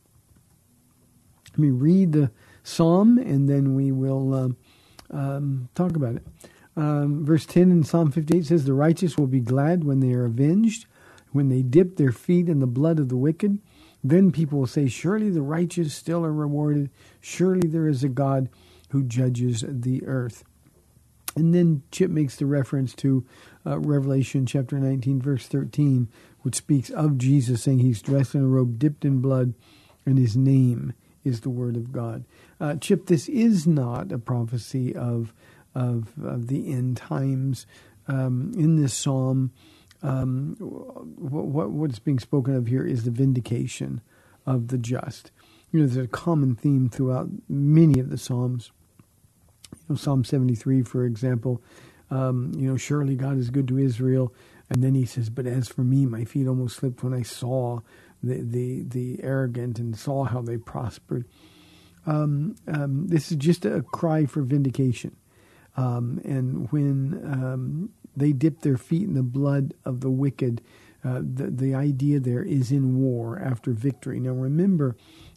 Let 1.53 1.59
me 1.59 1.71
read 1.71 2.13
the 2.13 2.31
psalm 2.63 3.19
and 3.19 3.49
then 3.49 3.75
we 3.75 3.93
will 3.93 4.35
um, 4.35 4.57
um, 5.11 5.69
talk 5.75 5.95
about 5.95 6.17
it. 6.17 6.27
Um, 6.77 7.25
verse 7.25 7.47
10 7.47 7.71
in 7.71 7.85
Psalm 7.85 8.11
58 8.11 8.47
says, 8.47 8.65
The 8.65 8.73
righteous 8.73 9.17
will 9.17 9.29
be 9.29 9.41
glad 9.41 9.85
when 9.85 10.01
they 10.01 10.13
are 10.13 10.25
avenged, 10.25 10.87
when 11.31 11.49
they 11.49 11.63
dip 11.63 11.97
their 11.97 12.11
feet 12.11 12.49
in 12.49 12.59
the 12.59 12.67
blood 12.67 12.99
of 12.99 13.09
the 13.09 13.17
wicked. 13.17 13.61
Then 14.03 14.33
people 14.33 14.59
will 14.59 14.67
say, 14.67 14.89
Surely 14.89 15.31
the 15.31 15.43
righteous 15.43 15.95
still 15.95 16.25
are 16.25 16.33
rewarded. 16.33 16.91
Surely 17.21 17.69
there 17.69 17.87
is 17.87 18.03
a 18.03 18.09
God 18.09 18.49
who 18.89 19.05
judges 19.05 19.65
the 19.69 20.05
earth. 20.05 20.43
And 21.37 21.55
then 21.55 21.83
Chip 21.91 22.11
makes 22.11 22.37
the 22.37 22.47
reference 22.47 22.95
to 22.97 23.25
uh, 23.67 23.79
Revelation 23.79 24.47
chapter 24.47 24.79
19, 24.79 25.21
verse 25.21 25.47
13, 25.47 26.09
which 26.43 26.57
speaks 26.57 26.91
of 26.91 27.19
Jesus, 27.19 27.63
saying 27.63 27.81
he's 27.81 28.03
dressed 28.03 28.35
in 28.35 28.43
a 28.43 28.47
robe 28.47 28.79
dipped 28.79 29.05
in 29.05 29.21
blood, 29.21 29.55
and 30.07 30.19
his 30.19 30.37
name 30.37 30.93
is 31.25 31.41
the 31.41 31.51
Word 31.51 31.77
of 31.77 31.93
God. 31.93 32.25
Uh, 32.61 32.77
Chip, 32.77 33.07
this 33.07 33.29
is 33.29 33.67
not 33.67 34.13
a 34.13 34.19
prophecy 34.19 34.95
of 34.95 35.33
of, 35.75 36.13
of 36.23 36.47
the 36.47 36.73
end 36.73 36.97
times. 36.97 37.67
Um, 38.07 38.53
in 38.57 38.81
this 38.81 38.95
psalm, 38.95 39.51
um, 40.03 40.57
what, 40.59 41.71
what's 41.71 41.99
being 41.99 42.19
spoken 42.19 42.55
of 42.55 42.67
here 42.67 42.87
is 42.87 43.05
the 43.05 43.11
vindication 43.11 44.01
of 44.47 44.69
the 44.69 44.79
just. 44.79 45.31
You 45.73 45.81
know, 45.81 45.87
there's 45.87 46.05
a 46.05 46.09
common 46.09 46.55
theme 46.55 46.89
throughout 46.89 47.29
many 47.49 47.99
of 47.99 48.11
the 48.11 48.19
psalms. 48.19 48.71
You 49.89 49.95
know, 49.95 49.97
Psalm 49.97 50.25
73, 50.25 50.83
for 50.83 51.05
example, 51.05 51.63
um, 52.11 52.53
you 52.57 52.69
know, 52.69 52.77
surely 52.77 53.17
God 53.17 53.39
is 53.39 53.51
good 53.51 53.69
to 53.69 53.79
Israel. 53.79 54.33
And 54.71 54.83
then 54.83 54.95
he 54.95 55.05
says, 55.05 55.31
but 55.31 55.47
as 55.47 55.69
for 55.69 55.83
me, 55.83 56.07
my 56.07 56.25
feet 56.25 56.47
almost 56.47 56.77
slipped 56.77 57.03
when 57.03 57.13
I 57.13 57.23
saw 57.23 57.81
the, 58.23 58.41
the, 58.41 58.83
the 58.83 59.23
arrogant 59.23 59.79
and 59.79 59.97
saw 59.97 60.25
how 60.25 60.41
they 60.41 60.57
prospered. 60.57 61.27
Um, 62.07 62.57
um, 62.67 63.09
this 63.09 63.31
is 63.31 63.37
just 63.37 63.65
a 63.65 63.83
cry 63.83 64.27
for 64.27 64.43
vindication. 64.43 65.17
Um, 65.77 66.21
and 66.25 66.71
when 66.71 67.21
um, 67.25 67.91
they 68.17 68.33
dip 68.33 68.61
their 68.61 68.77
feet 68.77 69.03
in 69.09 69.15
the 69.15 69.23
blood 69.23 69.75
of 69.85 70.01
the 70.01 70.11
wicked, 70.11 70.63
uh, 71.05 71.21
the, 71.21 71.51
the 71.51 71.75
idea 71.75 72.21
there 72.21 72.43
is 72.43 72.71
in 72.71 72.97
war 72.97 73.39
after 73.39 73.73
victory. 73.73 74.21
Now 74.21 74.31
remember, 74.31 74.97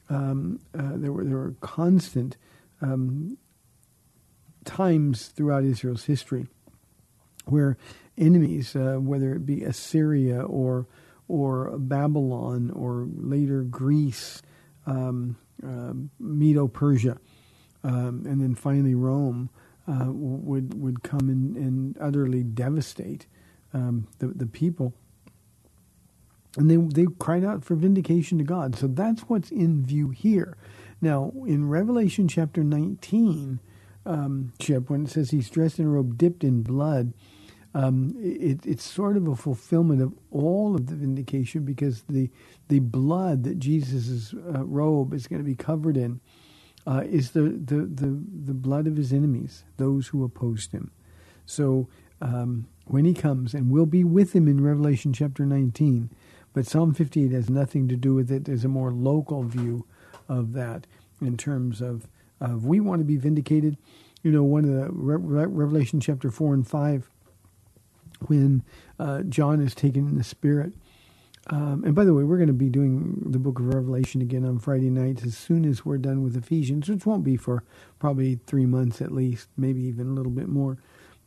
um, 0.10 0.60
uh, 0.78 0.92
there 0.96 1.12
were 1.12 1.26
there 1.26 1.38
were 1.38 1.56
constant 1.60 2.38
um, 2.82 3.38
times 4.68 5.28
throughout 5.28 5.64
Israel's 5.64 6.06
history 6.06 6.46
where 7.46 7.78
enemies, 8.18 8.76
uh, 8.76 8.98
whether 9.00 9.34
it 9.34 9.46
be 9.46 9.64
Assyria 9.64 10.42
or 10.42 10.86
or 11.30 11.78
Babylon 11.78 12.72
or 12.72 13.08
later 13.18 13.64
Greece, 13.64 14.42
um, 14.86 15.36
uh, 15.62 15.94
Medo-Persia, 16.20 17.18
um, 17.84 18.24
and 18.26 18.40
then 18.42 18.56
finally 18.56 18.96
Rome, 18.96 19.50
uh, 19.88 20.06
would 20.08 20.80
would 20.82 21.04
come 21.04 21.30
and, 21.30 21.56
and 21.58 21.98
utterly 22.00 22.44
devastate 22.44 23.28
um, 23.74 24.08
the 24.20 24.28
the 24.28 24.46
people. 24.46 24.94
And 26.58 26.72
they 26.72 26.78
they 26.78 27.08
cried 27.20 27.44
out 27.44 27.64
for 27.64 27.76
vindication 27.76 28.38
to 28.40 28.44
God. 28.44 28.76
So 28.76 28.88
that's 28.88 29.22
what's 29.30 29.52
in 29.52 29.86
view 29.86 30.10
here. 30.10 30.58
Now 31.02 31.32
in 31.46 31.70
Revelation 31.70 32.28
chapter 32.28 32.64
nineteen, 32.64 33.60
um, 34.08 34.54
when 34.88 35.06
it 35.06 35.10
says 35.10 35.32
he's 35.32 35.50
dressed 35.50 35.80
in 35.80 35.86
a 35.86 35.90
robe 35.90 36.18
dipped 36.18 36.44
in 36.44 36.64
blood, 36.64 37.14
um, 37.74 38.16
it, 38.20 38.66
it's 38.66 38.84
sort 38.84 39.18
of 39.18 39.28
a 39.28 39.36
fulfillment 39.36 40.02
of 40.02 40.14
all 40.32 40.76
of 40.76 40.88
the 40.88 40.96
vindication 40.96 41.64
because 41.64 42.04
the 42.10 42.30
the 42.70 42.80
blood 42.80 43.44
that 43.44 43.60
Jesus' 43.60 44.34
uh, 44.34 44.66
robe 44.66 45.14
is 45.14 45.28
going 45.28 45.42
to 45.42 45.46
be 45.48 45.56
covered 45.56 45.98
in 45.98 46.20
uh, 46.88 47.04
is 47.06 47.32
the, 47.32 47.42
the, 47.42 47.86
the, 47.86 48.20
the 48.46 48.54
blood 48.54 48.88
of 48.88 48.96
his 48.96 49.12
enemies, 49.12 49.66
those 49.76 50.08
who 50.08 50.24
opposed 50.24 50.72
him. 50.72 50.92
So 51.46 51.90
um, 52.22 52.68
when 52.86 53.06
he 53.06 53.14
comes, 53.14 53.54
and 53.54 53.70
we'll 53.70 53.86
be 53.86 54.06
with 54.06 54.34
him 54.34 54.48
in 54.48 54.64
Revelation 54.64 55.14
chapter 55.14 55.46
19, 55.46 56.10
but 56.54 56.66
Psalm 56.66 56.94
58 56.94 57.32
has 57.32 57.50
nothing 57.50 57.90
to 57.90 57.98
do 57.98 58.14
with 58.14 58.32
it. 58.32 58.46
There's 58.46 58.66
a 58.66 58.70
more 58.70 58.92
local 58.92 59.44
view 59.44 59.86
of 60.30 60.54
that 60.54 60.88
in 61.22 61.38
terms 61.38 61.82
of, 61.82 62.08
of 62.40 62.66
we 62.66 62.80
want 62.80 63.00
to 63.00 63.06
be 63.06 63.18
vindicated. 63.18 63.78
You 64.24 64.32
know, 64.32 64.44
one 64.44 64.66
of 64.66 64.72
the 64.72 64.90
Re- 64.92 65.46
Revelation 65.46 66.00
chapter 66.00 66.32
4 66.32 66.54
and 66.54 66.68
5, 66.68 67.10
when 68.28 68.64
uh, 69.00 69.22
John 69.24 69.62
is 69.62 69.76
taken 69.76 70.08
in 70.08 70.18
the 70.18 70.24
Spirit 70.24 70.74
um, 71.50 71.84
and 71.86 71.96
by 71.96 72.04
the 72.04 72.14
way, 72.14 72.24
we're 72.24 72.38
going 72.38 72.48
to 72.48 72.54
be 72.54 72.70
doing 72.70 73.24
the 73.26 73.40
book 73.40 73.60
of 73.60 73.74
Revelation 73.74 74.22
again 74.22 74.44
on 74.44 74.60
Friday 74.60 74.90
nights 74.90 75.24
as 75.24 75.38
soon 75.38 75.64
as 75.64 75.86
we're 75.86 75.98
done 75.98 76.22
with 76.22 76.36
Ephesians, 76.36 76.90
which 76.90 77.06
won't 77.06 77.24
be 77.24 77.38
for 77.38 77.64
probably 78.00 78.40
three 78.46 78.66
months 78.66 79.02
at 79.02 79.14
least, 79.14 79.48
maybe 79.56 79.82
even 79.84 80.08
a 80.08 80.14
little 80.14 80.32
bit 80.32 80.50
more. 80.50 80.78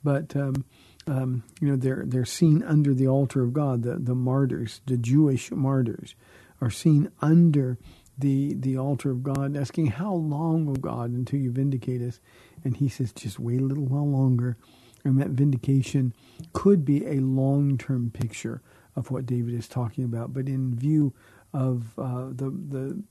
But 0.04 0.36
um, 0.36 0.66
um, 1.06 1.42
you 1.60 1.68
know, 1.68 1.76
they're 1.76 2.04
they're 2.06 2.26
seen 2.26 2.62
under 2.62 2.92
the 2.92 3.06
altar 3.06 3.42
of 3.42 3.54
God. 3.54 3.82
The 3.82 3.96
the 3.96 4.14
martyrs, 4.14 4.82
the 4.86 4.98
Jewish 4.98 5.50
martyrs, 5.50 6.14
are 6.60 6.70
seen 6.70 7.10
under 7.22 7.78
the 8.20 8.54
the 8.54 8.78
altar 8.78 9.10
of 9.10 9.22
God, 9.22 9.56
asking, 9.56 9.88
"How 9.88 10.14
long, 10.14 10.68
O 10.68 10.74
God, 10.74 11.10
until 11.10 11.40
you 11.40 11.52
vindicate 11.52 12.02
us?" 12.02 12.20
And 12.64 12.76
He 12.76 12.88
says, 12.88 13.12
"Just 13.12 13.40
wait 13.40 13.60
a 13.60 13.64
little 13.64 13.86
while 13.86 14.08
longer." 14.08 14.56
And 15.04 15.20
that 15.20 15.30
vindication 15.30 16.14
could 16.52 16.84
be 16.84 17.06
a 17.06 17.20
long 17.20 17.78
term 17.78 18.10
picture 18.10 18.62
of 18.96 19.10
what 19.10 19.26
David 19.26 19.54
is 19.54 19.68
talking 19.68 20.04
about. 20.04 20.34
But 20.34 20.48
in 20.48 20.74
view 20.76 21.14
of 21.54 21.98
uh, 21.98 22.28
the 22.30 22.50
the 22.50 23.02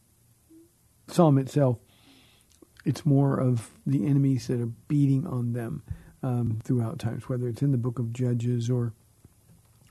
psalm 1.07 1.37
itself, 1.39 1.79
it's 2.85 3.05
more 3.05 3.39
of 3.39 3.71
the 3.85 4.05
enemies 4.07 4.47
that 4.47 4.61
are 4.61 4.71
beating 4.87 5.27
on 5.27 5.53
them 5.53 5.83
um, 6.23 6.59
throughout 6.63 6.99
times, 6.99 7.29
whether 7.29 7.47
it's 7.47 7.61
in 7.61 7.71
the 7.71 7.77
book 7.77 7.99
of 7.99 8.13
Judges 8.13 8.69
or 8.69 8.93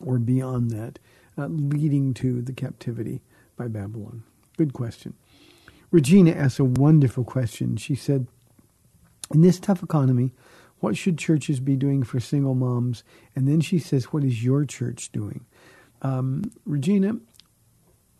or 0.01 0.19
beyond 0.19 0.71
that, 0.71 0.99
uh, 1.39 1.47
leading 1.49 2.15
to 2.15 2.43
the 2.43 2.53
captivity 2.53 3.23
by 3.57 3.69
Babylon. 3.69 4.23
Good 4.59 4.75
question. 4.75 5.15
Regina 5.93 6.33
asked 6.33 6.59
a 6.59 6.65
wonderful 6.65 7.25
question. 7.25 7.77
She 7.79 7.95
said, 7.95 8.27
"In 9.33 9.41
this 9.43 9.61
tough 9.61 9.83
economy, 9.85 10.35
what 10.81 10.97
should 10.99 11.17
churches 11.19 11.61
be 11.61 11.77
doing 11.77 12.03
for 12.03 12.21
single 12.21 12.57
moms?" 12.57 13.05
And 13.37 13.49
then 13.49 13.61
she 13.63 13.79
says, 13.79 14.07
"What 14.13 14.25
is 14.25 14.45
your 14.45 14.67
church 14.67 15.13
doing?" 15.13 15.47
Um, 16.03 16.43
Regina, 16.67 17.19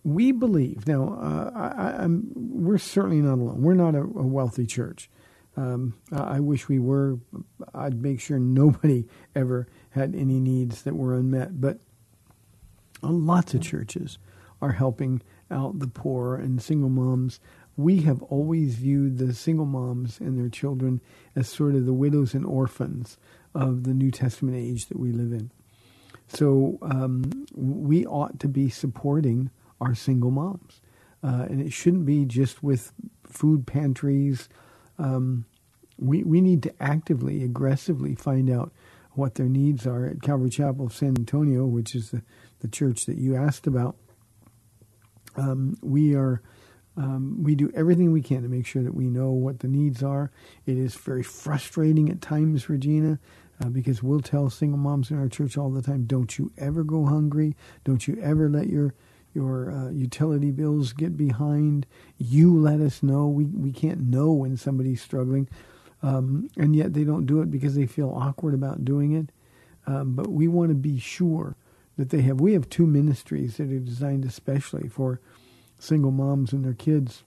we 0.05 0.33
believe 0.33 0.87
now. 0.87 1.15
Uh, 1.21 1.51
I, 1.55 2.07
we're 2.35 2.79
certainly 2.79 3.21
not 3.21 3.39
alone. 3.39 3.63
We're 3.63 3.75
not 3.75 3.97
a, 3.97 4.03
a 4.03 4.27
wealthy 4.27 4.67
church. 4.67 5.11
Um, 5.57 5.95
I 6.13 6.41
wish 6.41 6.69
we 6.69 6.79
were. 6.79 7.19
I'd 7.75 8.01
make 8.01 8.21
sure 8.21 8.39
nobody 8.39 9.09
ever 9.35 9.67
had 9.91 10.15
any 10.15 10.41
needs 10.41 10.83
that 10.83 10.95
were 10.95 11.15
unmet. 11.15 11.61
But 11.61 11.81
lots 13.03 13.55
of 13.55 13.61
churches 13.61 14.19
are 14.63 14.73
helping 14.73 15.23
out 15.51 15.79
the 15.79 15.87
poor 15.87 16.37
and 16.37 16.61
single 16.63 16.91
moms. 16.91 17.41
We 17.77 18.03
have 18.03 18.23
always 18.25 18.75
viewed 18.75 19.19
the 19.19 19.33
single 19.33 19.67
moms 19.67 20.19
and 20.21 20.39
their 20.39 20.49
children 20.49 21.01
as 21.37 21.49
sort 21.49 21.75
of 21.75 21.87
the 21.87 21.93
widows 21.93 22.35
and 22.35 22.45
orphans 22.45 23.17
of 23.55 23.85
the 23.85 23.95
New 23.95 24.11
Testament 24.11 24.57
age 24.57 24.87
that 24.87 24.99
we 24.99 25.13
live 25.13 25.33
in. 25.33 25.51
So 26.29 26.79
um, 26.83 27.47
we 27.55 28.05
ought 28.05 28.39
to 28.41 28.49
be 28.49 28.69
supporting 28.69 29.51
our 29.81 29.95
single 29.95 30.31
moms. 30.31 30.81
Uh, 31.23 31.47
and 31.49 31.61
it 31.61 31.73
shouldn't 31.73 32.07
be 32.07 32.25
just 32.25 32.63
with 32.63 32.93
food 33.25 33.67
pantries. 33.67 34.49
Um, 34.99 35.47
we, 35.99 36.23
we 36.23 36.41
need 36.41 36.63
to 36.65 36.75
actively, 36.81 37.43
aggressively 37.43 38.15
find 38.15 38.51
out 38.51 38.73
what 39.13 39.35
their 39.35 39.49
needs 39.49 39.87
are 39.87 40.07
at 40.07 40.23
Calvary 40.23 40.51
Chapel 40.51 40.87
of 40.87 40.95
San 40.95 41.17
Antonio, 41.19 41.67
which 41.67 41.95
is 41.95 42.11
the, 42.11 42.23
the 42.61 42.69
church 42.69 43.07
that 43.07 43.19
you 43.19 43.35
asked 43.35 43.67
about. 43.67 43.97
Um, 45.37 45.77
we 45.83 46.15
are 46.15 46.43
um, 46.97 47.43
we 47.45 47.55
do 47.55 47.71
everything 47.75 48.13
we 48.13 48.23
can 48.23 48.43
to 48.43 48.49
make 48.49 48.67
sure 48.67 48.83
that 48.83 48.95
we 48.95 49.09
know 49.09 49.31
what 49.31 49.61
the 49.61 49.69
needs 49.69 50.03
are. 50.03 50.33
It 50.67 50.79
is 50.79 50.95
very 50.97 51.23
frustrating 51.23 52.11
at 52.11 52.21
times, 52.21 52.69
Regina, 52.69 53.21
uh, 53.65 53.69
because 53.69 54.03
we'll 54.03 54.21
tell 54.21 54.51
single 54.51 54.79
moms 54.79 55.11
in 55.11 55.19
our 55.19 55.29
church 55.29 55.57
all 55.57 55.71
the 55.71 55.83
time, 55.83 56.05
"Don't 56.05 56.39
you 56.39 56.53
ever 56.59 56.85
go 56.85 57.07
hungry? 57.07 57.57
Don't 57.85 58.09
you 58.09 58.19
ever 58.23 58.49
let 58.51 58.69
your 58.69 58.95
your 59.35 59.71
uh, 59.71 59.91
utility 59.91 60.51
bills 60.51 60.93
get 60.93 61.17
behind. 61.17 61.87
You 62.19 62.59
let 62.59 62.81
us 62.81 63.03
know. 63.03 63.29
We 63.29 63.47
we 63.47 63.73
can't 63.73 64.03
know 64.03 64.33
when 64.33 64.57
somebody's 64.57 65.03
struggling, 65.03 65.49
um, 66.03 66.51
and 66.59 66.77
yet 66.77 66.95
they 66.95 67.05
don't 67.05 67.27
do 67.27 67.41
it 67.43 67.51
because 67.51 67.77
they 67.77 67.87
feel 67.87 68.11
awkward 68.11 68.55
about 68.55 68.85
doing 68.85 69.13
it. 69.13 69.31
Um, 69.87 70.15
but 70.15 70.29
we 70.31 70.49
want 70.49 70.71
to 70.71 70.77
be 70.77 70.99
sure 71.01 71.57
that 71.99 72.11
they 72.11 72.23
have. 72.23 72.41
We 72.41 72.55
have 72.55 72.71
two 72.71 72.87
ministries 72.89 73.59
that 73.59 73.73
are 73.73 73.81
designed 73.81 74.27
especially 74.27 74.89
for 74.89 75.21
single 75.81 76.13
moms 76.13 76.55
and 76.55 76.65
their 76.65 76.75
kids 76.75 77.25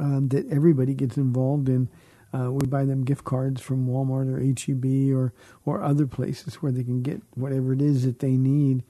um, 0.00 0.28
that 0.30 0.50
everybody 0.52 0.94
gets 0.94 1.18
involved 1.18 1.68
in. 1.68 1.88
Uh, 2.34 2.52
we 2.52 2.66
buy 2.66 2.84
them 2.84 3.04
gift 3.04 3.24
cards 3.24 3.62
from 3.62 3.88
Walmart 3.88 4.28
or 4.28 4.40
HEB 4.40 5.16
or 5.16 5.34
or 5.66 5.82
other 5.82 6.06
places 6.06 6.56
where 6.56 6.72
they 6.72 6.84
can 6.84 7.02
get 7.02 7.22
whatever 7.34 7.72
it 7.74 7.82
is 7.82 8.04
that 8.04 8.20
they 8.20 8.32
need 8.36 8.84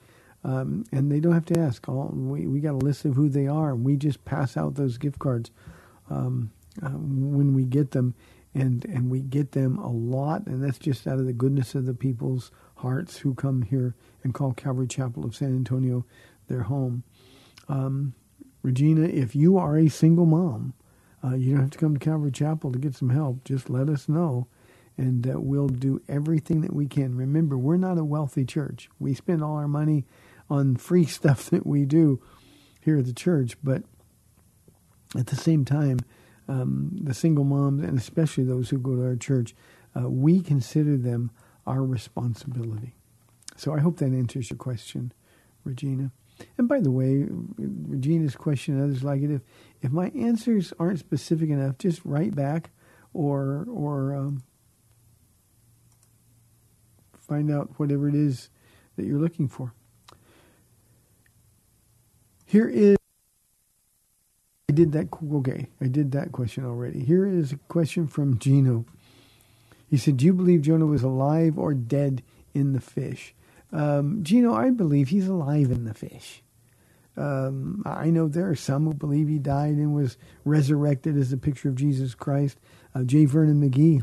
um, 0.44 0.84
and 0.92 1.12
they 1.12 1.20
don't 1.20 1.34
have 1.34 1.46
to 1.46 1.60
ask. 1.60 1.88
All, 1.88 2.10
we 2.14 2.46
we 2.46 2.60
got 2.60 2.74
a 2.74 2.78
list 2.84 3.04
of 3.06 3.14
who 3.16 3.28
they 3.30 3.48
are, 3.48 3.74
we 3.84 3.96
just 3.96 4.24
pass 4.24 4.56
out 4.56 4.76
those 4.76 4.98
gift 4.98 5.20
cards 5.20 5.50
um, 6.10 6.52
uh, 6.82 6.90
when 6.90 7.54
we 7.54 7.64
get 7.64 7.92
them, 7.92 8.14
and 8.54 8.84
and 8.86 9.10
we 9.10 9.20
get 9.20 9.52
them 9.52 9.78
a 9.78 9.90
lot, 9.90 10.46
and 10.46 10.62
that's 10.64 10.78
just 10.78 11.06
out 11.06 11.18
of 11.20 11.26
the 11.26 11.34
goodness 11.34 11.74
of 11.74 11.86
the 11.86 11.94
people's 11.94 12.50
hearts 12.84 13.18
who 13.18 13.34
come 13.34 13.62
here 13.62 13.94
and 14.22 14.34
call 14.34 14.52
Calvary 14.52 14.86
Chapel 14.86 15.24
of 15.24 15.34
San 15.34 15.56
Antonio 15.56 16.04
their 16.48 16.64
home. 16.64 17.02
Um, 17.66 18.12
Regina, 18.62 19.06
if 19.06 19.34
you 19.34 19.56
are 19.56 19.78
a 19.78 19.88
single 19.88 20.26
mom, 20.26 20.74
uh, 21.24 21.34
you 21.34 21.52
don't 21.52 21.62
have 21.62 21.70
to 21.70 21.78
come 21.78 21.96
to 21.96 22.04
Calvary 22.04 22.30
Chapel 22.30 22.70
to 22.72 22.78
get 22.78 22.94
some 22.94 23.08
help. 23.08 23.42
Just 23.44 23.70
let 23.70 23.88
us 23.88 24.06
know 24.06 24.48
and 24.98 25.26
uh, 25.26 25.40
we'll 25.40 25.68
do 25.68 26.00
everything 26.08 26.60
that 26.60 26.74
we 26.74 26.86
can. 26.86 27.16
Remember, 27.16 27.56
we're 27.56 27.78
not 27.78 27.98
a 27.98 28.04
wealthy 28.04 28.44
church. 28.44 28.90
We 28.98 29.14
spend 29.14 29.42
all 29.42 29.56
our 29.56 29.66
money 29.66 30.04
on 30.50 30.76
free 30.76 31.04
stuff 31.06 31.48
that 31.50 31.66
we 31.66 31.86
do 31.86 32.20
here 32.82 32.98
at 32.98 33.06
the 33.06 33.14
church, 33.14 33.56
but 33.64 33.82
at 35.16 35.28
the 35.28 35.36
same 35.36 35.64
time, 35.64 36.00
um, 36.48 36.90
the 37.00 37.14
single 37.14 37.44
moms 37.44 37.82
and 37.82 37.98
especially 37.98 38.44
those 38.44 38.68
who 38.68 38.78
go 38.78 38.94
to 38.94 39.04
our 39.04 39.16
church, 39.16 39.54
uh, 39.96 40.08
we 40.10 40.42
consider 40.42 40.98
them 40.98 41.30
our 41.66 41.82
responsibility. 41.82 42.94
So 43.56 43.74
I 43.74 43.80
hope 43.80 43.98
that 43.98 44.06
answers 44.12 44.50
your 44.50 44.58
question, 44.58 45.12
Regina. 45.64 46.10
And 46.58 46.68
by 46.68 46.80
the 46.80 46.90
way, 46.90 47.26
Regina's 47.56 48.34
question 48.34 48.74
and 48.74 48.82
others 48.84 49.04
like 49.04 49.22
it, 49.22 49.30
if, 49.30 49.42
if 49.82 49.92
my 49.92 50.08
answers 50.08 50.72
aren't 50.78 50.98
specific 50.98 51.50
enough, 51.50 51.78
just 51.78 52.04
write 52.04 52.34
back 52.34 52.70
or 53.12 53.64
or 53.70 54.14
um, 54.14 54.42
find 57.16 57.50
out 57.50 57.70
whatever 57.76 58.08
it 58.08 58.14
is 58.14 58.50
that 58.96 59.06
you're 59.06 59.20
looking 59.20 59.48
for. 59.48 59.72
Here 62.44 62.68
is 62.68 62.96
I 64.68 64.72
did 64.72 64.92
that 64.92 65.08
okay, 65.32 65.68
I 65.80 65.86
did 65.86 66.12
that 66.12 66.32
question 66.32 66.64
already. 66.64 67.04
Here 67.04 67.26
is 67.26 67.52
a 67.52 67.56
question 67.68 68.08
from 68.08 68.38
Gino. 68.38 68.84
He 69.94 69.98
said, 69.98 70.16
Do 70.16 70.26
you 70.26 70.32
believe 70.32 70.62
Jonah 70.62 70.86
was 70.86 71.04
alive 71.04 71.56
or 71.56 71.72
dead 71.72 72.24
in 72.52 72.72
the 72.72 72.80
fish? 72.80 73.32
Um, 73.70 74.24
Gino, 74.24 74.52
I 74.52 74.70
believe 74.70 75.10
he's 75.10 75.28
alive 75.28 75.70
in 75.70 75.84
the 75.84 75.94
fish. 75.94 76.42
Um, 77.16 77.80
I 77.86 78.10
know 78.10 78.26
there 78.26 78.50
are 78.50 78.56
some 78.56 78.86
who 78.86 78.94
believe 78.94 79.28
he 79.28 79.38
died 79.38 79.74
and 79.74 79.94
was 79.94 80.16
resurrected 80.44 81.16
as 81.16 81.32
a 81.32 81.36
picture 81.36 81.68
of 81.68 81.76
Jesus 81.76 82.12
Christ. 82.12 82.58
Uh, 82.92 83.04
J. 83.04 83.24
Vernon 83.26 83.60
McGee 83.62 84.02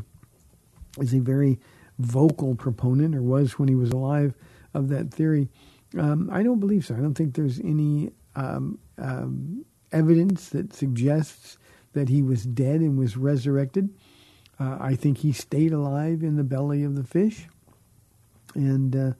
is 0.98 1.12
a 1.12 1.20
very 1.20 1.60
vocal 1.98 2.54
proponent, 2.54 3.14
or 3.14 3.20
was 3.20 3.58
when 3.58 3.68
he 3.68 3.74
was 3.74 3.90
alive, 3.90 4.32
of 4.72 4.88
that 4.88 5.12
theory. 5.12 5.50
Um, 5.98 6.30
I 6.32 6.42
don't 6.42 6.58
believe 6.58 6.86
so. 6.86 6.94
I 6.94 7.00
don't 7.00 7.12
think 7.12 7.34
there's 7.34 7.60
any 7.60 8.12
um, 8.34 8.78
um, 8.96 9.66
evidence 9.92 10.48
that 10.48 10.72
suggests 10.72 11.58
that 11.92 12.08
he 12.08 12.22
was 12.22 12.44
dead 12.44 12.80
and 12.80 12.98
was 12.98 13.18
resurrected. 13.18 13.90
Uh, 14.62 14.76
I 14.80 14.94
think 14.94 15.18
he 15.18 15.32
stayed 15.32 15.72
alive 15.72 16.22
in 16.22 16.36
the 16.36 16.44
belly 16.44 16.84
of 16.84 16.94
the 16.94 17.02
fish 17.02 17.48
and 18.54 18.94
uh, 18.94 19.12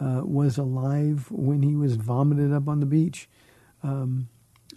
uh, 0.00 0.22
was 0.24 0.58
alive 0.58 1.30
when 1.30 1.62
he 1.62 1.74
was 1.74 1.96
vomited 1.96 2.52
up 2.52 2.68
on 2.68 2.80
the 2.80 2.86
beach 2.86 3.28
um, 3.82 4.28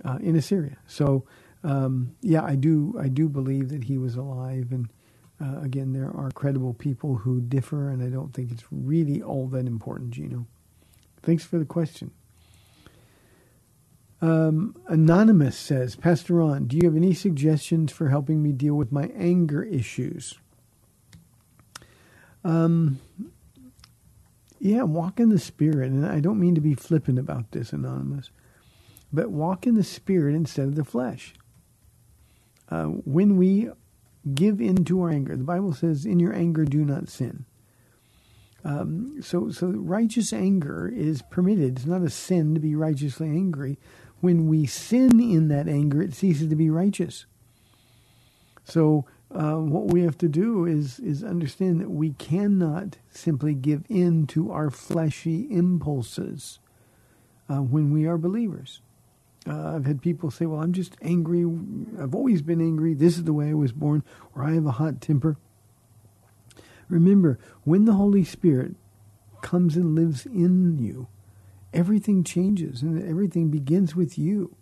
uh, 0.06 0.18
in 0.22 0.36
Assyria. 0.38 0.78
So, 0.88 1.26
um, 1.64 2.16
yeah, 2.22 2.44
I 2.44 2.56
do. 2.56 2.96
I 3.00 3.10
do 3.10 3.28
believe 3.28 3.70
that 3.70 3.86
he 3.86 3.98
was 3.98 4.16
alive. 4.16 4.72
And 4.72 4.90
again, 5.62 5.92
there 5.92 6.12
are 6.16 6.32
credible 6.32 6.74
people 6.74 7.16
who 7.16 7.42
differ, 7.42 7.90
and 7.90 8.02
I 8.02 8.08
don't 8.08 8.34
think 8.34 8.52
it's 8.52 8.64
really 8.72 9.22
all 9.22 9.48
that 9.48 9.66
important, 9.66 10.12
Gino. 10.12 10.46
Thanks 11.24 11.44
for 11.44 11.58
the 11.58 11.66
question. 11.66 12.12
Um, 14.26 14.76
Anonymous 14.88 15.56
says, 15.56 15.96
Pastor 15.96 16.34
Ron, 16.34 16.66
do 16.66 16.76
you 16.76 16.86
have 16.86 16.96
any 16.96 17.14
suggestions 17.14 17.92
for 17.92 18.10
helping 18.10 18.42
me 18.42 18.54
deal 18.54 18.74
with 18.74 18.92
my 18.92 19.12
anger 19.16 19.62
issues? 19.62 20.34
Um, 22.44 23.00
yeah, 24.60 24.82
walk 24.82 25.20
in 25.20 25.30
the 25.30 25.38
Spirit. 25.38 25.92
And 25.92 26.08
I 26.08 26.22
don't 26.22 26.40
mean 26.40 26.56
to 26.56 26.62
be 26.62 26.74
flippant 26.74 27.20
about 27.20 27.52
this, 27.52 27.72
Anonymous, 27.72 28.32
but 29.14 29.30
walk 29.30 29.68
in 29.68 29.76
the 29.76 29.84
Spirit 29.84 30.34
instead 30.34 30.70
of 30.70 30.76
the 30.76 30.84
flesh. 30.84 31.36
Uh, 32.68 32.86
when 32.86 33.38
we 33.38 33.70
give 34.34 34.60
in 34.60 34.86
to 34.86 35.04
our 35.04 35.12
anger, 35.12 35.38
the 35.38 35.44
Bible 35.44 35.72
says, 35.72 36.04
in 36.04 36.20
your 36.20 36.34
anger, 36.34 36.66
do 36.66 36.84
not 36.84 37.10
sin. 37.10 37.46
Um, 38.64 39.22
so, 39.22 39.52
so 39.52 39.68
righteous 39.68 40.34
anger 40.34 40.92
is 40.92 41.22
permitted. 41.22 41.78
It's 41.78 41.86
not 41.86 42.02
a 42.02 42.10
sin 42.10 42.56
to 42.56 42.60
be 42.60 42.76
righteously 42.76 43.28
angry, 43.30 43.78
when 44.22 44.48
we 44.48 44.66
sin 44.66 45.20
in 45.20 45.48
that 45.50 45.68
anger, 45.68 46.02
it 46.02 46.14
ceases 46.14 46.50
to 46.50 46.56
be 46.56 46.70
righteous. 46.70 47.26
So 48.64 49.06
uh, 49.32 49.56
what 49.56 49.88
we 49.92 50.02
have 50.04 50.18
to 50.20 50.28
do 50.30 50.66
is 50.66 51.00
is 51.00 51.24
understand 51.24 51.82
that 51.82 51.90
we 51.92 52.12
cannot 52.14 52.98
simply 53.10 53.54
give 53.54 53.84
in 53.90 54.28
to 54.28 54.52
our 54.52 54.70
fleshy 54.70 55.48
impulses 55.52 56.60
uh, 57.50 57.62
when 57.62 57.92
we 57.92 58.06
are 58.08 58.18
believers. 58.18 58.82
Uh, 59.48 59.76
I've 59.76 59.86
had 59.86 60.02
people 60.02 60.32
say, 60.32 60.46
"Well, 60.46 60.62
I'm 60.62 60.74
just 60.74 60.96
angry. 61.02 61.46
I've 62.02 62.16
always 62.16 62.42
been 62.42 62.62
angry. 62.62 62.94
This 62.94 63.18
is 63.18 63.26
the 63.26 63.34
way 63.34 63.50
I 63.50 63.54
was 63.54 63.72
born, 63.72 64.04
or 64.36 64.44
I 64.44 64.54
have 64.54 64.66
a 64.66 64.72
hot 64.72 65.02
temper." 65.02 65.38
Remember, 66.90 67.40
when 67.64 67.86
the 67.86 67.94
Holy 67.94 68.24
Spirit 68.24 68.76
comes 69.42 69.76
and 69.76 69.96
lives 69.96 70.26
in 70.26 70.80
you, 70.80 71.08
everything 71.76 72.24
changes 72.24 72.82
and 72.82 73.08
everything 73.08 73.50
begins 73.50 73.96
with 73.96 74.18
you. 74.18 74.56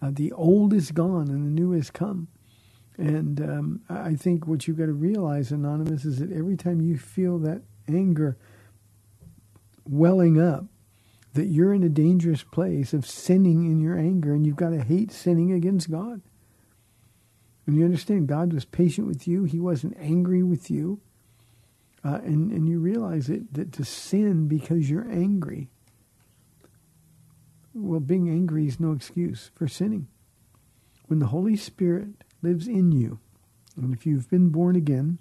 Uh, 0.00 0.10
the 0.12 0.30
old 0.32 0.72
is 0.72 0.92
gone 0.92 1.28
and 1.28 1.46
the 1.46 1.50
new 1.50 1.72
has 1.72 1.90
come. 1.90 2.28
And 2.98 3.40
um, 3.40 3.80
I 3.88 4.14
think 4.14 4.46
what 4.46 4.66
you've 4.66 4.78
got 4.78 4.86
to 4.86 4.92
realize, 4.92 5.50
Anonymous, 5.50 6.04
is 6.04 6.18
that 6.18 6.32
every 6.32 6.56
time 6.56 6.80
you 6.80 6.96
feel 6.96 7.38
that 7.40 7.62
anger 7.88 8.36
welling 9.84 10.40
up, 10.40 10.64
that 11.34 11.46
you're 11.46 11.74
in 11.74 11.82
a 11.82 11.90
dangerous 11.90 12.42
place 12.42 12.94
of 12.94 13.06
sinning 13.06 13.66
in 13.66 13.80
your 13.80 13.98
anger, 13.98 14.32
and 14.32 14.46
you've 14.46 14.56
got 14.56 14.70
to 14.70 14.82
hate 14.82 15.12
sinning 15.12 15.52
against 15.52 15.90
God. 15.90 16.22
And 17.66 17.76
you 17.76 17.84
understand 17.84 18.28
God 18.28 18.52
was 18.52 18.64
patient 18.64 19.06
with 19.06 19.28
you, 19.28 19.44
He 19.44 19.60
wasn't 19.60 19.96
angry 20.00 20.42
with 20.42 20.70
you. 20.70 21.00
Uh, 22.02 22.20
and, 22.22 22.52
and 22.52 22.68
you 22.68 22.78
realize 22.78 23.28
it, 23.28 23.52
that 23.52 23.72
to 23.72 23.84
sin 23.84 24.46
because 24.46 24.88
you're 24.88 25.10
angry, 25.10 25.68
well, 27.76 28.00
being 28.00 28.30
angry 28.30 28.66
is 28.66 28.80
no 28.80 28.92
excuse 28.92 29.50
for 29.54 29.68
sinning. 29.68 30.08
When 31.06 31.18
the 31.18 31.26
Holy 31.26 31.56
Spirit 31.56 32.24
lives 32.42 32.66
in 32.66 32.90
you, 32.90 33.20
and 33.76 33.92
if 33.92 34.06
you've 34.06 34.30
been 34.30 34.48
born 34.48 34.76
again, 34.76 35.18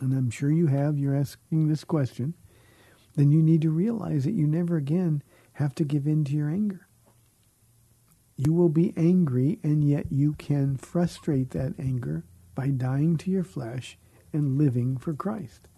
and 0.00 0.12
I'm 0.12 0.30
sure 0.30 0.50
you 0.50 0.68
have, 0.68 0.98
you're 0.98 1.14
asking 1.14 1.68
this 1.68 1.84
question, 1.84 2.34
then 3.14 3.30
you 3.30 3.42
need 3.42 3.60
to 3.62 3.70
realize 3.70 4.24
that 4.24 4.32
you 4.32 4.46
never 4.46 4.76
again 4.76 5.22
have 5.54 5.74
to 5.76 5.84
give 5.84 6.06
in 6.06 6.24
to 6.24 6.32
your 6.32 6.48
anger. 6.48 6.88
You 8.36 8.52
will 8.52 8.70
be 8.70 8.94
angry, 8.96 9.60
and 9.62 9.84
yet 9.84 10.10
you 10.10 10.32
can 10.32 10.76
frustrate 10.76 11.50
that 11.50 11.74
anger 11.78 12.24
by 12.54 12.68
dying 12.68 13.16
to 13.18 13.30
your 13.30 13.44
flesh 13.44 13.98
and 14.32 14.58
living 14.58 14.96
for 14.96 15.12
Christ. 15.12 15.68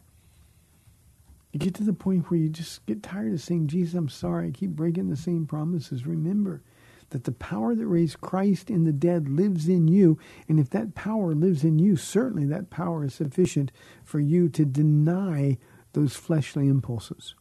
You 1.56 1.60
get 1.60 1.74
to 1.76 1.84
the 1.84 1.94
point 1.94 2.30
where 2.30 2.38
you 2.38 2.50
just 2.50 2.84
get 2.84 3.02
tired 3.02 3.32
of 3.32 3.40
saying, 3.40 3.68
Jesus, 3.68 3.94
I'm 3.94 4.10
sorry, 4.10 4.48
I 4.48 4.50
keep 4.50 4.72
breaking 4.72 5.08
the 5.08 5.16
same 5.16 5.46
promises. 5.46 6.04
Remember 6.04 6.60
that 7.08 7.24
the 7.24 7.32
power 7.32 7.74
that 7.74 7.86
raised 7.86 8.20
Christ 8.20 8.68
in 8.68 8.84
the 8.84 8.92
dead 8.92 9.26
lives 9.26 9.66
in 9.66 9.88
you, 9.88 10.18
and 10.50 10.60
if 10.60 10.68
that 10.68 10.94
power 10.94 11.34
lives 11.34 11.64
in 11.64 11.78
you, 11.78 11.96
certainly 11.96 12.44
that 12.44 12.68
power 12.68 13.06
is 13.06 13.14
sufficient 13.14 13.72
for 14.04 14.20
you 14.20 14.50
to 14.50 14.66
deny 14.66 15.56
those 15.94 16.14
fleshly 16.14 16.68
impulses. 16.68 17.34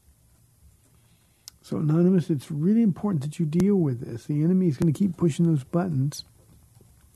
So, 1.61 1.76
Anonymous, 1.76 2.30
it's 2.30 2.49
really 2.49 2.84
important 2.84 3.22
that 3.24 3.38
you 3.38 3.45
deal 3.45 3.76
with 3.76 3.99
this. 3.99 4.28
The 4.28 4.45
enemy 4.45 4.70
is 4.70 4.78
going 4.78 4.93
to 4.93 4.97
keep 4.97 5.18
pushing 5.18 5.45
those 5.45 5.66
buttons. 5.66 6.24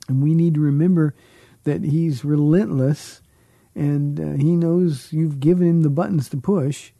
And 0.09 0.21
we 0.21 0.35
need 0.35 0.55
to 0.55 0.59
remember 0.59 1.15
that 1.63 1.81
he's 1.81 2.25
relentless 2.25 3.21
and 3.79 4.19
uh, 4.19 4.33
he 4.33 4.57
knows 4.57 5.13
you've 5.13 5.39
given 5.39 5.65
him 5.65 5.81
the 5.83 5.89
buttons 5.89 6.27
to 6.29 6.37
push. 6.37 6.91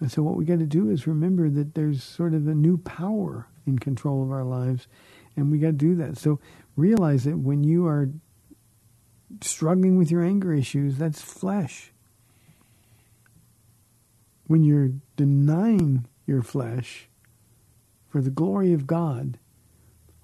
And 0.00 0.10
so, 0.10 0.20
what 0.20 0.34
we 0.34 0.44
got 0.44 0.58
to 0.58 0.66
do 0.66 0.90
is 0.90 1.06
remember 1.06 1.48
that 1.48 1.74
there's 1.74 2.02
sort 2.02 2.34
of 2.34 2.48
a 2.48 2.54
new 2.56 2.76
power 2.76 3.46
in 3.66 3.78
control 3.78 4.20
of 4.24 4.32
our 4.32 4.42
lives, 4.42 4.88
and 5.36 5.52
we 5.52 5.58
got 5.58 5.68
to 5.68 5.72
do 5.74 5.94
that. 5.94 6.18
So, 6.18 6.40
realize 6.74 7.22
that 7.22 7.38
when 7.38 7.62
you 7.62 7.86
are 7.86 8.10
struggling 9.40 9.96
with 9.96 10.10
your 10.10 10.24
anger 10.24 10.52
issues, 10.52 10.98
that's 10.98 11.22
flesh. 11.22 11.92
When 14.48 14.64
you're 14.64 14.90
denying 15.16 16.08
your 16.26 16.42
flesh 16.42 17.08
for 18.08 18.20
the 18.20 18.30
glory 18.30 18.72
of 18.72 18.88
God, 18.88 19.38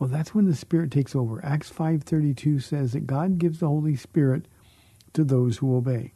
well, 0.01 0.11
that's 0.11 0.35
when 0.35 0.47
the 0.47 0.57
Spirit 0.57 0.91
takes 0.91 1.14
over. 1.14 1.45
Acts 1.45 1.70
5.32 1.70 2.61
says 2.64 2.93
that 2.95 3.07
God 3.07 3.39
gives 3.39 3.61
the 3.61 3.68
Holy 3.68 3.95
Spirit 3.95 4.47
to 5.18 5.24
those 5.24 5.58
who 5.58 5.76
obey. 5.76 6.12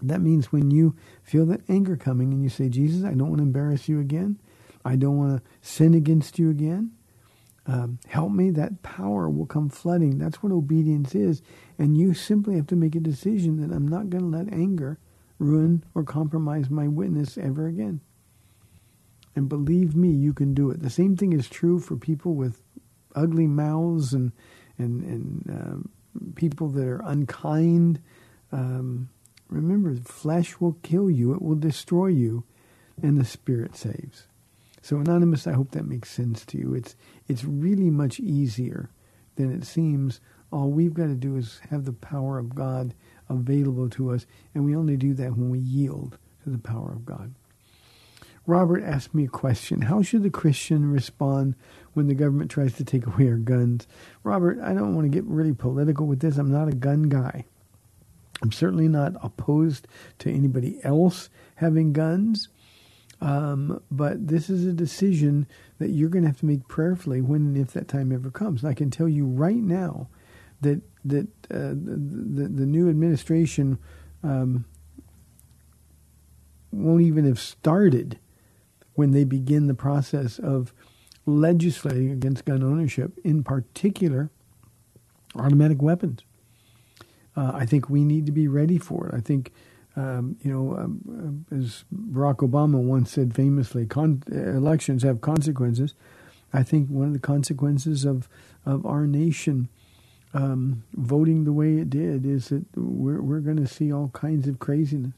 That 0.00 0.20
means 0.20 0.52
when 0.52 0.70
you 0.70 0.94
feel 1.24 1.44
that 1.46 1.68
anger 1.68 1.96
coming 1.96 2.32
and 2.32 2.42
you 2.42 2.48
say, 2.48 2.68
Jesus, 2.68 3.04
I 3.04 3.14
don't 3.14 3.28
want 3.28 3.38
to 3.38 3.42
embarrass 3.42 3.88
you 3.88 3.98
again. 3.98 4.38
I 4.84 4.94
don't 4.94 5.18
want 5.18 5.36
to 5.42 5.50
sin 5.60 5.94
against 5.94 6.38
you 6.38 6.50
again. 6.50 6.92
Um, 7.66 7.98
help 8.06 8.30
me. 8.30 8.50
That 8.50 8.82
power 8.82 9.28
will 9.28 9.46
come 9.46 9.68
flooding. 9.68 10.18
That's 10.18 10.42
what 10.42 10.52
obedience 10.52 11.16
is. 11.16 11.42
And 11.78 11.98
you 11.98 12.14
simply 12.14 12.54
have 12.54 12.68
to 12.68 12.76
make 12.76 12.94
a 12.94 13.00
decision 13.00 13.60
that 13.60 13.74
I'm 13.74 13.88
not 13.88 14.08
going 14.08 14.30
to 14.30 14.38
let 14.38 14.52
anger 14.52 14.98
ruin 15.40 15.84
or 15.94 16.04
compromise 16.04 16.70
my 16.70 16.86
witness 16.86 17.36
ever 17.36 17.66
again. 17.66 18.00
And 19.34 19.48
believe 19.48 19.96
me, 19.96 20.10
you 20.10 20.32
can 20.32 20.54
do 20.54 20.70
it. 20.70 20.80
The 20.80 20.90
same 20.90 21.16
thing 21.16 21.32
is 21.32 21.48
true 21.48 21.80
for 21.80 21.96
people 21.96 22.34
with 22.34 22.62
ugly 23.14 23.46
mouths 23.46 24.12
and 24.12 24.32
and 24.78 25.02
and 25.02 25.50
uh, 25.50 25.88
people 26.34 26.68
that 26.68 26.86
are 26.86 27.02
unkind. 27.04 28.00
Um, 28.52 29.10
remember, 29.48 29.94
flesh 29.96 30.60
will 30.60 30.76
kill 30.82 31.10
you; 31.10 31.34
it 31.34 31.42
will 31.42 31.56
destroy 31.56 32.08
you, 32.08 32.44
and 33.02 33.18
the 33.18 33.24
spirit 33.24 33.76
saves. 33.76 34.26
So, 34.82 34.98
anonymous, 34.98 35.46
I 35.46 35.52
hope 35.52 35.72
that 35.72 35.86
makes 35.86 36.10
sense 36.10 36.44
to 36.46 36.58
you. 36.58 36.74
It's 36.74 36.96
it's 37.26 37.44
really 37.44 37.90
much 37.90 38.20
easier 38.20 38.90
than 39.36 39.52
it 39.52 39.64
seems. 39.64 40.20
All 40.50 40.70
we've 40.70 40.94
got 40.94 41.06
to 41.06 41.14
do 41.14 41.36
is 41.36 41.60
have 41.70 41.84
the 41.84 41.92
power 41.92 42.38
of 42.38 42.54
God 42.54 42.94
available 43.28 43.90
to 43.90 44.10
us, 44.12 44.26
and 44.54 44.64
we 44.64 44.74
only 44.74 44.96
do 44.96 45.12
that 45.14 45.36
when 45.36 45.50
we 45.50 45.58
yield 45.58 46.18
to 46.44 46.50
the 46.50 46.58
power 46.58 46.92
of 46.92 47.04
God. 47.04 47.34
Robert 48.48 48.82
asked 48.82 49.14
me 49.14 49.24
a 49.24 49.28
question. 49.28 49.82
How 49.82 50.00
should 50.00 50.22
the 50.22 50.30
Christian 50.30 50.90
respond 50.90 51.54
when 51.92 52.06
the 52.06 52.14
government 52.14 52.50
tries 52.50 52.72
to 52.76 52.84
take 52.84 53.06
away 53.06 53.28
our 53.28 53.36
guns? 53.36 53.86
Robert, 54.24 54.58
I 54.60 54.72
don't 54.72 54.94
want 54.94 55.04
to 55.04 55.14
get 55.14 55.24
really 55.24 55.52
political 55.52 56.06
with 56.06 56.20
this. 56.20 56.38
I'm 56.38 56.50
not 56.50 56.66
a 56.66 56.72
gun 56.72 57.10
guy. 57.10 57.44
I'm 58.40 58.50
certainly 58.50 58.88
not 58.88 59.12
opposed 59.22 59.86
to 60.20 60.32
anybody 60.32 60.80
else 60.82 61.28
having 61.56 61.92
guns. 61.92 62.48
Um, 63.20 63.82
but 63.90 64.28
this 64.28 64.48
is 64.48 64.64
a 64.64 64.72
decision 64.72 65.46
that 65.78 65.90
you're 65.90 66.08
going 66.08 66.22
to 66.22 66.28
have 66.28 66.40
to 66.40 66.46
make 66.46 66.66
prayerfully 66.68 67.20
when 67.20 67.42
and 67.42 67.58
if 67.58 67.72
that 67.72 67.86
time 67.86 68.12
ever 68.12 68.30
comes. 68.30 68.62
And 68.62 68.70
I 68.70 68.74
can 68.74 68.90
tell 68.90 69.10
you 69.10 69.26
right 69.26 69.56
now 69.56 70.08
that 70.62 70.80
that 71.04 71.28
uh, 71.50 71.74
the, 71.74 72.48
the, 72.48 72.66
new 72.66 72.88
administration 72.88 73.78
um, 74.22 74.64
won't 76.72 77.02
even 77.02 77.24
have 77.26 77.38
started 77.38 78.18
when 78.98 79.12
they 79.12 79.22
begin 79.22 79.68
the 79.68 79.74
process 79.74 80.40
of 80.40 80.74
legislating 81.24 82.10
against 82.10 82.44
gun 82.44 82.64
ownership, 82.64 83.12
in 83.22 83.44
particular 83.44 84.28
automatic 85.36 85.80
weapons. 85.80 86.24
Uh, 87.36 87.52
I 87.54 87.64
think 87.64 87.88
we 87.88 88.04
need 88.04 88.26
to 88.26 88.32
be 88.32 88.48
ready 88.48 88.76
for 88.76 89.06
it. 89.06 89.14
I 89.14 89.20
think, 89.20 89.52
um, 89.94 90.36
you 90.42 90.52
know, 90.52 90.76
um, 90.76 91.44
uh, 91.52 91.56
as 91.58 91.84
Barack 91.94 92.38
Obama 92.38 92.82
once 92.82 93.12
said 93.12 93.36
famously, 93.36 93.86
con- 93.86 94.24
elections 94.32 95.04
have 95.04 95.20
consequences. 95.20 95.94
I 96.52 96.64
think 96.64 96.88
one 96.88 97.06
of 97.06 97.12
the 97.12 97.20
consequences 97.20 98.04
of, 98.04 98.28
of 98.66 98.84
our 98.84 99.06
nation 99.06 99.68
um, 100.34 100.82
voting 100.94 101.44
the 101.44 101.52
way 101.52 101.76
it 101.76 101.88
did 101.88 102.26
is 102.26 102.48
that 102.48 102.64
we're, 102.74 103.22
we're 103.22 103.38
going 103.38 103.58
to 103.58 103.68
see 103.68 103.92
all 103.92 104.08
kinds 104.08 104.48
of 104.48 104.58
craziness. 104.58 105.14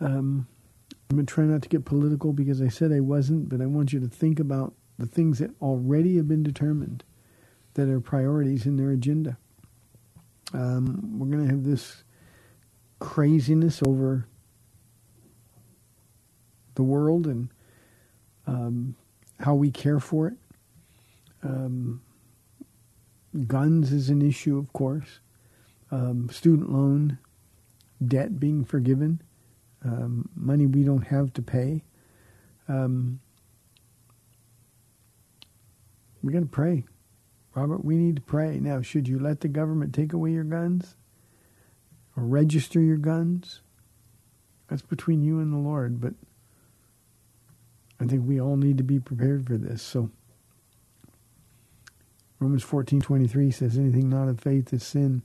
Um, 0.00 0.46
I'm 1.12 1.26
to 1.26 1.30
try 1.34 1.44
not 1.44 1.60
to 1.60 1.68
get 1.68 1.84
political 1.84 2.32
because 2.32 2.62
I 2.62 2.68
said 2.68 2.90
I 2.90 3.00
wasn't, 3.00 3.50
but 3.50 3.60
I 3.60 3.66
want 3.66 3.92
you 3.92 4.00
to 4.00 4.08
think 4.08 4.40
about 4.40 4.72
the 4.98 5.04
things 5.04 5.40
that 5.40 5.50
already 5.60 6.16
have 6.16 6.26
been 6.26 6.42
determined 6.42 7.04
that 7.74 7.90
are 7.90 8.00
priorities 8.00 8.64
in 8.64 8.78
their 8.78 8.90
agenda. 8.90 9.36
Um, 10.54 11.18
we're 11.18 11.26
going 11.26 11.46
to 11.46 11.50
have 11.50 11.64
this 11.64 12.02
craziness 12.98 13.82
over 13.86 14.26
the 16.76 16.82
world 16.82 17.26
and 17.26 17.50
um, 18.46 18.96
how 19.38 19.54
we 19.54 19.70
care 19.70 20.00
for 20.00 20.28
it. 20.28 20.34
Um, 21.42 22.00
guns 23.46 23.92
is 23.92 24.08
an 24.08 24.22
issue, 24.22 24.56
of 24.56 24.72
course. 24.72 25.20
Um, 25.90 26.30
student 26.30 26.72
loan 26.72 27.18
debt 28.02 28.40
being 28.40 28.64
forgiven 28.64 29.20
um, 29.84 30.28
money 30.36 30.66
we 30.66 30.84
don't 30.84 31.06
have 31.06 31.32
to 31.34 31.42
pay. 31.42 31.82
Um, 32.68 33.20
we 36.22 36.32
got 36.32 36.40
to 36.40 36.46
pray. 36.46 36.84
Robert, 37.54 37.84
we 37.84 37.96
need 37.96 38.16
to 38.16 38.22
pray. 38.22 38.58
Now, 38.60 38.80
should 38.80 39.08
you 39.08 39.18
let 39.18 39.40
the 39.40 39.48
government 39.48 39.94
take 39.94 40.12
away 40.12 40.30
your 40.30 40.44
guns 40.44 40.96
or 42.16 42.24
register 42.24 42.80
your 42.80 42.96
guns? 42.96 43.60
That's 44.68 44.82
between 44.82 45.22
you 45.22 45.38
and 45.40 45.52
the 45.52 45.58
Lord, 45.58 46.00
but 46.00 46.14
I 48.00 48.06
think 48.06 48.26
we 48.26 48.40
all 48.40 48.56
need 48.56 48.78
to 48.78 48.84
be 48.84 48.98
prepared 48.98 49.46
for 49.46 49.58
this. 49.58 49.82
So 49.82 50.10
Romans 52.38 52.64
14:23 52.64 53.50
says 53.52 53.76
anything 53.76 54.08
not 54.08 54.28
of 54.28 54.40
faith 54.40 54.72
is 54.72 54.82
sin. 54.82 55.22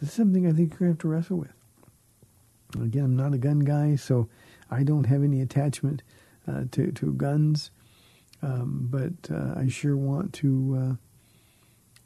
This 0.00 0.10
is 0.10 0.14
something 0.14 0.46
I 0.46 0.52
think 0.52 0.70
you're 0.72 0.78
going 0.78 0.90
to 0.90 0.94
have 0.94 0.98
to 0.98 1.08
wrestle 1.08 1.38
with. 1.38 1.59
Again, 2.74 3.04
I'm 3.04 3.16
not 3.16 3.34
a 3.34 3.38
gun 3.38 3.60
guy, 3.60 3.96
so 3.96 4.28
I 4.70 4.82
don't 4.82 5.04
have 5.04 5.22
any 5.22 5.40
attachment 5.40 6.02
uh, 6.48 6.64
to 6.72 6.92
to 6.92 7.12
guns. 7.14 7.70
Um, 8.42 8.88
but 8.90 9.34
uh, 9.34 9.54
I 9.58 9.68
sure 9.68 9.96
want 9.96 10.32
to. 10.34 10.98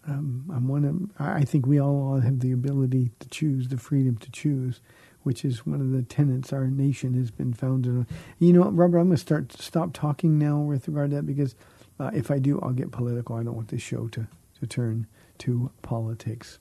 Uh, 0.06 0.12
um, 0.12 0.50
I 0.54 0.58
want 0.58 0.84
to. 0.84 1.10
I 1.22 1.44
think 1.44 1.66
we 1.66 1.80
all 1.80 2.20
have 2.20 2.40
the 2.40 2.52
ability 2.52 3.10
to 3.20 3.28
choose, 3.28 3.68
the 3.68 3.78
freedom 3.78 4.16
to 4.18 4.30
choose, 4.30 4.80
which 5.22 5.44
is 5.44 5.66
one 5.66 5.80
of 5.80 5.92
the 5.92 6.02
tenets 6.02 6.52
our 6.52 6.66
nation 6.68 7.14
has 7.14 7.30
been 7.30 7.54
founded 7.54 7.92
on. 7.92 8.06
You 8.38 8.52
know, 8.52 8.70
Robert, 8.70 8.98
I'm 8.98 9.06
going 9.06 9.16
to 9.16 9.22
start 9.22 9.52
stop 9.52 9.92
talking 9.92 10.38
now 10.38 10.58
with 10.58 10.88
regard 10.88 11.10
to 11.10 11.16
that 11.16 11.26
because 11.26 11.54
Uh, 12.00 12.10
if 12.14 12.30
I 12.30 12.40
do, 12.40 12.60
I'll 12.60 12.72
get 12.72 12.90
political. 12.92 13.36
I 13.36 13.44
don't 13.44 13.54
want 13.56 13.68
this 13.68 13.82
show 13.82 14.08
to, 14.08 14.26
to 14.60 14.66
turn 14.66 15.06
to 15.38 15.70
politics. 15.82 16.58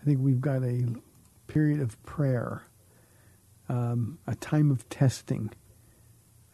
I 0.00 0.04
think 0.04 0.20
we've 0.20 0.40
got 0.40 0.62
a 0.64 0.86
period 1.46 1.80
of 1.80 2.02
prayer, 2.04 2.62
um, 3.68 4.18
a 4.26 4.34
time 4.34 4.70
of 4.70 4.88
testing 4.88 5.50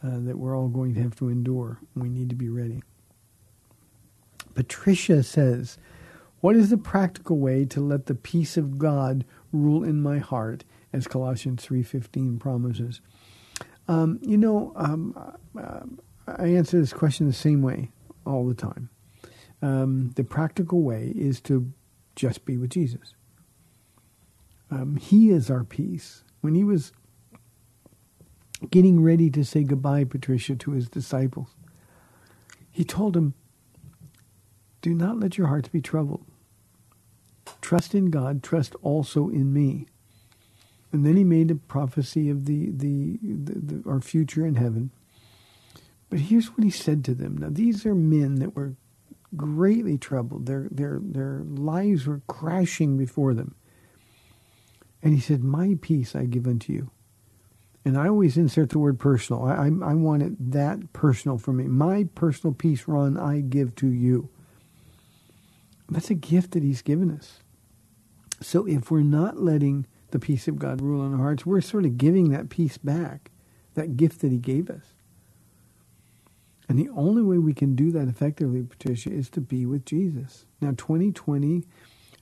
uh, 0.03 0.19
that 0.19 0.37
we're 0.37 0.57
all 0.57 0.67
going 0.67 0.93
to 0.95 1.01
have 1.01 1.15
to 1.17 1.29
endure. 1.29 1.79
We 1.95 2.09
need 2.09 2.29
to 2.29 2.35
be 2.35 2.49
ready. 2.49 2.83
Patricia 4.53 5.23
says, 5.23 5.77
"What 6.41 6.55
is 6.55 6.69
the 6.69 6.77
practical 6.77 7.37
way 7.37 7.65
to 7.65 7.79
let 7.79 8.05
the 8.05 8.15
peace 8.15 8.57
of 8.57 8.77
God 8.77 9.25
rule 9.51 9.83
in 9.83 10.01
my 10.01 10.19
heart, 10.19 10.63
as 10.91 11.07
Colossians 11.07 11.63
three 11.63 11.83
fifteen 11.83 12.39
promises?" 12.39 13.01
Um, 13.87 14.19
you 14.21 14.37
know, 14.37 14.71
um, 14.75 15.13
I 16.25 16.47
answer 16.47 16.79
this 16.79 16.93
question 16.93 17.27
the 17.27 17.33
same 17.33 17.61
way 17.61 17.91
all 18.25 18.47
the 18.47 18.53
time. 18.53 18.89
Um, 19.61 20.11
the 20.15 20.23
practical 20.23 20.81
way 20.81 21.11
is 21.15 21.41
to 21.41 21.71
just 22.15 22.45
be 22.45 22.57
with 22.57 22.69
Jesus. 22.69 23.15
Um, 24.69 24.95
he 24.97 25.29
is 25.29 25.49
our 25.49 25.63
peace. 25.63 26.23
When 26.41 26.55
he 26.55 26.63
was 26.63 26.91
getting 28.71 29.01
ready 29.01 29.29
to 29.31 29.43
say 29.43 29.63
goodbye, 29.63 30.03
Patricia, 30.05 30.55
to 30.55 30.71
his 30.71 30.89
disciples, 30.89 31.49
he 32.71 32.83
told 32.83 33.13
them, 33.13 33.33
Do 34.81 34.93
not 34.93 35.19
let 35.19 35.37
your 35.37 35.47
hearts 35.47 35.69
be 35.69 35.81
troubled. 35.81 36.25
Trust 37.61 37.95
in 37.95 38.09
God, 38.09 38.43
trust 38.43 38.75
also 38.81 39.29
in 39.29 39.53
me. 39.53 39.87
And 40.91 41.05
then 41.05 41.15
he 41.15 41.23
made 41.23 41.49
a 41.49 41.55
prophecy 41.55 42.29
of 42.29 42.45
the, 42.45 42.69
the, 42.71 43.17
the, 43.21 43.81
the 43.81 43.89
our 43.89 43.99
future 43.99 44.45
in 44.45 44.55
heaven. 44.55 44.91
But 46.09 46.19
here's 46.19 46.49
what 46.49 46.63
he 46.63 46.69
said 46.69 47.03
to 47.05 47.15
them. 47.15 47.37
Now, 47.37 47.47
these 47.49 47.85
are 47.85 47.95
men 47.95 48.35
that 48.35 48.55
were 48.55 48.75
greatly 49.35 49.97
troubled. 49.97 50.45
Their, 50.45 50.67
their, 50.69 50.99
their 51.01 51.41
lives 51.43 52.05
were 52.05 52.21
crashing 52.27 52.97
before 52.97 53.33
them. 53.33 53.55
And 55.01 55.13
he 55.15 55.19
said, 55.19 55.43
My 55.43 55.77
peace 55.81 56.15
I 56.15 56.25
give 56.25 56.47
unto 56.47 56.71
you. 56.71 56.91
And 57.85 57.97
I 57.97 58.07
always 58.07 58.37
insert 58.37 58.69
the 58.69 58.79
word 58.79 58.99
personal. 58.99 59.43
I, 59.43 59.55
I, 59.55 59.91
I 59.91 59.93
want 59.93 60.23
it 60.23 60.51
that 60.51 60.93
personal 60.93 61.37
for 61.37 61.51
me. 61.51 61.65
My 61.65 62.07
personal 62.15 62.53
peace, 62.53 62.87
Ron, 62.87 63.17
I 63.17 63.41
give 63.41 63.75
to 63.75 63.87
you. 63.87 64.29
That's 65.89 66.09
a 66.09 66.15
gift 66.15 66.51
that 66.51 66.63
he's 66.63 66.81
given 66.81 67.11
us. 67.11 67.39
So 68.41 68.65
if 68.65 68.89
we're 68.89 69.01
not 69.01 69.37
letting 69.37 69.85
the 70.11 70.19
peace 70.19 70.47
of 70.47 70.59
God 70.59 70.81
rule 70.81 71.05
in 71.05 71.13
our 71.13 71.19
hearts, 71.19 71.45
we're 71.45 71.61
sort 71.61 71.85
of 71.85 71.97
giving 71.97 72.29
that 72.29 72.49
peace 72.49 72.77
back, 72.77 73.31
that 73.73 73.97
gift 73.97 74.21
that 74.21 74.31
he 74.31 74.37
gave 74.37 74.69
us. 74.69 74.93
And 76.69 76.79
the 76.79 76.89
only 76.89 77.21
way 77.21 77.37
we 77.37 77.53
can 77.53 77.75
do 77.75 77.91
that 77.91 78.07
effectively, 78.07 78.63
Patricia, 78.63 79.11
is 79.11 79.29
to 79.31 79.41
be 79.41 79.65
with 79.65 79.85
Jesus. 79.85 80.45
Now, 80.61 80.71
2020 80.71 81.63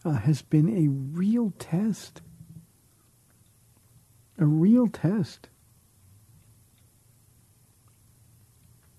uh, 0.03 0.11
has 0.11 0.41
been 0.41 0.69
a 0.69 0.89
real 0.89 1.53
test. 1.59 2.21
A 4.37 4.45
real 4.45 4.87
test. 4.87 5.49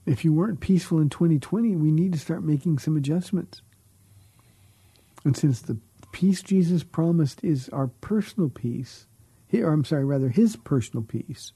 If 0.04 0.24
you 0.24 0.32
weren't 0.32 0.60
peaceful 0.60 0.98
in 0.98 1.08
2020, 1.08 1.76
we 1.76 1.90
need 1.90 2.12
to 2.12 2.18
start 2.18 2.42
making 2.42 2.78
some 2.78 2.96
adjustments. 2.96 3.62
And 5.24 5.36
since 5.36 5.60
the 5.60 5.78
peace 6.10 6.42
Jesus 6.42 6.82
promised 6.82 7.44
is 7.44 7.68
our 7.68 7.86
personal 7.86 8.48
peace, 8.48 9.06
or 9.54 9.72
I'm 9.72 9.84
sorry, 9.84 10.04
rather 10.04 10.28
his 10.28 10.56
personal 10.56 11.04
peace, 11.04 11.52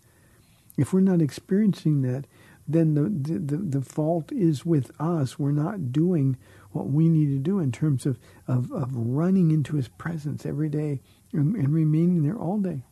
if 0.77 0.93
we're 0.93 1.01
not 1.01 1.23
experiencing 1.23 2.03
that, 2.03 2.27
then 2.69 2.95
the, 2.95 3.03
the, 3.39 3.57
the 3.57 3.81
fault 3.81 4.33
is 4.33 4.67
with 4.67 4.91
us. 5.01 5.39
We're 5.39 5.53
not 5.53 5.93
doing 5.93 6.37
what 6.73 6.89
we 6.89 7.09
need 7.09 7.31
to 7.31 7.39
do 7.39 7.59
in 7.59 7.73
terms 7.73 8.07
of, 8.07 8.19
of, 8.47 8.73
of 8.73 8.95
running 8.95 9.51
into 9.51 9.77
his 9.77 9.89
presence 9.89 10.45
every 10.45 10.69
day 10.69 11.01
and, 11.33 11.55
and 11.55 11.73
remaining 11.73 12.23
there 12.23 12.37
all 12.37 12.59
day. 12.59 12.83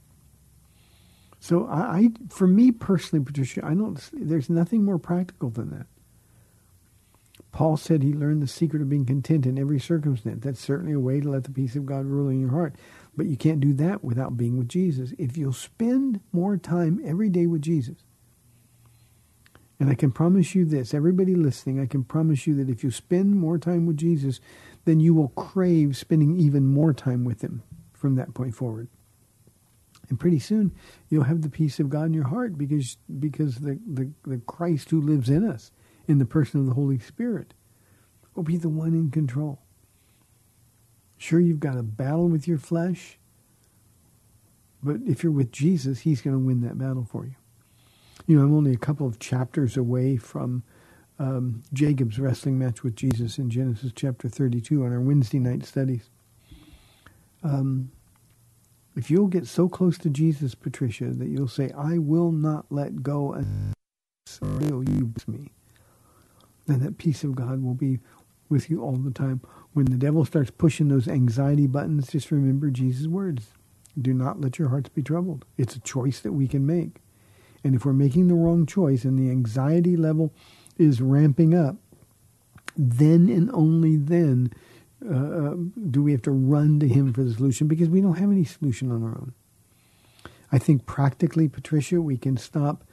So 1.45 1.67
I, 1.67 1.79
I, 1.79 2.11
for 2.31 2.47
me 2.47 2.73
personally, 2.73 3.23
Patricia, 3.23 3.61
I 3.63 3.75
don't. 3.75 4.01
There's 4.15 4.49
nothing 4.49 4.83
more 4.83 4.99
practical 4.99 5.51
than 5.51 5.73
that. 5.73 5.87
Paul 7.53 7.77
said 7.77 8.03
he 8.03 8.15
learned 8.15 8.41
the 8.41 8.47
secret 8.47 8.81
of 8.81 8.89
being 8.89 9.05
content 9.05 9.45
in 9.45 9.59
every 9.59 9.79
circumstance. 9.79 10.43
That's 10.43 10.59
certainly 10.59 10.95
a 10.95 10.99
way 10.99 11.21
to 11.21 11.29
let 11.29 11.45
the 11.45 11.51
peace 11.51 11.77
of 11.77 11.85
God 11.85 12.07
rule 12.07 12.31
in 12.31 12.41
your 12.41 12.53
heart. 12.53 12.77
But 13.15 13.27
you 13.27 13.37
can't 13.37 13.61
do 13.61 13.75
that 13.75 14.03
without 14.03 14.39
being 14.39 14.57
with 14.57 14.71
Jesus. 14.71 15.13
If 15.19 15.37
you'll 15.37 15.53
spend 15.53 16.21
more 16.33 16.57
time 16.57 16.99
every 17.05 17.29
day 17.29 17.45
with 17.45 17.61
Jesus, 17.61 17.99
and 19.79 19.91
I 19.91 19.97
can 19.97 20.13
promise 20.13 20.55
you 20.55 20.65
this, 20.65 20.95
everybody 20.95 21.35
listening, 21.35 21.79
I 21.79 21.85
can 21.85 22.05
promise 22.05 22.47
you 22.47 22.55
that 22.55 22.71
if 22.71 22.83
you 22.83 22.91
spend 22.91 23.37
more 23.37 23.59
time 23.59 23.85
with 23.85 23.99
Jesus, 23.99 24.41
then 24.87 24.99
you 24.99 25.13
will 25.13 25.29
crave 25.29 25.95
spending 25.95 26.41
even 26.41 26.67
more 26.67 26.95
time 26.95 27.23
with 27.23 27.43
him 27.45 27.63
from 27.93 28.15
that 28.15 28.33
point 28.33 28.55
forward. 28.55 28.89
And 30.09 30.21
pretty 30.21 30.39
soon 30.39 30.73
you'll 31.09 31.25
have 31.25 31.43
the 31.43 31.49
peace 31.49 31.81
of 31.81 31.89
God 31.89 32.07
in 32.07 32.15
your 32.15 32.29
heart 32.29 32.59
because 32.59 32.99
because 33.19 33.57
the, 33.57 33.79
the, 33.87 34.11
the 34.25 34.39
Christ 34.39 34.91
who 34.91 35.01
lives 35.01 35.31
in 35.31 35.49
us 35.49 35.71
in 36.07 36.19
the 36.19 36.27
person 36.27 36.61
of 36.61 36.67
the 36.67 36.75
Holy 36.75 36.99
Spirit 36.99 37.55
will 38.35 38.43
be 38.43 38.57
the 38.57 38.69
one 38.69 38.95
in 38.95 39.11
control. 39.11 39.61
Sure, 41.17 41.41
you've 41.41 41.61
got 41.61 41.79
a 41.79 41.83
battle 41.83 42.29
with 42.29 42.47
your 42.47 42.59
flesh, 42.59 43.19
but 44.83 44.97
if 45.07 45.23
you're 45.23 45.33
with 45.33 45.53
Jesus, 45.53 46.01
he's 46.01 46.21
going 46.21 46.37
to 46.37 46.45
win 46.45 46.61
that 46.63 46.77
battle 46.77 47.05
for 47.05 47.25
you. 47.25 47.35
You 48.27 48.37
know, 48.37 48.45
I'm 48.45 48.55
only 48.55 48.73
a 48.73 48.79
couple 48.79 49.07
of 49.07 49.19
chapters 49.19 49.77
away 49.77 50.17
from 50.17 50.65
um, 51.19 51.63
Jacob's 51.73 52.19
wrestling 52.19 52.59
match 52.59 52.83
with 52.83 52.97
Jesus 52.97 53.39
in 53.39 53.49
Genesis 53.49 53.93
chapter 53.95 54.29
32 54.29 54.85
on 54.85 54.93
our 54.93 55.01
Wednesday 55.01 55.39
night 55.39 55.65
studies. 55.65 56.11
Um, 57.43 57.91
if 58.97 59.11
you'll 59.11 59.27
get 59.27 59.47
so 59.47 59.69
close 59.69 59.99
to 59.99 60.11
Jesus, 60.11 60.55
Patricia, 60.55 61.07
that 61.07 61.29
you'll 61.29 61.49
say, 61.49 61.71
I 61.77 61.99
will 61.99 62.31
not 62.31 62.67
let 62.71 63.03
go 63.03 63.33
until 63.33 64.83
you 64.85 64.85
use 64.89 65.29
me, 65.29 65.51
then 66.67 66.81
that 66.81 66.99
peace 66.99 67.25
of 67.25 67.35
God 67.35 67.63
will 67.63 67.75
be 67.75 67.99
with 68.49 68.71
you 68.71 68.83
all 68.83 68.97
the 68.97 69.11
time. 69.11 69.41
When 69.73 69.87
the 69.87 69.97
devil 69.97 70.25
starts 70.25 70.51
pushing 70.51 70.89
those 70.89 71.09
anxiety 71.09 71.67
buttons, 71.67 72.09
just 72.09 72.31
remember 72.31 72.71
Jesus' 72.71 73.09
words. 73.09 73.49
Do 74.01 74.15
not 74.15 74.41
let 74.41 74.59
your 74.59 74.69
hearts 74.69 74.89
be 74.89 75.03
troubled. 75.03 75.45
It's 75.57 75.77
a 75.77 75.81
choice 75.81 76.21
that 76.21 76.33
we 76.33 76.49
can 76.49 76.67
make. 76.67 77.01
And 77.63 77.75
if 77.75 77.85
we're 77.85 77.93
making 77.93 78.29
the 78.29 78.35
wrong 78.35 78.67
choice 78.67 79.05
and 79.05 79.19
the 79.19 79.31
anxiety 79.31 79.97
level 79.97 80.33
is 80.79 81.01
ramping 81.01 81.55
up, 81.55 81.77
then 82.77 83.29
and 83.29 83.51
only 83.53 83.97
then 83.97 84.53
uh, 85.09 85.55
do 85.91 86.03
we 86.03 86.13
have 86.13 86.23
to 86.23 86.31
run 86.31 86.81
to 86.81 86.89
Him 86.89 87.13
for 87.13 87.23
the 87.23 87.35
solution 87.35 87.69
because 87.69 87.89
we 87.89 88.01
don't 88.01 88.19
have 88.19 88.31
any 88.31 88.45
solution 88.45 88.91
on 88.91 89.03
our 89.03 89.11
own. 89.11 89.35
I 90.51 90.59
think 90.59 90.87
practically, 90.87 91.49
Patricia, 91.49 92.01
we 92.01 92.17
can 92.17 92.37
stop 92.37 92.85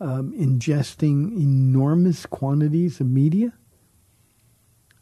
um, 0.00 0.32
ingesting 0.32 1.32
enormous 1.36 2.26
quantities 2.26 3.00
of 3.00 3.06
media. 3.06 3.52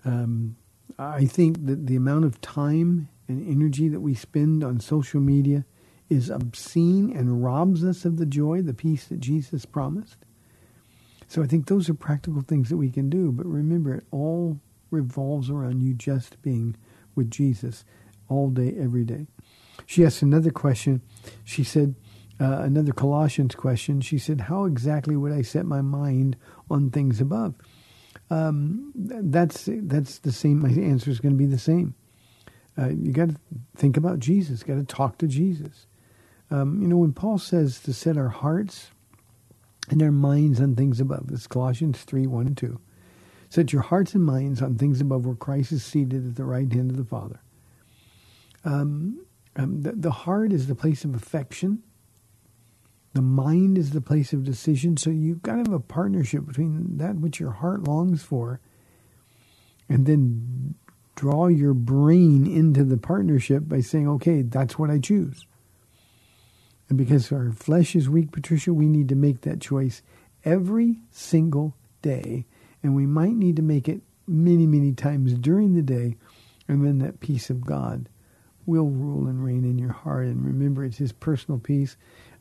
Um, 0.04 0.56
I 0.98 1.24
think 1.24 1.66
that 1.66 1.86
the 1.86 1.96
amount 1.96 2.24
of 2.24 2.40
time 2.40 3.08
and 3.26 3.46
energy 3.46 3.88
that 3.88 4.00
we 4.00 4.14
spend 4.14 4.62
on 4.62 4.78
social 4.80 5.20
media 5.20 5.64
is 6.08 6.30
obscene 6.30 7.10
and 7.16 7.42
robs 7.42 7.84
us 7.84 8.04
of 8.04 8.18
the 8.18 8.26
joy, 8.26 8.62
the 8.62 8.74
peace 8.74 9.06
that 9.06 9.20
Jesus 9.20 9.64
promised. 9.64 10.18
So 11.26 11.42
I 11.42 11.46
think 11.46 11.66
those 11.66 11.88
are 11.88 11.94
practical 11.94 12.42
things 12.42 12.68
that 12.68 12.76
we 12.76 12.90
can 12.90 13.08
do. 13.10 13.32
But 13.32 13.46
remember, 13.46 13.94
it 13.94 14.04
all 14.10 14.60
revolves 14.94 15.50
around 15.50 15.82
you 15.82 15.94
just 15.94 16.40
being 16.42 16.76
with 17.14 17.30
Jesus 17.30 17.84
all 18.28 18.50
day, 18.50 18.74
every 18.78 19.04
day. 19.04 19.26
She 19.86 20.04
asked 20.04 20.22
another 20.22 20.50
question. 20.50 21.02
She 21.44 21.64
said, 21.64 21.94
uh, 22.40 22.60
another 22.60 22.92
Colossians 22.92 23.54
question. 23.54 24.00
She 24.00 24.18
said, 24.18 24.42
How 24.42 24.64
exactly 24.64 25.16
would 25.16 25.32
I 25.32 25.42
set 25.42 25.66
my 25.66 25.82
mind 25.82 26.36
on 26.70 26.90
things 26.90 27.20
above? 27.20 27.54
Um, 28.30 28.92
that's 28.94 29.68
that's 29.68 30.18
the 30.18 30.32
same. 30.32 30.60
My 30.60 30.70
answer 30.70 31.10
is 31.10 31.20
going 31.20 31.32
to 31.32 31.38
be 31.38 31.46
the 31.46 31.58
same. 31.58 31.94
Uh, 32.76 32.88
you 32.88 33.12
got 33.12 33.28
to 33.28 33.36
think 33.76 33.96
about 33.96 34.18
Jesus. 34.18 34.62
Got 34.62 34.76
to 34.76 34.84
talk 34.84 35.18
to 35.18 35.28
Jesus. 35.28 35.86
Um, 36.50 36.80
you 36.82 36.88
know, 36.88 36.96
when 36.96 37.12
Paul 37.12 37.38
says 37.38 37.80
to 37.80 37.92
set 37.92 38.16
our 38.16 38.28
hearts 38.28 38.90
and 39.90 40.02
our 40.02 40.12
minds 40.12 40.60
on 40.60 40.74
things 40.74 41.00
above, 41.00 41.28
it's 41.30 41.46
Colossians 41.46 42.02
3 42.02 42.26
1 42.26 42.46
and 42.46 42.56
2. 42.56 42.80
Set 43.54 43.72
your 43.72 43.82
hearts 43.82 44.14
and 44.14 44.24
minds 44.24 44.60
on 44.60 44.74
things 44.74 45.00
above 45.00 45.24
where 45.24 45.36
Christ 45.36 45.70
is 45.70 45.84
seated 45.84 46.26
at 46.26 46.34
the 46.34 46.44
right 46.44 46.72
hand 46.72 46.90
of 46.90 46.96
the 46.96 47.04
Father. 47.04 47.40
Um, 48.64 49.24
um, 49.54 49.82
the, 49.82 49.92
the 49.92 50.10
heart 50.10 50.52
is 50.52 50.66
the 50.66 50.74
place 50.74 51.04
of 51.04 51.14
affection. 51.14 51.84
The 53.12 53.22
mind 53.22 53.78
is 53.78 53.92
the 53.92 54.00
place 54.00 54.32
of 54.32 54.42
decision. 54.42 54.96
So 54.96 55.10
you've 55.10 55.40
got 55.40 55.52
to 55.52 55.58
have 55.58 55.72
a 55.72 55.78
partnership 55.78 56.46
between 56.46 56.96
that 56.96 57.14
which 57.14 57.38
your 57.38 57.52
heart 57.52 57.84
longs 57.84 58.24
for 58.24 58.58
and 59.88 60.04
then 60.04 60.74
draw 61.14 61.46
your 61.46 61.74
brain 61.74 62.48
into 62.48 62.82
the 62.82 62.98
partnership 62.98 63.68
by 63.68 63.82
saying, 63.82 64.08
okay, 64.08 64.42
that's 64.42 64.80
what 64.80 64.90
I 64.90 64.98
choose. 64.98 65.46
And 66.88 66.98
because 66.98 67.30
our 67.30 67.52
flesh 67.52 67.94
is 67.94 68.08
weak, 68.08 68.32
Patricia, 68.32 68.74
we 68.74 68.88
need 68.88 69.08
to 69.10 69.14
make 69.14 69.42
that 69.42 69.60
choice 69.60 70.02
every 70.44 70.98
single 71.12 71.76
day 72.02 72.46
And 72.84 72.94
we 72.94 73.06
might 73.06 73.34
need 73.34 73.56
to 73.56 73.62
make 73.62 73.88
it 73.88 74.02
many, 74.26 74.66
many 74.66 74.92
times 74.92 75.32
during 75.34 75.74
the 75.74 75.82
day, 75.82 76.16
and 76.68 76.84
then 76.84 76.98
that 76.98 77.18
peace 77.18 77.48
of 77.48 77.64
God 77.64 78.10
will 78.66 78.90
rule 78.90 79.26
and 79.26 79.42
reign 79.42 79.64
in 79.64 79.78
your 79.78 79.92
heart. 79.92 80.26
And 80.26 80.44
remember, 80.44 80.84
it's 80.84 80.98
His 80.98 81.10
personal 81.10 81.58
peace. 81.58 81.96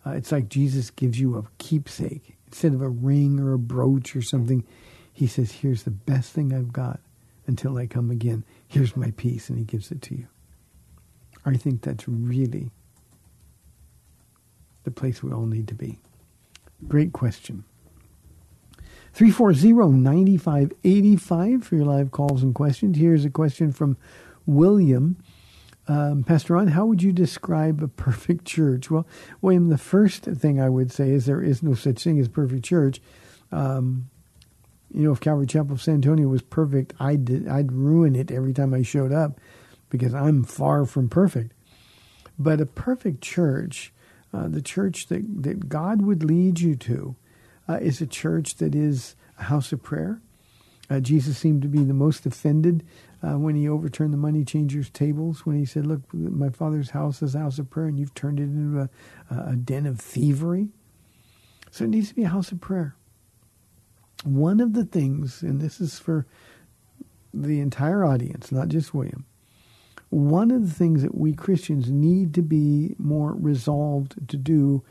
Uh, 0.05 0.11
it's 0.11 0.33
like 0.33 0.49
Jesus 0.49 0.91
gives 0.91 1.17
you 1.17 1.37
a 1.37 1.43
keepsake. 1.57 2.35
Instead 2.47 2.73
of 2.73 2.81
a 2.81 2.89
ring 2.89 3.39
or 3.39 3.53
a 3.53 3.57
brooch 3.57 4.17
or 4.17 4.21
something, 4.21 4.65
He 5.13 5.27
says, 5.27 5.51
Here's 5.51 5.83
the 5.83 5.91
best 5.91 6.33
thing 6.33 6.53
I've 6.53 6.73
got 6.73 6.99
until 7.47 7.77
I 7.77 7.87
come 7.87 8.11
again. 8.11 8.43
Here's 8.67 8.97
my 8.97 9.11
peace, 9.15 9.47
and 9.47 9.57
He 9.57 9.63
gives 9.63 9.91
it 9.91 10.01
to 10.03 10.15
you. 10.15 10.27
I 11.45 11.55
think 11.55 11.81
that's 11.81 12.07
really 12.07 12.69
the 14.83 14.91
place 14.91 15.23
we 15.23 15.31
all 15.31 15.45
need 15.45 15.69
to 15.69 15.73
be. 15.73 15.99
Great 16.87 17.13
question. 17.13 17.63
340-9585 19.15 21.63
for 21.63 21.75
your 21.75 21.85
live 21.85 22.11
calls 22.11 22.43
and 22.43 22.55
questions. 22.55 22.97
Here's 22.97 23.25
a 23.25 23.29
question 23.29 23.71
from 23.71 23.97
William. 24.45 25.17
Um, 25.87 26.23
Pastor 26.23 26.53
Ron, 26.53 26.69
how 26.69 26.85
would 26.85 27.03
you 27.03 27.11
describe 27.11 27.83
a 27.83 27.87
perfect 27.87 28.45
church? 28.45 28.89
Well, 28.89 29.05
William, 29.41 29.69
the 29.69 29.77
first 29.77 30.23
thing 30.23 30.59
I 30.59 30.69
would 30.69 30.91
say 30.91 31.11
is 31.11 31.25
there 31.25 31.41
is 31.41 31.61
no 31.61 31.73
such 31.73 32.03
thing 32.03 32.19
as 32.19 32.27
perfect 32.27 32.65
church. 32.65 33.01
Um, 33.51 34.09
you 34.91 35.03
know, 35.03 35.11
if 35.11 35.19
Calvary 35.19 35.47
Chapel 35.47 35.73
of 35.73 35.81
San 35.81 35.95
Antonio 35.95 36.27
was 36.27 36.41
perfect, 36.41 36.93
I'd 36.99 37.47
I'd 37.47 37.71
ruin 37.71 38.15
it 38.15 38.31
every 38.31 38.53
time 38.53 38.73
I 38.73 38.83
showed 38.83 39.11
up 39.11 39.39
because 39.89 40.13
I'm 40.13 40.43
far 40.43 40.85
from 40.85 41.09
perfect. 41.09 41.53
But 42.37 42.61
a 42.61 42.65
perfect 42.65 43.21
church, 43.21 43.91
uh, 44.33 44.47
the 44.47 44.61
church 44.61 45.07
that 45.07 45.43
that 45.43 45.67
God 45.67 46.03
would 46.03 46.23
lead 46.23 46.59
you 46.59 46.75
to, 46.75 47.15
uh, 47.67 47.79
is 47.81 48.01
a 48.01 48.07
church 48.07 48.55
that 48.55 48.75
is 48.75 49.15
a 49.39 49.43
house 49.43 49.71
of 49.71 49.81
prayer. 49.81 50.21
Uh, 50.89 50.99
Jesus 50.99 51.37
seemed 51.37 51.61
to 51.61 51.67
be 51.67 51.83
the 51.83 51.93
most 51.93 52.25
offended 52.25 52.85
uh, 53.23 53.37
when 53.37 53.55
he 53.55 53.69
overturned 53.69 54.13
the 54.13 54.17
money 54.17 54.43
changers' 54.43 54.89
tables, 54.89 55.45
when 55.45 55.57
he 55.57 55.65
said, 55.65 55.85
Look, 55.85 56.01
my 56.13 56.49
father's 56.49 56.89
house 56.89 57.21
is 57.21 57.35
a 57.35 57.39
house 57.39 57.57
of 57.57 57.69
prayer, 57.69 57.87
and 57.87 57.97
you've 57.97 58.13
turned 58.13 58.39
it 58.39 58.43
into 58.43 58.81
a, 58.81 59.51
a 59.51 59.55
den 59.55 59.85
of 59.85 59.99
thievery. 59.99 60.69
So 61.71 61.85
it 61.85 61.89
needs 61.89 62.09
to 62.09 62.15
be 62.15 62.23
a 62.23 62.29
house 62.29 62.51
of 62.51 62.59
prayer. 62.59 62.95
One 64.23 64.59
of 64.59 64.73
the 64.73 64.85
things, 64.85 65.41
and 65.41 65.61
this 65.61 65.81
is 65.81 65.99
for 65.99 66.27
the 67.33 67.59
entire 67.59 68.05
audience, 68.05 68.51
not 68.51 68.67
just 68.67 68.93
William, 68.93 69.25
one 70.09 70.51
of 70.51 70.67
the 70.67 70.73
things 70.73 71.01
that 71.01 71.17
we 71.17 71.33
Christians 71.33 71.89
need 71.89 72.33
to 72.35 72.43
be 72.43 72.95
more 72.99 73.33
resolved 73.33 74.15
to 74.27 74.37
do 74.37 74.83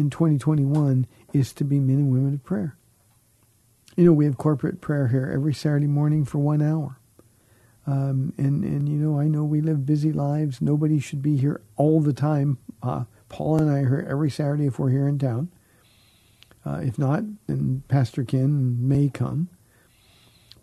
in 0.00 0.10
2021 0.10 1.06
is 1.32 1.52
to 1.52 1.64
be 1.64 1.78
men 1.78 1.96
and 1.96 2.10
women 2.10 2.34
of 2.34 2.42
prayer. 2.44 2.76
You 3.96 4.04
know, 4.04 4.12
we 4.12 4.24
have 4.24 4.38
corporate 4.38 4.80
prayer 4.80 5.08
here 5.08 5.30
every 5.32 5.54
Saturday 5.54 5.86
morning 5.86 6.24
for 6.24 6.38
one 6.38 6.62
hour. 6.62 6.98
Um, 7.86 8.32
and, 8.38 8.64
and, 8.64 8.88
you 8.88 8.96
know, 8.96 9.18
I 9.18 9.28
know 9.28 9.44
we 9.44 9.60
live 9.60 9.84
busy 9.86 10.12
lives. 10.12 10.60
Nobody 10.60 10.98
should 11.00 11.22
be 11.22 11.36
here 11.36 11.60
all 11.76 12.00
the 12.00 12.12
time. 12.12 12.58
Uh, 12.82 13.04
Paul 13.28 13.60
and 13.60 13.70
I 13.70 13.80
are 13.80 13.88
here 13.88 14.06
every 14.08 14.30
Saturday 14.30 14.66
if 14.66 14.78
we're 14.78 14.90
here 14.90 15.08
in 15.08 15.18
town. 15.18 15.50
Uh, 16.64 16.80
if 16.82 16.98
not, 16.98 17.24
then 17.46 17.82
Pastor 17.88 18.24
Ken 18.24 18.76
may 18.86 19.08
come. 19.08 19.48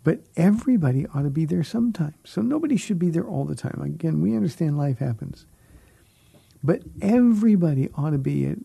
But 0.04 0.20
everybody 0.36 1.06
ought 1.14 1.22
to 1.22 1.30
be 1.30 1.44
there 1.44 1.64
sometime. 1.64 2.14
So 2.24 2.40
nobody 2.40 2.76
should 2.76 2.98
be 2.98 3.10
there 3.10 3.26
all 3.26 3.44
the 3.44 3.54
time. 3.54 3.80
Again, 3.82 4.20
we 4.20 4.34
understand 4.34 4.78
life 4.78 4.98
happens. 4.98 5.44
But 6.62 6.82
everybody 7.02 7.90
ought 7.94 8.10
to 8.10 8.18
be 8.18 8.46
at 8.46 8.58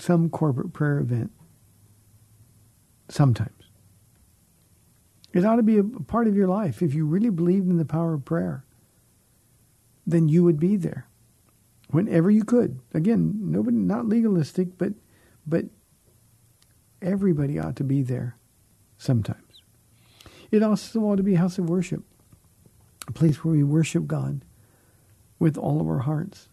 some 0.00 0.30
corporate 0.30 0.72
prayer 0.72 0.98
event 0.98 1.30
sometimes. 3.08 3.52
It 5.32 5.44
ought 5.44 5.56
to 5.56 5.62
be 5.62 5.78
a 5.78 5.84
part 5.84 6.26
of 6.26 6.36
your 6.36 6.48
life. 6.48 6.82
If 6.82 6.94
you 6.94 7.06
really 7.06 7.30
believed 7.30 7.68
in 7.68 7.76
the 7.76 7.84
power 7.84 8.14
of 8.14 8.24
prayer, 8.24 8.64
then 10.06 10.28
you 10.28 10.42
would 10.42 10.58
be 10.58 10.76
there 10.76 11.06
whenever 11.90 12.30
you 12.30 12.44
could. 12.44 12.80
Again, 12.94 13.34
nobody 13.40 13.76
not 13.76 14.06
legalistic, 14.06 14.78
but 14.78 14.94
but 15.46 15.66
everybody 17.00 17.58
ought 17.58 17.76
to 17.76 17.84
be 17.84 18.02
there 18.02 18.36
sometimes. 18.98 19.62
It 20.50 20.62
also 20.62 21.00
ought 21.00 21.16
to 21.16 21.22
be 21.22 21.34
a 21.34 21.38
house 21.38 21.58
of 21.58 21.68
worship, 21.68 22.02
a 23.06 23.12
place 23.12 23.44
where 23.44 23.52
we 23.52 23.62
worship 23.62 24.06
God 24.06 24.44
with 25.38 25.56
all 25.56 25.80
of 25.80 25.86
our 25.86 26.00
hearts. 26.00 26.48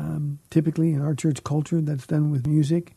Um, 0.00 0.38
typically, 0.48 0.92
in 0.92 1.02
our 1.02 1.14
church 1.14 1.44
culture, 1.44 1.80
that's 1.82 2.06
done 2.06 2.30
with 2.30 2.46
music. 2.46 2.96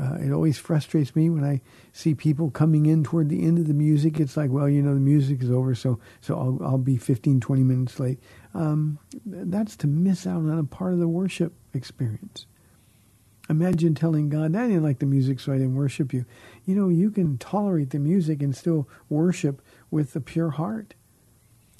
Uh, 0.00 0.14
it 0.14 0.32
always 0.32 0.58
frustrates 0.58 1.14
me 1.14 1.30
when 1.30 1.44
I 1.44 1.60
see 1.92 2.14
people 2.14 2.50
coming 2.50 2.86
in 2.86 3.04
toward 3.04 3.28
the 3.28 3.44
end 3.44 3.58
of 3.58 3.68
the 3.68 3.74
music. 3.74 4.18
It's 4.18 4.36
like, 4.36 4.50
well, 4.50 4.68
you 4.68 4.82
know, 4.82 4.94
the 4.94 5.00
music 5.00 5.42
is 5.42 5.50
over, 5.50 5.74
so 5.74 6.00
so 6.20 6.36
I'll, 6.36 6.58
I'll 6.66 6.78
be 6.78 6.96
15, 6.96 7.38
20 7.38 7.62
minutes 7.62 8.00
late. 8.00 8.18
Um, 8.52 8.98
that's 9.24 9.76
to 9.76 9.86
miss 9.86 10.26
out 10.26 10.38
on 10.38 10.58
a 10.58 10.64
part 10.64 10.92
of 10.92 10.98
the 10.98 11.06
worship 11.06 11.52
experience. 11.72 12.46
Imagine 13.48 13.94
telling 13.94 14.28
God, 14.28 14.56
I 14.56 14.66
didn't 14.68 14.82
like 14.82 15.00
the 15.00 15.06
music, 15.06 15.38
so 15.38 15.52
I 15.52 15.58
didn't 15.58 15.74
worship 15.74 16.12
you. 16.12 16.24
You 16.64 16.74
know, 16.74 16.88
you 16.88 17.10
can 17.10 17.36
tolerate 17.38 17.90
the 17.90 17.98
music 17.98 18.42
and 18.42 18.56
still 18.56 18.88
worship 19.08 19.62
with 19.90 20.16
a 20.16 20.20
pure 20.20 20.50
heart. 20.50 20.94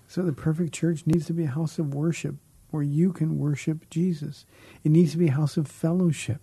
So 0.06 0.22
the 0.22 0.32
perfect 0.32 0.74
church 0.74 1.06
needs 1.06 1.26
to 1.26 1.32
be 1.32 1.44
a 1.44 1.50
house 1.50 1.78
of 1.78 1.94
worship 1.94 2.36
where 2.70 2.82
you 2.82 3.12
can 3.12 3.38
worship 3.38 3.88
Jesus. 3.90 4.46
It 4.84 4.90
needs 4.90 5.12
to 5.12 5.18
be 5.18 5.28
a 5.28 5.32
house 5.32 5.56
of 5.56 5.68
fellowship. 5.68 6.40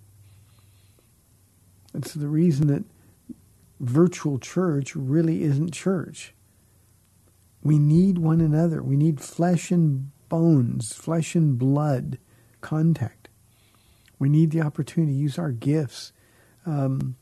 It's 1.94 2.14
the 2.14 2.28
reason 2.28 2.68
that 2.68 2.84
virtual 3.80 4.40
church 4.40 4.96
really 4.96 5.44
isn't 5.44 5.74
church. 5.74 6.34
We 7.64 7.80
need 7.80 8.18
one 8.18 8.42
another. 8.42 8.82
We 8.82 8.96
need 8.96 9.20
flesh 9.20 9.72
and 9.72 10.12
bones, 10.30 10.94
flesh 10.94 11.36
and 11.36 11.58
blood 11.58 12.18
contact. 12.62 13.30
We 14.20 14.30
need 14.30 14.52
the 14.52 14.62
opportunity 14.62 15.14
to 15.14 15.20
use 15.20 15.38
our 15.38 15.52
gifts 15.52 16.12
um, 16.66 17.16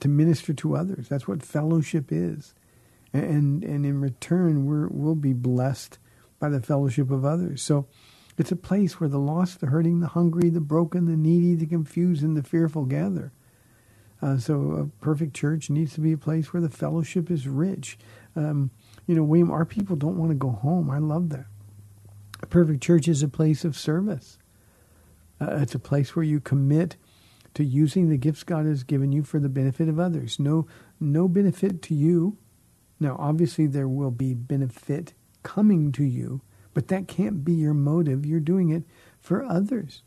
to 0.00 0.08
minister 0.08 0.54
to 0.54 0.76
others. 0.76 1.08
That's 1.08 1.28
what 1.28 1.42
fellowship 1.42 2.10
is. 2.10 2.54
And, 3.12 3.62
and 3.62 3.84
in 3.84 4.00
return, 4.00 4.64
we're, 4.64 4.88
we'll 4.88 5.14
be 5.14 5.34
blessed 5.34 5.98
by 6.38 6.48
the 6.48 6.60
fellowship 6.60 7.10
of 7.10 7.24
others. 7.24 7.62
So 7.62 7.86
it's 8.42 8.50
a 8.50 8.56
place 8.56 8.98
where 8.98 9.08
the 9.08 9.20
lost, 9.20 9.60
the 9.60 9.68
hurting, 9.68 10.00
the 10.00 10.08
hungry, 10.08 10.50
the 10.50 10.60
broken, 10.60 11.06
the 11.06 11.16
needy, 11.16 11.54
the 11.54 11.64
confused, 11.64 12.24
and 12.24 12.36
the 12.36 12.42
fearful 12.42 12.84
gather. 12.84 13.30
Uh, 14.20 14.36
so 14.36 14.72
a 14.72 15.04
perfect 15.04 15.32
church 15.32 15.70
needs 15.70 15.94
to 15.94 16.00
be 16.00 16.10
a 16.10 16.18
place 16.18 16.52
where 16.52 16.60
the 16.60 16.68
fellowship 16.68 17.30
is 17.30 17.46
rich. 17.46 17.96
Um, 18.34 18.72
you 19.06 19.14
know, 19.14 19.22
William, 19.22 19.52
our 19.52 19.64
people 19.64 19.94
don't 19.94 20.16
want 20.16 20.32
to 20.32 20.34
go 20.34 20.50
home. 20.50 20.90
I 20.90 20.98
love 20.98 21.28
that. 21.28 21.46
A 22.42 22.46
perfect 22.46 22.82
church 22.82 23.06
is 23.06 23.22
a 23.22 23.28
place 23.28 23.64
of 23.64 23.76
service. 23.76 24.38
Uh, 25.40 25.58
it's 25.60 25.76
a 25.76 25.78
place 25.78 26.16
where 26.16 26.24
you 26.24 26.40
commit 26.40 26.96
to 27.54 27.62
using 27.62 28.08
the 28.08 28.16
gifts 28.16 28.42
God 28.42 28.66
has 28.66 28.82
given 28.82 29.12
you 29.12 29.22
for 29.22 29.38
the 29.38 29.48
benefit 29.48 29.88
of 29.88 30.00
others. 30.00 30.40
No, 30.40 30.66
no 30.98 31.28
benefit 31.28 31.80
to 31.82 31.94
you. 31.94 32.38
Now, 32.98 33.14
obviously, 33.20 33.68
there 33.68 33.86
will 33.86 34.10
be 34.10 34.34
benefit 34.34 35.14
coming 35.44 35.92
to 35.92 36.02
you, 36.02 36.40
but 36.74 36.88
that 36.88 37.08
can't 37.08 37.44
be 37.44 37.52
your 37.52 37.74
motive. 37.74 38.24
You're 38.26 38.40
doing 38.40 38.70
it 38.70 38.84
for 39.20 39.44
others. 39.44 40.02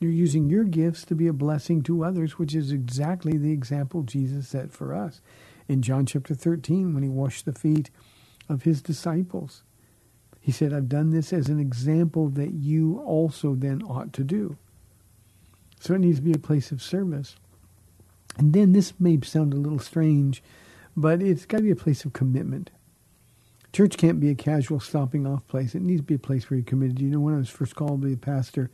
You're 0.00 0.10
using 0.10 0.48
your 0.50 0.64
gifts 0.64 1.04
to 1.06 1.14
be 1.14 1.26
a 1.26 1.32
blessing 1.32 1.82
to 1.84 2.04
others, 2.04 2.38
which 2.38 2.54
is 2.54 2.72
exactly 2.72 3.38
the 3.38 3.52
example 3.52 4.02
Jesus 4.02 4.48
set 4.48 4.72
for 4.72 4.94
us 4.94 5.20
in 5.68 5.82
John 5.82 6.06
chapter 6.06 6.34
13 6.34 6.94
when 6.94 7.02
he 7.02 7.08
washed 7.08 7.44
the 7.44 7.52
feet 7.52 7.90
of 8.48 8.64
his 8.64 8.82
disciples. 8.82 9.62
He 10.40 10.52
said, 10.52 10.72
I've 10.74 10.88
done 10.88 11.10
this 11.10 11.32
as 11.32 11.48
an 11.48 11.58
example 11.58 12.28
that 12.30 12.52
you 12.52 13.00
also 13.00 13.54
then 13.54 13.82
ought 13.82 14.12
to 14.12 14.24
do. 14.24 14.58
So 15.80 15.94
it 15.94 16.00
needs 16.00 16.18
to 16.18 16.22
be 16.22 16.32
a 16.32 16.38
place 16.38 16.70
of 16.70 16.82
service. 16.82 17.36
And 18.36 18.52
then 18.52 18.72
this 18.72 18.92
may 19.00 19.18
sound 19.22 19.54
a 19.54 19.56
little 19.56 19.78
strange, 19.78 20.42
but 20.96 21.22
it's 21.22 21.46
got 21.46 21.58
to 21.58 21.62
be 21.62 21.70
a 21.70 21.76
place 21.76 22.04
of 22.04 22.12
commitment. 22.12 22.70
Church 23.74 23.96
can't 23.96 24.20
be 24.20 24.30
a 24.30 24.36
casual 24.36 24.78
stopping 24.78 25.26
off 25.26 25.44
place. 25.48 25.74
It 25.74 25.82
needs 25.82 26.00
to 26.00 26.06
be 26.06 26.14
a 26.14 26.18
place 26.18 26.48
where 26.48 26.58
you're 26.58 26.64
committed. 26.64 27.00
You 27.00 27.08
know, 27.08 27.18
when 27.18 27.34
I 27.34 27.38
was 27.38 27.50
first 27.50 27.74
called 27.74 28.02
to 28.02 28.06
be 28.06 28.14
a 28.14 28.16
pastor, 28.16 28.70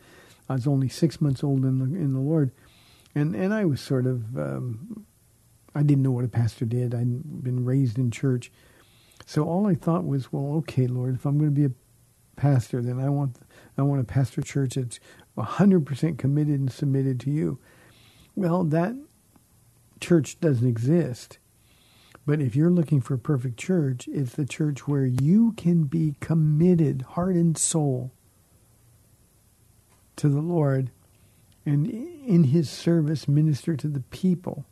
I 0.46 0.52
was 0.52 0.66
only 0.66 0.90
six 0.90 1.22
months 1.22 1.42
old 1.42 1.64
in 1.64 1.78
the 1.78 1.86
in 1.86 2.12
the 2.12 2.20
Lord, 2.20 2.50
and 3.14 3.34
and 3.34 3.54
I 3.54 3.64
was 3.64 3.80
sort 3.80 4.06
of 4.06 4.38
um, 4.38 5.06
I 5.74 5.82
didn't 5.82 6.02
know 6.02 6.10
what 6.10 6.26
a 6.26 6.28
pastor 6.28 6.66
did. 6.66 6.94
I'd 6.94 7.42
been 7.42 7.64
raised 7.64 7.96
in 7.96 8.10
church, 8.10 8.52
so 9.24 9.44
all 9.44 9.66
I 9.66 9.74
thought 9.74 10.04
was, 10.04 10.34
well, 10.34 10.56
okay, 10.58 10.86
Lord, 10.86 11.14
if 11.14 11.24
I'm 11.24 11.38
going 11.38 11.54
to 11.54 11.58
be 11.58 11.64
a 11.64 11.72
pastor, 12.36 12.82
then 12.82 13.00
I 13.00 13.08
want 13.08 13.38
I 13.78 13.82
want 13.82 14.02
a 14.02 14.04
pastor 14.04 14.42
church 14.42 14.74
that's 14.74 15.00
100% 15.38 16.18
committed 16.18 16.60
and 16.60 16.70
submitted 16.70 17.18
to 17.20 17.30
you. 17.30 17.58
Well, 18.34 18.64
that 18.64 18.94
church 19.98 20.38
doesn't 20.40 20.68
exist. 20.68 21.38
But 22.30 22.40
if 22.40 22.54
you're 22.54 22.70
looking 22.70 23.00
for 23.00 23.14
a 23.14 23.18
perfect 23.18 23.56
church, 23.56 24.06
it's 24.06 24.34
the 24.34 24.46
church 24.46 24.86
where 24.86 25.04
you 25.04 25.50
can 25.56 25.82
be 25.82 26.14
committed, 26.20 27.02
heart 27.02 27.34
and 27.34 27.58
soul, 27.58 28.12
to 30.14 30.28
the 30.28 30.40
Lord 30.40 30.92
and 31.66 31.88
in 31.88 32.44
his 32.44 32.70
service 32.70 33.26
minister 33.26 33.74
to 33.74 33.88
the 33.88 34.04
people 34.12 34.64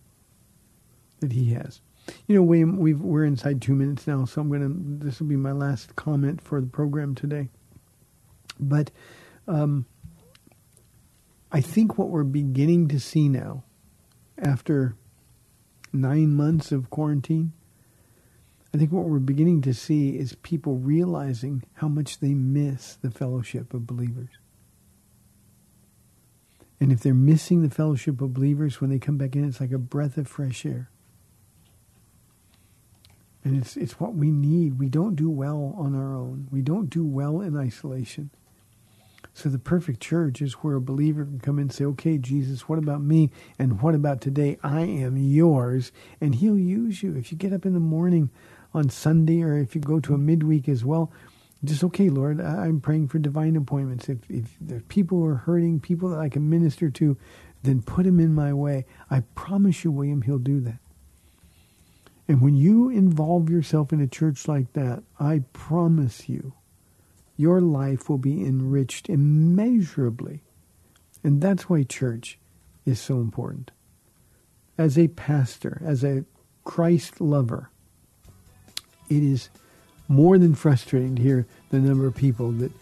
that 1.18 1.32
he 1.32 1.52
has. 1.54 1.80
You 2.28 2.36
know, 2.36 2.44
William, 2.44 2.76
we've, 2.76 3.00
we're 3.00 3.24
inside 3.24 3.60
two 3.60 3.74
minutes 3.74 4.06
now, 4.06 4.24
so 4.24 4.40
I'm 4.40 4.48
going 4.50 4.60
to, 4.60 5.04
this 5.04 5.18
will 5.18 5.26
be 5.26 5.34
my 5.34 5.50
last 5.50 5.96
comment 5.96 6.40
for 6.40 6.60
the 6.60 6.68
program 6.68 7.16
today. 7.16 7.48
But 8.60 8.92
um, 9.48 9.84
I 11.50 11.60
think 11.60 11.98
what 11.98 12.10
we're 12.10 12.22
beginning 12.22 12.86
to 12.86 13.00
see 13.00 13.28
now, 13.28 13.64
after 14.40 14.94
nine 16.00 16.34
months 16.34 16.72
of 16.72 16.90
quarantine, 16.90 17.52
I 18.72 18.78
think 18.78 18.92
what 18.92 19.06
we're 19.06 19.18
beginning 19.18 19.62
to 19.62 19.74
see 19.74 20.18
is 20.18 20.34
people 20.42 20.76
realizing 20.76 21.62
how 21.74 21.88
much 21.88 22.20
they 22.20 22.34
miss 22.34 22.96
the 22.96 23.10
fellowship 23.10 23.72
of 23.72 23.86
believers. 23.86 24.30
And 26.80 26.92
if 26.92 27.00
they're 27.00 27.14
missing 27.14 27.62
the 27.62 27.74
fellowship 27.74 28.20
of 28.20 28.34
believers 28.34 28.80
when 28.80 28.90
they 28.90 28.98
come 28.98 29.18
back 29.18 29.34
in, 29.34 29.44
it's 29.44 29.60
like 29.60 29.72
a 29.72 29.78
breath 29.78 30.16
of 30.16 30.28
fresh 30.28 30.64
air. 30.64 30.90
And 33.42 33.56
it's, 33.56 33.76
it's 33.76 33.98
what 33.98 34.14
we 34.14 34.30
need. 34.30 34.78
We 34.78 34.88
don't 34.88 35.16
do 35.16 35.30
well 35.30 35.74
on 35.76 35.94
our 35.94 36.14
own. 36.14 36.48
We 36.50 36.60
don't 36.60 36.90
do 36.90 37.04
well 37.04 37.40
in 37.40 37.56
isolation. 37.56 38.30
So 39.38 39.48
the 39.48 39.58
perfect 39.60 40.00
church 40.00 40.42
is 40.42 40.54
where 40.54 40.74
a 40.74 40.80
believer 40.80 41.24
can 41.24 41.38
come 41.38 41.58
in 41.58 41.62
and 41.62 41.72
say, 41.72 41.84
okay, 41.84 42.18
Jesus, 42.18 42.68
what 42.68 42.76
about 42.76 43.02
me? 43.02 43.30
And 43.56 43.80
what 43.80 43.94
about 43.94 44.20
today? 44.20 44.58
I 44.64 44.80
am 44.80 45.16
yours. 45.16 45.92
And 46.20 46.34
he'll 46.34 46.58
use 46.58 47.04
you. 47.04 47.14
If 47.14 47.30
you 47.30 47.38
get 47.38 47.52
up 47.52 47.64
in 47.64 47.72
the 47.72 47.78
morning 47.78 48.30
on 48.74 48.90
Sunday 48.90 49.42
or 49.42 49.56
if 49.56 49.76
you 49.76 49.80
go 49.80 50.00
to 50.00 50.12
a 50.12 50.18
midweek 50.18 50.68
as 50.68 50.84
well, 50.84 51.12
just, 51.62 51.84
okay, 51.84 52.08
Lord, 52.08 52.40
I'm 52.40 52.80
praying 52.80 53.08
for 53.08 53.20
divine 53.20 53.54
appointments. 53.54 54.08
If, 54.08 54.28
if 54.28 54.56
there's 54.60 54.82
people 54.88 55.18
who 55.18 55.26
are 55.26 55.36
hurting, 55.36 55.78
people 55.78 56.08
that 56.08 56.18
I 56.18 56.28
can 56.28 56.50
minister 56.50 56.90
to, 56.90 57.16
then 57.62 57.80
put 57.80 58.06
them 58.06 58.18
in 58.18 58.34
my 58.34 58.52
way. 58.52 58.86
I 59.08 59.20
promise 59.36 59.84
you, 59.84 59.92
William, 59.92 60.22
he'll 60.22 60.38
do 60.38 60.58
that. 60.62 60.80
And 62.26 62.40
when 62.40 62.56
you 62.56 62.88
involve 62.88 63.50
yourself 63.50 63.92
in 63.92 64.00
a 64.00 64.08
church 64.08 64.48
like 64.48 64.72
that, 64.72 65.04
I 65.20 65.44
promise 65.52 66.28
you, 66.28 66.54
your 67.38 67.60
life 67.62 68.10
will 68.10 68.18
be 68.18 68.44
enriched 68.44 69.08
immeasurably. 69.08 70.42
And 71.24 71.40
that's 71.40 71.70
why 71.70 71.84
church 71.84 72.38
is 72.84 73.00
so 73.00 73.20
important. 73.20 73.70
As 74.76 74.98
a 74.98 75.08
pastor, 75.08 75.80
as 75.84 76.04
a 76.04 76.24
Christ 76.64 77.20
lover, 77.20 77.70
it 79.08 79.22
is 79.22 79.48
more 80.08 80.36
than 80.36 80.54
frustrating 80.54 81.14
to 81.16 81.22
hear 81.22 81.46
the 81.70 81.78
number 81.78 82.06
of 82.06 82.14
people 82.14 82.50
that 82.52 82.72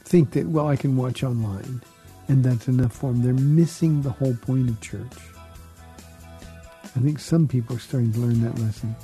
think 0.00 0.32
that, 0.32 0.48
well, 0.48 0.66
I 0.68 0.76
can 0.76 0.96
watch 0.96 1.22
online 1.22 1.80
and 2.26 2.44
that's 2.44 2.66
enough 2.66 2.92
for 2.92 3.12
them. 3.12 3.22
They're 3.22 3.34
missing 3.34 4.02
the 4.02 4.10
whole 4.10 4.34
point 4.34 4.68
of 4.68 4.80
church. 4.80 5.12
I 6.96 7.00
think 7.00 7.20
some 7.20 7.46
people 7.46 7.76
are 7.76 7.80
starting 7.80 8.12
to 8.14 8.18
learn 8.18 8.42
that 8.42 8.58
lesson. 8.58 8.96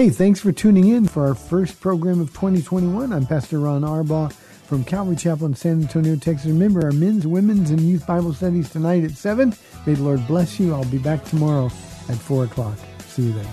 Hey, 0.00 0.08
thanks 0.08 0.40
for 0.40 0.50
tuning 0.50 0.88
in 0.88 1.06
for 1.06 1.26
our 1.26 1.34
first 1.34 1.78
program 1.78 2.22
of 2.22 2.28
2021. 2.28 3.12
I'm 3.12 3.26
Pastor 3.26 3.58
Ron 3.58 3.82
Arbaugh 3.82 4.32
from 4.32 4.82
Calvary 4.82 5.14
Chapel 5.14 5.44
in 5.44 5.54
San 5.54 5.82
Antonio, 5.82 6.16
Texas. 6.16 6.46
Remember 6.46 6.82
our 6.86 6.90
men's, 6.90 7.26
women's, 7.26 7.68
and 7.68 7.82
youth 7.82 8.06
Bible 8.06 8.32
studies 8.32 8.70
tonight 8.70 9.04
at 9.04 9.10
7. 9.10 9.54
May 9.84 9.92
the 9.92 10.02
Lord 10.02 10.26
bless 10.26 10.58
you. 10.58 10.72
I'll 10.72 10.86
be 10.86 10.96
back 10.96 11.22
tomorrow 11.26 11.66
at 12.08 12.16
4 12.16 12.44
o'clock. 12.44 12.78
See 13.08 13.24
you 13.24 13.34
then. 13.34 13.48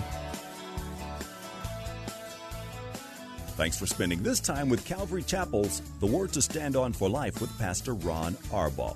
Thanks 3.57 3.77
for 3.77 3.85
spending 3.85 4.23
this 4.23 4.39
time 4.39 4.69
with 4.69 4.85
Calvary 4.85 5.23
Chapel's 5.23 5.81
The 5.99 6.07
Word 6.07 6.31
to 6.31 6.41
Stand 6.41 6.77
On 6.77 6.93
for 6.93 7.09
Life 7.09 7.41
with 7.41 7.59
Pastor 7.59 7.93
Ron 7.93 8.35
Arbaugh. 8.51 8.95